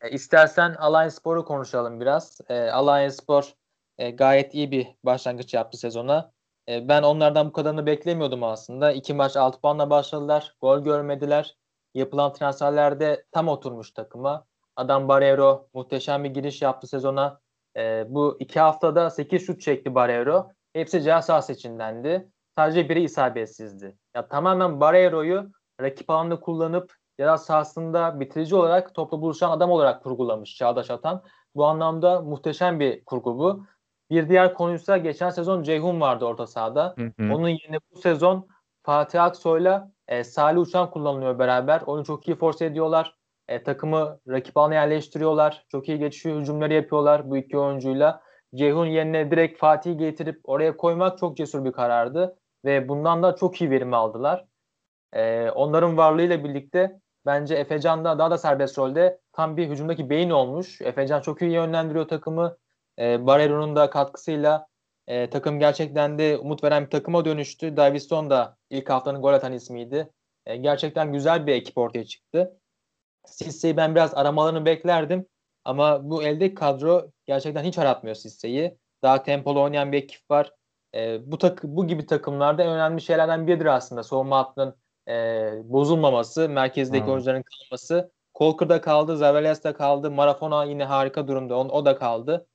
E, 0.00 0.10
istersen 0.10 0.74
Alliance 0.74 1.10
Spor'u 1.14 1.44
konuşalım 1.44 2.00
biraz. 2.00 2.40
E, 2.48 2.70
Alliance 2.70 3.14
Spor 3.14 3.52
e, 3.98 4.10
gayet 4.10 4.54
iyi 4.54 4.70
bir 4.70 4.86
başlangıç 5.04 5.54
yaptı 5.54 5.78
sezona. 5.78 6.32
E, 6.68 6.88
ben 6.88 7.02
onlardan 7.02 7.46
bu 7.48 7.52
kadarını 7.52 7.86
beklemiyordum 7.86 8.42
aslında. 8.42 8.92
İki 8.92 9.14
maç 9.14 9.36
6 9.36 9.60
puanla 9.60 9.90
başladılar. 9.90 10.54
Gol 10.60 10.84
görmediler. 10.84 11.56
Yapılan 11.94 12.32
transferlerde 12.32 13.24
tam 13.32 13.48
oturmuş 13.48 13.90
takıma. 13.90 14.44
Adam 14.76 15.08
Barreiro 15.08 15.68
muhteşem 15.74 16.24
bir 16.24 16.30
giriş 16.30 16.62
yaptı 16.62 16.86
sezona. 16.86 17.40
E, 17.76 18.04
bu 18.08 18.36
iki 18.40 18.60
haftada 18.60 19.10
8 19.10 19.46
şut 19.46 19.60
çekti 19.60 19.94
Barreiro. 19.94 20.48
Hepsi 20.72 21.02
ceza 21.02 21.22
sahası 21.22 21.52
içindendi. 21.52 22.28
Sadece 22.58 22.88
biri 22.88 23.02
isabetsizdi. 23.02 23.96
Ya 24.14 24.28
tamamen 24.28 24.80
Barreiro'yu 24.80 25.50
rakip 25.80 26.10
alanda 26.10 26.40
kullanıp 26.40 26.92
ceza 27.18 27.38
sahasında 27.38 28.20
bitirici 28.20 28.56
olarak 28.56 28.94
topla 28.94 29.20
buluşan 29.20 29.50
adam 29.50 29.70
olarak 29.70 30.02
kurgulamış 30.02 30.56
Çağdaş 30.56 30.90
Atan. 30.90 31.22
Bu 31.54 31.66
anlamda 31.66 32.20
muhteşem 32.20 32.80
bir 32.80 33.04
kurgu 33.04 33.38
bu. 33.38 33.66
Bir 34.10 34.28
diğer 34.28 34.54
konuysa 34.54 34.96
geçen 34.96 35.30
sezon 35.30 35.62
Ceyhun 35.62 36.00
vardı 36.00 36.24
orta 36.24 36.46
sahada. 36.46 36.94
Hı 36.98 37.04
hı. 37.04 37.34
Onun 37.34 37.48
yerine 37.48 37.78
bu 37.94 37.98
sezon 38.00 38.48
Fatih 38.82 39.24
Aksoy'la 39.24 39.92
e, 40.08 40.24
Salih 40.24 40.60
Uçan 40.60 40.90
kullanılıyor 40.90 41.38
beraber. 41.38 41.82
Onu 41.86 42.04
çok 42.04 42.28
iyi 42.28 42.36
force 42.36 42.64
ediyorlar. 42.64 43.16
E, 43.48 43.62
takımı 43.62 44.20
rakip 44.28 44.56
alana 44.56 44.74
yerleştiriyorlar. 44.74 45.64
Çok 45.68 45.88
iyi 45.88 45.98
geçiş 45.98 46.24
hücumları 46.24 46.74
yapıyorlar 46.74 47.30
bu 47.30 47.36
iki 47.36 47.58
oyuncuyla. 47.58 48.22
Ceyhun 48.54 48.86
yerine 48.86 49.30
direkt 49.30 49.58
Fatih'i 49.58 49.96
getirip 49.96 50.40
oraya 50.44 50.76
koymak 50.76 51.18
çok 51.18 51.36
cesur 51.36 51.64
bir 51.64 51.72
karardı 51.72 52.38
ve 52.64 52.88
bundan 52.88 53.22
da 53.22 53.36
çok 53.36 53.60
iyi 53.60 53.70
verim 53.70 53.94
aldılar. 53.94 54.44
E, 55.12 55.50
onların 55.50 55.96
varlığıyla 55.96 56.44
birlikte 56.44 57.00
bence 57.26 57.54
Efecan 57.54 58.04
da 58.04 58.18
daha 58.18 58.30
da 58.30 58.38
serbest 58.38 58.78
rolde 58.78 59.20
tam 59.32 59.56
bir 59.56 59.68
hücumdaki 59.68 60.10
beyin 60.10 60.30
olmuş. 60.30 60.80
Efecan 60.80 61.20
çok 61.20 61.42
iyi 61.42 61.52
yönlendiriyor 61.52 62.08
takımı. 62.08 62.56
E, 62.98 63.26
Barrero'nun 63.26 63.76
da 63.76 63.90
katkısıyla 63.90 64.66
e, 65.12 65.30
takım 65.30 65.58
gerçekten 65.58 66.18
de 66.18 66.38
umut 66.38 66.64
veren 66.64 66.84
bir 66.84 66.90
takıma 66.90 67.24
dönüştü. 67.24 67.76
Davison 67.76 68.30
da 68.30 68.56
ilk 68.70 68.90
haftanın 68.90 69.22
gol 69.22 69.32
atan 69.32 69.52
ismiydi. 69.52 70.10
E, 70.46 70.56
gerçekten 70.56 71.12
güzel 71.12 71.46
bir 71.46 71.52
ekip 71.52 71.78
ortaya 71.78 72.04
çıktı. 72.04 72.58
Sisse'yi 73.26 73.76
ben 73.76 73.94
biraz 73.94 74.14
aramalarını 74.14 74.64
beklerdim. 74.64 75.26
Ama 75.64 76.10
bu 76.10 76.22
elde 76.22 76.54
kadro 76.54 77.10
gerçekten 77.26 77.64
hiç 77.64 77.78
aratmıyor 77.78 78.16
Sisse'yi. 78.16 78.78
Daha 79.02 79.22
tempolu 79.22 79.62
oynayan 79.62 79.92
bir 79.92 79.98
ekip 79.98 80.30
var. 80.30 80.52
E, 80.94 81.32
bu 81.32 81.38
tak 81.38 81.62
bu 81.62 81.86
gibi 81.86 82.06
takımlarda 82.06 82.62
en 82.62 82.70
önemli 82.70 83.00
şeylerden 83.00 83.46
biridir 83.46 83.66
aslında 83.66 84.02
savunma 84.02 84.38
hattının 84.38 84.76
e, 85.08 85.12
bozulmaması, 85.64 86.48
merkezdeki 86.48 87.04
hmm. 87.04 87.12
oyuncuların 87.12 87.42
kalması. 87.42 88.12
Kolkır'da 88.34 88.80
kaldı, 88.80 89.16
Zavelias'ta 89.16 89.74
kaldı, 89.74 90.10
Marafona 90.10 90.64
yine 90.64 90.84
harika 90.84 91.28
durumda, 91.28 91.58
o, 91.58 91.60
o 91.60 91.84
da 91.84 91.98
kaldı. 91.98 92.46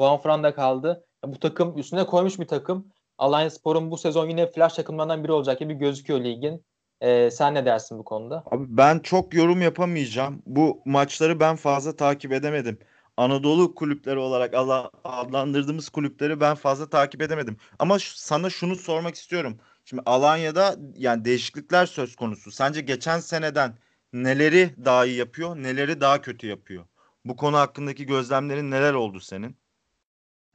Juan 0.00 0.42
da 0.42 0.54
kaldı. 0.54 1.05
Bu 1.24 1.38
takım 1.38 1.78
üstüne 1.78 2.06
koymuş 2.06 2.38
bir 2.38 2.46
takım. 2.46 2.86
Alliance 3.18 3.50
Spor'un 3.54 3.90
bu 3.90 3.98
sezon 3.98 4.28
yine 4.28 4.52
flash 4.52 4.74
takımlarından 4.74 5.24
biri 5.24 5.32
olacak 5.32 5.58
gibi 5.58 5.74
gözüküyor 5.74 6.24
ligin. 6.24 6.64
E, 7.00 7.30
sen 7.30 7.54
ne 7.54 7.66
dersin 7.66 7.98
bu 7.98 8.04
konuda? 8.04 8.44
Abi 8.50 8.64
ben 8.68 8.98
çok 8.98 9.34
yorum 9.34 9.62
yapamayacağım. 9.62 10.42
Bu 10.46 10.82
maçları 10.84 11.40
ben 11.40 11.56
fazla 11.56 11.96
takip 11.96 12.32
edemedim. 12.32 12.78
Anadolu 13.16 13.74
kulüpleri 13.74 14.18
olarak 14.18 14.54
adlandırdığımız 15.04 15.88
kulüpleri 15.88 16.40
ben 16.40 16.54
fazla 16.54 16.88
takip 16.88 17.22
edemedim. 17.22 17.56
Ama 17.78 17.98
sana 18.00 18.50
şunu 18.50 18.76
sormak 18.76 19.14
istiyorum. 19.14 19.58
Şimdi 19.84 20.02
Alanya'da 20.06 20.76
yani 20.96 21.24
değişiklikler 21.24 21.86
söz 21.86 22.16
konusu. 22.16 22.50
Sence 22.50 22.80
geçen 22.80 23.20
seneden 23.20 23.78
neleri 24.12 24.74
daha 24.84 25.06
iyi 25.06 25.16
yapıyor, 25.16 25.56
neleri 25.56 26.00
daha 26.00 26.20
kötü 26.20 26.46
yapıyor? 26.46 26.84
Bu 27.24 27.36
konu 27.36 27.56
hakkındaki 27.56 28.06
gözlemlerin 28.06 28.70
neler 28.70 28.94
oldu 28.94 29.20
senin? 29.20 29.56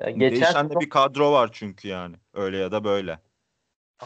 Ya 0.02 0.10
geçen 0.10 0.41
Değişen 0.41 0.70
de 0.70 0.80
bir 0.80 0.89
kadro 0.89 1.32
var 1.32 1.49
çünkü 1.54 1.88
yani. 1.88 2.16
Öyle 2.34 2.58
ya 2.58 2.72
da 2.72 2.84
böyle. 2.84 3.20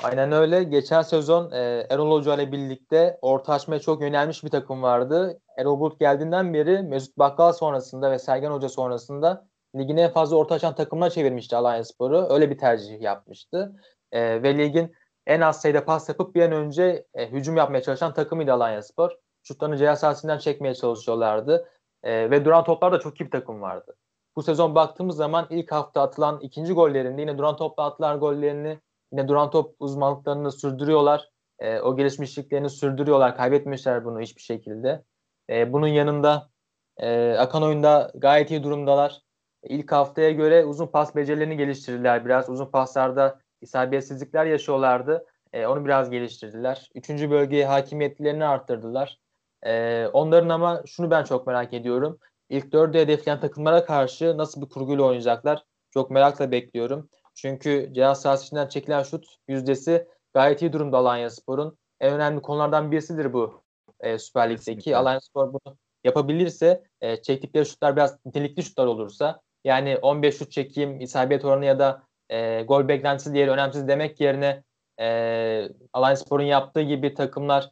Aynen 0.03 0.31
öyle. 0.31 0.63
Geçen 0.63 1.01
sezon 1.01 1.51
e, 1.51 1.87
Erol 1.89 2.11
Hoca 2.11 2.35
ile 2.35 2.51
birlikte 2.51 3.19
orta 3.21 3.53
açmaya 3.53 3.79
çok 3.79 4.01
yönelmiş 4.01 4.43
bir 4.43 4.49
takım 4.49 4.81
vardı. 4.83 5.39
Erol 5.57 5.79
Bulut 5.79 5.99
geldiğinden 5.99 6.53
beri 6.53 6.81
Mesut 6.83 7.17
Bakkal 7.17 7.51
sonrasında 7.51 8.11
ve 8.11 8.19
Sergen 8.19 8.51
Hoca 8.51 8.69
sonrasında 8.69 9.47
ligin 9.75 9.97
en 9.97 10.11
fazla 10.11 10.35
orta 10.35 10.55
açan 10.55 10.75
takımına 10.75 11.09
çevirmişti 11.09 11.55
Alanya 11.55 11.83
Sporu. 11.83 12.27
Öyle 12.29 12.49
bir 12.49 12.57
tercih 12.57 13.01
yapmıştı. 13.01 13.75
E, 14.11 14.43
ve 14.43 14.57
ligin 14.57 14.95
en 15.27 15.41
az 15.41 15.61
sayıda 15.61 15.85
pas 15.85 16.09
yapıp 16.09 16.35
bir 16.35 16.41
an 16.41 16.51
önce 16.51 17.05
e, 17.13 17.31
hücum 17.31 17.57
yapmaya 17.57 17.81
çalışan 17.81 18.13
takımıydı 18.13 18.53
Alanya 18.53 18.81
Spor. 18.81 19.11
Şutlarını 19.43 19.77
ceza 19.77 19.95
sahasından 19.95 20.37
çekmeye 20.37 20.75
çalışıyorlardı. 20.75 21.69
E, 22.03 22.31
ve 22.31 22.45
duran 22.45 22.63
toplarda 22.63 22.99
çok 22.99 23.21
iyi 23.21 23.25
bir 23.25 23.31
takım 23.31 23.61
vardı. 23.61 23.95
Bu 24.35 24.43
sezon 24.43 24.75
baktığımız 24.75 25.15
zaman 25.15 25.47
ilk 25.49 25.71
hafta 25.71 26.01
atılan 26.01 26.39
ikinci 26.39 26.73
gollerinde 26.73 27.21
yine 27.21 27.37
duran 27.37 27.55
topla 27.55 27.85
atılan 27.85 28.19
gollerini 28.19 28.79
Yine 29.15 29.27
duran 29.27 29.49
top 29.49 29.75
uzmanlıklarını 29.79 30.51
sürdürüyorlar. 30.51 31.29
E, 31.59 31.79
o 31.79 31.95
gelişmişliklerini 31.95 32.69
sürdürüyorlar. 32.69 33.37
Kaybetmişler 33.37 34.05
bunu 34.05 34.21
hiçbir 34.21 34.41
şekilde. 34.41 35.03
E, 35.49 35.73
bunun 35.73 35.87
yanında 35.87 36.49
e, 36.97 37.35
akan 37.39 37.63
oyunda 37.63 38.11
gayet 38.15 38.51
iyi 38.51 38.63
durumdalar. 38.63 39.21
İlk 39.63 39.91
haftaya 39.91 40.31
göre 40.31 40.65
uzun 40.65 40.87
pas 40.87 41.15
becerilerini 41.15 41.57
geliştirdiler 41.57 42.25
biraz. 42.25 42.49
Uzun 42.49 42.71
paslarda 42.71 43.39
isabetsizlikler 43.61 44.45
yaşıyorlardı. 44.45 45.25
E, 45.53 45.67
onu 45.67 45.85
biraz 45.85 46.09
geliştirdiler. 46.09 46.89
Üçüncü 46.95 47.31
bölgeye 47.31 47.65
hakimiyetlerini 47.65 48.45
arttırdılar. 48.45 49.19
E, 49.65 50.05
onların 50.13 50.49
ama 50.49 50.81
şunu 50.85 51.11
ben 51.11 51.23
çok 51.23 51.47
merak 51.47 51.73
ediyorum. 51.73 52.19
İlk 52.49 52.71
dördü 52.71 52.97
hedefleyen 52.97 53.39
takımlara 53.39 53.85
karşı 53.85 54.37
nasıl 54.37 54.61
bir 54.61 54.69
kurguyla 54.69 55.03
oynayacaklar? 55.03 55.63
Çok 55.91 56.11
merakla 56.11 56.51
bekliyorum. 56.51 57.09
Çünkü 57.35 57.89
cihaz 57.93 58.21
sahasından 58.21 58.67
çekilen 58.67 59.03
şut 59.03 59.25
yüzdesi 59.47 60.07
gayet 60.33 60.61
iyi 60.61 60.73
durumda 60.73 60.97
Alanya 60.97 61.29
Spor'un. 61.29 61.77
En 61.99 62.13
önemli 62.13 62.41
konulardan 62.41 62.91
birisidir 62.91 63.33
bu 63.33 63.63
e, 63.99 64.19
Süper 64.19 64.49
Lig'deki. 64.49 64.97
Alanya 64.97 65.21
Spor 65.21 65.53
bunu 65.53 65.77
yapabilirse 66.03 66.83
e, 67.01 67.21
çektikleri 67.21 67.65
şutlar 67.65 67.95
biraz 67.95 68.25
nitelikli 68.25 68.63
şutlar 68.63 68.85
olursa 68.85 69.41
yani 69.63 69.97
15 69.97 70.37
şut 70.37 70.51
çekeyim 70.51 71.01
isabet 71.01 71.45
oranı 71.45 71.65
ya 71.65 71.79
da 71.79 72.03
e, 72.29 72.61
gol 72.61 72.87
beklentisi 72.87 73.33
diğeri 73.33 73.51
önemsiz 73.51 73.87
demek 73.87 74.19
yerine 74.21 74.63
e, 74.99 75.69
Alanya 75.93 76.15
Spor'un 76.15 76.43
yaptığı 76.43 76.81
gibi 76.81 77.13
takımlar 77.13 77.71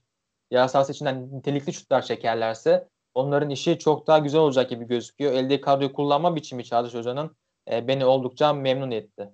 cihaz 0.51 0.71
sahası 0.71 0.91
içinden 0.91 1.31
nitelikli 1.31 1.73
şutlar 1.73 2.01
çekerlerse 2.01 2.87
onların 3.15 3.49
işi 3.49 3.79
çok 3.79 4.07
daha 4.07 4.19
güzel 4.19 4.41
olacak 4.41 4.69
gibi 4.69 4.85
gözüküyor. 4.87 5.33
Elde 5.33 5.61
kadroyu 5.61 5.93
kullanma 5.93 6.35
biçimi 6.35 6.65
Çağdaş 6.65 6.93
Hoca'nın 6.93 7.37
e, 7.71 7.87
beni 7.87 8.05
oldukça 8.05 8.53
memnun 8.53 8.91
etti. 8.91 9.29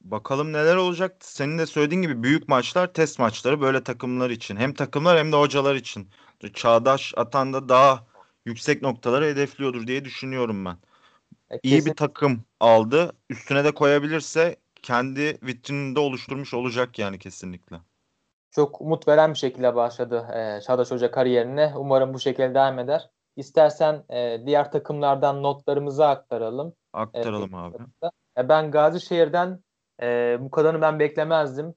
Bakalım 0.00 0.52
neler 0.52 0.76
olacak. 0.76 1.16
Senin 1.20 1.58
de 1.58 1.66
söylediğin 1.66 2.02
gibi 2.02 2.22
büyük 2.22 2.48
maçlar 2.48 2.92
test 2.92 3.18
maçları 3.18 3.60
böyle 3.60 3.84
takımlar 3.84 4.30
için. 4.30 4.56
Hem 4.56 4.74
takımlar 4.74 5.18
hem 5.18 5.32
de 5.32 5.36
hocalar 5.36 5.74
için. 5.74 6.10
Çağdaş 6.54 7.14
Atan 7.16 7.52
da 7.52 7.68
daha 7.68 8.06
yüksek 8.46 8.82
noktaları 8.82 9.24
hedefliyordur 9.24 9.86
diye 9.86 10.04
düşünüyorum 10.04 10.64
ben. 10.64 10.76
E, 11.50 11.60
İyi 11.62 11.86
bir 11.86 11.94
takım 11.96 12.44
aldı. 12.60 13.12
Üstüne 13.30 13.64
de 13.64 13.72
koyabilirse 13.74 14.56
kendi 14.82 15.38
vitrininde 15.42 16.00
oluşturmuş 16.00 16.54
olacak 16.54 16.98
yani 16.98 17.18
kesinlikle. 17.18 17.80
Çok 18.50 18.80
umut 18.80 19.08
veren 19.08 19.32
bir 19.32 19.38
şekilde 19.38 19.74
başladı 19.74 20.26
e, 20.34 20.60
Çağdaş 20.60 20.90
Hoca 20.90 21.10
kariyerine. 21.10 21.72
Umarım 21.76 22.14
bu 22.14 22.18
şekilde 22.18 22.54
devam 22.54 22.78
eder. 22.78 23.10
İstersen 23.36 24.04
e, 24.10 24.46
diğer 24.46 24.72
takımlardan 24.72 25.42
notlarımızı 25.42 26.06
aktaralım. 26.06 26.74
Aktaralım 26.92 27.54
e, 27.54 27.56
abi. 27.56 27.76
E, 28.38 28.48
ben 28.48 28.70
Gazişehir'den 28.70 29.60
e, 30.02 30.38
bu 30.40 30.50
kadarını 30.50 30.82
ben 30.82 30.98
beklemezdim. 30.98 31.74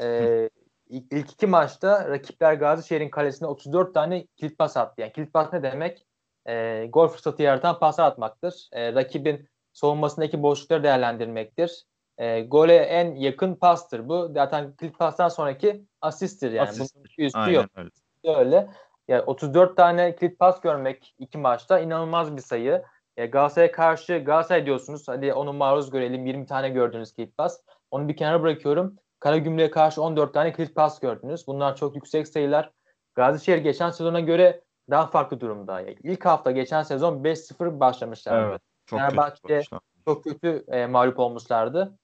E, 0.00 0.50
ilk, 0.88 1.12
ilk 1.12 1.32
iki 1.32 1.46
maçta 1.46 2.10
rakipler 2.10 2.54
Gazişehir'in 2.54 3.10
kalesine 3.10 3.48
34 3.48 3.94
tane 3.94 4.26
kilit 4.26 4.58
pas 4.58 4.76
attı. 4.76 5.00
Yani 5.00 5.12
kilit 5.12 5.32
pas 5.32 5.52
ne 5.52 5.62
demek? 5.62 6.06
E, 6.48 6.86
gol 6.86 7.08
fırsatı 7.08 7.42
yaratan 7.42 7.78
paslar 7.78 8.06
atmaktır. 8.06 8.68
E, 8.72 8.94
rakibin 8.94 9.48
savunmasındaki 9.72 10.42
boşlukları 10.42 10.82
değerlendirmektir. 10.82 11.84
E, 12.18 12.40
gole 12.40 12.76
en 12.76 13.14
yakın 13.14 13.54
pastır 13.54 14.08
bu. 14.08 14.30
Zaten 14.34 14.76
kilit 14.76 14.98
pastan 14.98 15.28
sonraki 15.28 15.84
asisttir 16.06 16.52
yani. 16.52 16.68
Asist. 16.68 16.94
Bunun 16.94 17.04
üstü 17.18 17.38
Aynen 17.38 17.52
yok. 17.52 17.66
Öyle. 17.76 18.38
öyle. 18.38 18.68
Yani 19.08 19.22
34 19.22 19.76
tane 19.76 20.16
kilit 20.16 20.38
pas 20.38 20.60
görmek 20.60 21.14
iki 21.18 21.38
maçta 21.38 21.78
inanılmaz 21.78 22.36
bir 22.36 22.42
sayı. 22.42 22.82
E, 23.16 23.26
Galatasaray'a 23.26 23.72
karşı 23.72 24.18
Galatasaray 24.18 24.66
diyorsunuz. 24.66 25.08
Hadi 25.08 25.32
onu 25.32 25.52
maruz 25.52 25.90
görelim. 25.90 26.26
20 26.26 26.46
tane 26.46 26.68
gördünüz 26.68 27.12
kilit 27.12 27.36
pas. 27.36 27.60
Onu 27.90 28.08
bir 28.08 28.16
kenara 28.16 28.42
bırakıyorum. 28.42 28.96
Karagümrük'e 29.20 29.70
karşı 29.70 30.02
14 30.02 30.34
tane 30.34 30.52
kilit 30.52 30.74
pas 30.74 31.00
gördünüz. 31.00 31.46
Bunlar 31.46 31.76
çok 31.76 31.94
yüksek 31.94 32.28
sayılar. 32.28 32.70
Gazişehir 33.14 33.58
geçen 33.58 33.90
sezona 33.90 34.20
göre 34.20 34.60
daha 34.90 35.06
farklı 35.06 35.40
durumda. 35.40 35.80
Yani 35.80 35.96
ilk 36.02 36.24
hafta 36.24 36.50
geçen 36.50 36.82
sezon 36.82 37.24
5-0 37.24 37.80
başlamışlardı. 37.80 38.50
Evet, 38.50 38.62
çok 38.86 39.00
Fenerbahçe 39.00 39.62
çok 40.04 40.24
kötü 40.24 40.64
e, 40.68 40.86
mağlup 40.86 41.18
olmuşlardı. 41.18 41.98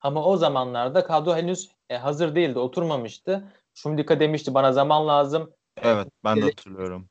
Ama 0.00 0.24
o 0.24 0.36
zamanlarda 0.36 1.04
kadro 1.04 1.36
henüz 1.36 1.70
e, 1.90 1.96
hazır 1.96 2.34
değildi, 2.34 2.58
oturmamıştı. 2.58 3.44
Şumdika 3.74 4.20
demişti 4.20 4.54
bana 4.54 4.72
zaman 4.72 5.08
lazım. 5.08 5.52
Evet, 5.82 6.08
ben 6.24 6.36
de 6.36 6.40
hatırlıyorum. 6.40 7.08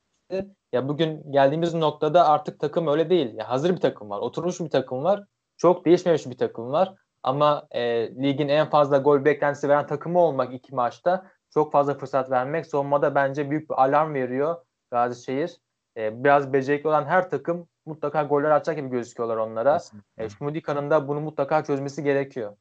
Ya 0.74 0.88
bugün 0.88 1.32
geldiğimiz 1.32 1.74
noktada 1.74 2.28
artık 2.28 2.60
takım 2.60 2.88
öyle 2.88 3.10
değil. 3.10 3.34
Ya 3.34 3.50
hazır 3.50 3.76
bir 3.76 3.80
takım 3.80 4.10
var, 4.10 4.20
oturmuş 4.20 4.60
bir 4.60 4.70
takım 4.70 5.04
var. 5.04 5.24
Çok 5.58 5.86
değişmemiş 5.86 6.26
bir 6.26 6.38
takım 6.38 6.72
var. 6.72 6.94
Ama 7.24 7.68
e, 7.72 7.82
ligin 8.24 8.48
en 8.48 8.70
fazla 8.70 8.98
gol 8.98 9.26
beklentisi 9.26 9.70
veren 9.70 9.88
takımı 9.88 10.20
olmak 10.20 10.54
iki 10.54 10.76
maçta 10.76 11.26
çok 11.54 11.72
fazla 11.72 11.94
fırsat 11.98 12.32
vermek 12.32 12.66
savunmada 12.66 13.16
bence 13.16 13.50
büyük 13.50 13.70
bir 13.70 13.84
alarm 13.84 14.14
veriyor 14.14 14.56
Gazişehir. 14.92 15.58
E, 15.98 16.24
biraz 16.24 16.54
becerikli 16.54 16.88
olan 16.88 17.06
her 17.06 17.30
takım 17.30 17.68
mutlaka 17.86 18.24
goller 18.24 18.52
atacak 18.52 18.78
gibi 18.78 18.90
gözüküyorlar 18.90 19.38
onlara. 19.38 19.80
E, 20.18 20.30
Şmudika'nın 20.30 20.90
da 20.90 21.08
bunu 21.08 21.22
mutlaka 21.22 21.64
çözmesi 21.64 22.04
gerekiyor. 22.04 22.56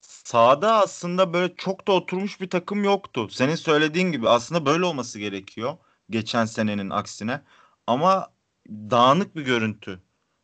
Sağda 0.00 0.74
aslında 0.74 1.32
böyle 1.32 1.54
çok 1.56 1.88
da 1.88 1.92
oturmuş 1.92 2.40
bir 2.40 2.50
takım 2.50 2.84
yoktu. 2.84 3.28
Senin 3.28 3.54
söylediğin 3.54 4.12
gibi 4.12 4.28
aslında 4.28 4.66
böyle 4.66 4.84
olması 4.84 5.18
gerekiyor 5.18 5.76
geçen 6.10 6.44
senenin 6.44 6.90
aksine. 6.90 7.40
Ama 7.86 8.30
dağınık 8.68 9.36
bir 9.36 9.42
görüntü 9.42 10.00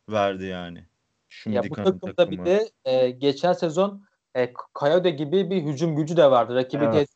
verdi 0.09 0.45
yani. 0.45 0.85
Şu 1.29 1.49
ya 1.49 1.63
bu 1.69 1.75
takımda 1.75 2.13
takımı. 2.13 2.31
bir 2.31 2.45
de 2.45 2.69
e, 2.85 3.09
geçen 3.09 3.53
sezon 3.53 4.05
e, 4.35 4.53
Kayode 4.73 5.09
gibi 5.09 5.49
bir 5.49 5.63
hücum 5.63 5.95
gücü 5.95 6.17
de 6.17 6.31
vardı. 6.31 6.55
Rakibi 6.55 6.85
evet. 6.85 7.09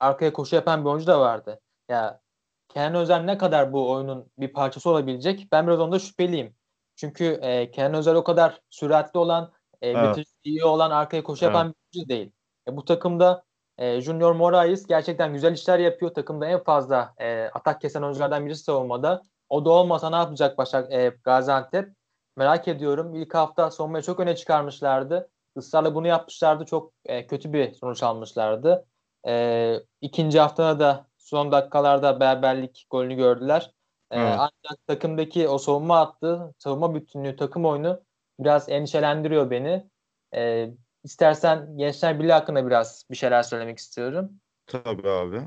arkaya 0.00 0.32
koşu 0.32 0.56
yapan 0.56 0.84
bir 0.84 0.90
oyuncu 0.90 1.06
da 1.06 1.20
vardı. 1.20 1.60
Ya 1.88 2.20
Kenan 2.68 2.94
Özel 2.94 3.20
ne 3.20 3.38
kadar 3.38 3.72
bu 3.72 3.90
oyunun 3.90 4.30
bir 4.38 4.52
parçası 4.52 4.90
olabilecek? 4.90 5.48
Ben 5.52 5.66
biraz 5.66 5.80
onda 5.80 5.98
şüpheliyim. 5.98 6.54
Çünkü 6.96 7.24
e, 7.24 7.70
Kenan 7.70 7.94
Özel 7.94 8.14
o 8.14 8.24
kadar 8.24 8.60
süratli 8.70 9.18
olan, 9.18 9.52
e, 9.80 9.90
evet. 9.90 10.26
iyi 10.44 10.64
olan, 10.64 10.90
arkaya 10.90 11.22
koşu 11.22 11.44
yapan 11.44 11.66
evet. 11.66 11.76
Oyuncu 11.96 12.08
değil. 12.08 12.32
E, 12.68 12.76
bu 12.76 12.84
takımda 12.84 13.44
e, 13.78 14.00
Junior 14.00 14.32
Moraes 14.32 14.86
gerçekten 14.86 15.32
güzel 15.32 15.52
işler 15.52 15.78
yapıyor. 15.78 16.14
Takımda 16.14 16.46
en 16.46 16.64
fazla 16.64 17.14
e, 17.18 17.44
atak 17.44 17.80
kesen 17.80 18.02
oyunculardan 18.02 18.46
birisi 18.46 18.64
savunmada. 18.64 19.22
O 19.48 19.64
da 19.64 19.70
olmasa 19.70 20.10
ne 20.10 20.16
yapacak 20.16 20.58
Başak 20.58 20.92
e, 20.92 21.16
Gaziantep? 21.24 21.88
Merak 22.36 22.68
ediyorum. 22.68 23.14
İlk 23.14 23.34
hafta 23.34 23.70
savunmayı 23.70 24.02
çok 24.02 24.20
öne 24.20 24.36
çıkarmışlardı. 24.36 25.30
Israrla 25.56 25.94
bunu 25.94 26.06
yapmışlardı. 26.06 26.64
Çok 26.64 26.92
e, 27.04 27.26
kötü 27.26 27.52
bir 27.52 27.72
sonuç 27.72 28.02
almışlardı. 28.02 28.86
E, 29.26 29.74
ikinci 30.00 30.40
haftada 30.40 30.80
da 30.80 31.06
son 31.18 31.52
dakikalarda 31.52 32.20
beraberlik 32.20 32.86
golünü 32.90 33.14
gördüler. 33.14 33.72
E, 34.10 34.20
Ancak 34.20 34.86
takımdaki 34.86 35.48
o 35.48 35.58
savunma 35.58 36.00
attı, 36.00 36.54
savunma 36.58 36.94
bütünlüğü, 36.94 37.36
takım 37.36 37.64
oyunu 37.64 38.00
biraz 38.40 38.68
endişelendiriyor 38.68 39.50
beni. 39.50 39.86
E, 40.34 40.70
istersen 41.06 41.78
Gençler 41.78 42.18
Birliği 42.18 42.32
hakkında 42.32 42.66
biraz 42.66 43.04
bir 43.10 43.16
şeyler 43.16 43.42
söylemek 43.42 43.78
istiyorum. 43.78 44.30
Tabii 44.66 45.08
abi. 45.08 45.42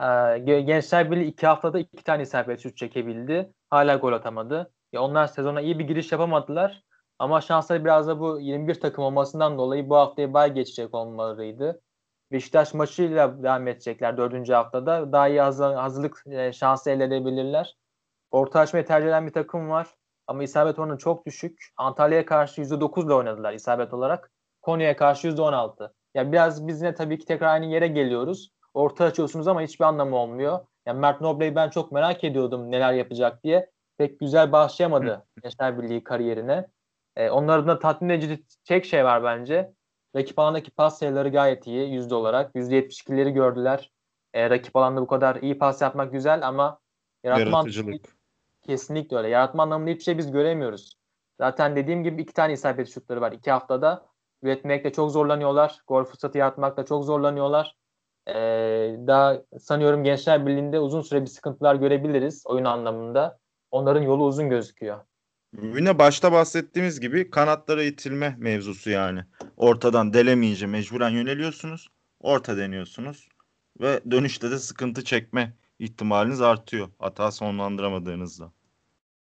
E, 0.00 0.38
Gençler 0.60 1.10
Birliği 1.10 1.26
iki 1.26 1.46
haftada 1.46 1.78
iki 1.78 2.04
tane 2.04 2.22
isabet 2.22 2.60
şut 2.60 2.76
çekebildi. 2.76 3.52
Hala 3.70 3.96
gol 3.96 4.12
atamadı. 4.12 4.72
Ya 4.92 5.02
onlar 5.02 5.26
sezona 5.26 5.60
iyi 5.60 5.78
bir 5.78 5.84
giriş 5.84 6.12
yapamadılar. 6.12 6.84
Ama 7.18 7.40
şansları 7.40 7.84
biraz 7.84 8.08
da 8.08 8.20
bu 8.20 8.40
21 8.40 8.80
takım 8.80 9.04
olmasından 9.04 9.58
dolayı 9.58 9.88
bu 9.88 9.96
haftaya 9.96 10.34
bay 10.34 10.54
geçecek 10.54 10.94
olmalarıydı. 10.94 11.80
Beşiktaş 12.32 12.74
maçıyla 12.74 13.42
devam 13.42 13.68
edecekler 13.68 14.16
dördüncü 14.16 14.52
haftada. 14.52 15.12
Daha 15.12 15.28
iyi 15.28 15.40
hazır, 15.40 15.74
hazırlık 15.74 16.22
e, 16.26 16.52
şansı 16.52 16.90
elde 16.90 17.04
edebilirler. 17.04 17.76
Orta 18.30 18.60
açmayı 18.60 18.86
tercih 18.86 19.08
eden 19.08 19.26
bir 19.26 19.32
takım 19.32 19.70
var. 19.70 19.94
Ama 20.26 20.42
isabet 20.42 20.78
oranı 20.78 20.98
çok 20.98 21.26
düşük. 21.26 21.68
Antalya'ya 21.76 22.26
karşı 22.26 22.60
%9 22.62 23.06
ile 23.06 23.14
oynadılar 23.14 23.52
isabet 23.52 23.94
olarak. 23.94 24.33
Konya'ya 24.64 24.96
karşı 24.96 25.28
%16. 25.28 25.92
Yani 26.14 26.32
biraz 26.32 26.66
biz 26.66 26.80
yine 26.82 26.94
tabii 26.94 27.18
ki 27.18 27.24
tekrar 27.24 27.46
aynı 27.46 27.66
yere 27.66 27.88
geliyoruz. 27.88 28.50
Orta 28.74 29.04
açıyorsunuz 29.04 29.48
ama 29.48 29.62
hiçbir 29.62 29.84
anlamı 29.84 30.16
olmuyor. 30.16 30.60
Yani 30.86 31.00
Mert 31.00 31.20
Noble'yi 31.20 31.54
ben 31.54 31.70
çok 31.70 31.92
merak 31.92 32.24
ediyordum 32.24 32.70
neler 32.70 32.92
yapacak 32.92 33.44
diye. 33.44 33.70
Pek 33.98 34.20
güzel 34.20 34.52
başlayamadı 34.52 35.26
Gençler 35.42 35.82
Birliği 35.82 36.04
kariyerine. 36.04 36.66
Ee, 37.16 37.30
onların 37.30 37.68
da 37.68 37.78
tatmin 37.78 38.08
edici 38.08 38.44
tek 38.64 38.84
şey 38.84 39.04
var 39.04 39.24
bence. 39.24 39.72
Rakip 40.16 40.38
alandaki 40.38 40.70
pas 40.70 40.98
sayıları 40.98 41.28
gayet 41.28 41.66
iyi 41.66 41.92
yüzde 41.92 42.14
olarak. 42.14 42.54
%72'leri 42.54 43.30
gördüler. 43.30 43.90
Ee, 44.34 44.50
rakip 44.50 44.76
alanda 44.76 45.00
bu 45.00 45.06
kadar 45.06 45.36
iyi 45.36 45.58
pas 45.58 45.82
yapmak 45.82 46.12
güzel 46.12 46.46
ama 46.48 46.78
yaratma 47.24 47.58
Yaratıcılık. 47.58 48.16
Kesinlikle 48.62 49.16
öyle. 49.16 49.28
Yaratma 49.28 49.62
anlamında 49.62 49.90
hiçbir 49.90 50.04
şey 50.04 50.18
biz 50.18 50.32
göremiyoruz. 50.32 50.96
Zaten 51.40 51.76
dediğim 51.76 52.04
gibi 52.04 52.22
iki 52.22 52.32
tane 52.32 52.52
isabet 52.52 52.88
şutları 52.88 53.20
var 53.20 53.32
iki 53.32 53.50
haftada. 53.50 54.13
Üretmekte 54.44 54.92
çok 54.92 55.10
zorlanıyorlar. 55.10 55.78
Gol 55.86 56.04
fırsatı 56.04 56.38
yaratmakta 56.38 56.84
çok 56.84 57.04
zorlanıyorlar. 57.04 57.76
Ee, 58.28 58.34
daha 59.06 59.42
sanıyorum 59.58 60.04
Gençler 60.04 60.46
Birliği'nde 60.46 60.80
uzun 60.80 61.00
süre 61.00 61.22
bir 61.22 61.26
sıkıntılar 61.26 61.74
görebiliriz 61.74 62.42
oyun 62.46 62.64
anlamında. 62.64 63.38
Onların 63.70 64.02
yolu 64.02 64.24
uzun 64.24 64.48
gözüküyor. 64.48 64.98
Yine 65.62 65.98
başta 65.98 66.32
bahsettiğimiz 66.32 67.00
gibi 67.00 67.30
kanatlara 67.30 67.82
itilme 67.82 68.36
mevzusu 68.38 68.90
yani. 68.90 69.20
Ortadan 69.56 70.12
delemeyince 70.12 70.66
mecburen 70.66 71.10
yöneliyorsunuz. 71.10 71.88
Orta 72.20 72.56
deniyorsunuz. 72.56 73.28
Ve 73.80 74.00
dönüşte 74.10 74.50
de 74.50 74.58
sıkıntı 74.58 75.04
çekme 75.04 75.52
ihtimaliniz 75.78 76.40
artıyor. 76.40 76.88
Hata 76.98 77.30
sonlandıramadığınızda. 77.30 78.52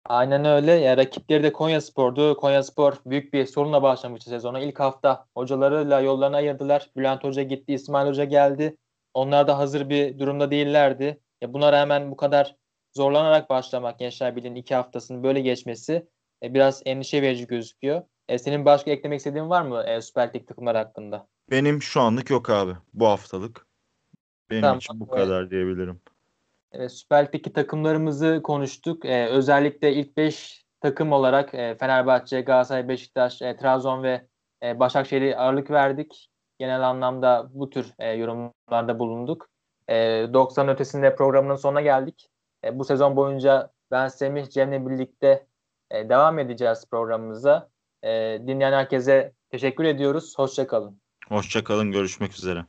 Aynen 0.06 0.46
öyle. 0.46 0.72
Ya 0.72 0.98
rakipleri 0.98 1.44
de 1.44 1.54
Konya 1.54 1.82
Spor'du. 1.82 2.38
Konya 2.38 2.64
Spor 2.64 2.94
büyük 3.06 3.34
bir 3.34 3.46
sorunla 3.46 3.84
başlamıştı 3.84 4.30
sezona. 4.30 4.60
İlk 4.60 4.80
hafta 4.80 5.26
hocalarıyla 5.36 6.02
yollarını 6.02 6.36
ayırdılar. 6.36 6.90
Bülent 6.98 7.24
Hoca 7.24 7.44
gitti, 7.44 7.74
İsmail 7.74 8.08
Hoca 8.08 8.24
geldi. 8.24 8.78
Onlar 9.14 9.48
da 9.48 9.58
hazır 9.58 9.90
bir 9.90 10.20
durumda 10.20 10.52
değillerdi. 10.52 11.22
Ya 11.42 11.54
buna 11.54 11.72
rağmen 11.72 12.12
bu 12.12 12.18
kadar 12.18 12.56
zorlanarak 12.94 13.50
başlamak 13.50 14.00
Gençler 14.00 14.36
Birliği'nin 14.36 14.56
iki 14.56 14.76
haftasının 14.76 15.24
böyle 15.24 15.42
geçmesi 15.42 16.08
e, 16.44 16.54
biraz 16.54 16.82
endişe 16.86 17.22
verici 17.22 17.48
gözüküyor. 17.48 18.02
E, 18.30 18.40
senin 18.40 18.66
başka 18.66 18.92
eklemek 18.92 19.18
istediğin 19.18 19.50
var 19.50 19.62
mı 19.62 19.84
e, 19.84 20.02
Süper 20.02 20.34
Lig 20.34 20.48
takımları 20.48 20.78
hakkında? 20.78 21.28
Benim 21.52 21.82
şu 21.82 22.02
anlık 22.02 22.30
yok 22.30 22.50
abi. 22.50 22.72
Bu 22.94 23.08
haftalık. 23.08 23.68
Benim 24.50 24.62
Tamam, 24.62 24.78
için 24.78 25.00
bu 25.00 25.08
evet. 25.10 25.26
kadar 25.26 25.52
diyebilirim. 25.52 26.02
Evet, 26.78 26.92
Süper 26.92 27.26
Lig'deki 27.26 27.54
takımlarımızı 27.54 28.42
konuştuk. 28.44 29.06
Ee, 29.06 29.28
özellikle 29.28 29.94
ilk 29.94 30.18
5 30.18 30.66
takım 30.82 31.12
olarak 31.12 31.54
e, 31.54 31.78
Fenerbahçe, 31.80 32.42
Galatasaray, 32.42 32.88
Beşiktaş, 32.88 33.42
e, 33.42 33.58
Trabzon 33.58 34.04
ve 34.04 34.28
e, 34.64 34.80
Başakşehir'e 34.80 35.38
ağırlık 35.38 35.72
verdik. 35.72 36.30
Genel 36.60 36.90
anlamda 36.90 37.50
bu 37.54 37.70
tür 37.70 37.94
e, 38.00 38.12
yorumlarda 38.12 39.00
bulunduk. 39.00 39.50
E, 39.88 39.96
90 40.34 40.68
ötesinde 40.68 41.16
programının 41.16 41.56
sonuna 41.56 41.82
geldik. 41.82 42.30
E, 42.66 42.80
bu 42.80 42.86
sezon 42.86 43.16
boyunca 43.16 43.72
ben 43.92 44.08
Semih 44.08 44.50
Cem'le 44.50 44.90
birlikte 44.90 45.48
e, 45.92 46.10
devam 46.10 46.40
edeceğiz 46.40 46.86
programımıza. 46.92 47.70
E, 48.04 48.10
dinleyen 48.48 48.74
herkese 48.74 49.34
teşekkür 49.50 49.84
ediyoruz. 49.84 50.34
Hoşçakalın. 50.38 51.02
Hoşça 51.30 51.64
kalın. 51.64 51.92
Görüşmek 51.92 52.34
üzere. 52.34 52.66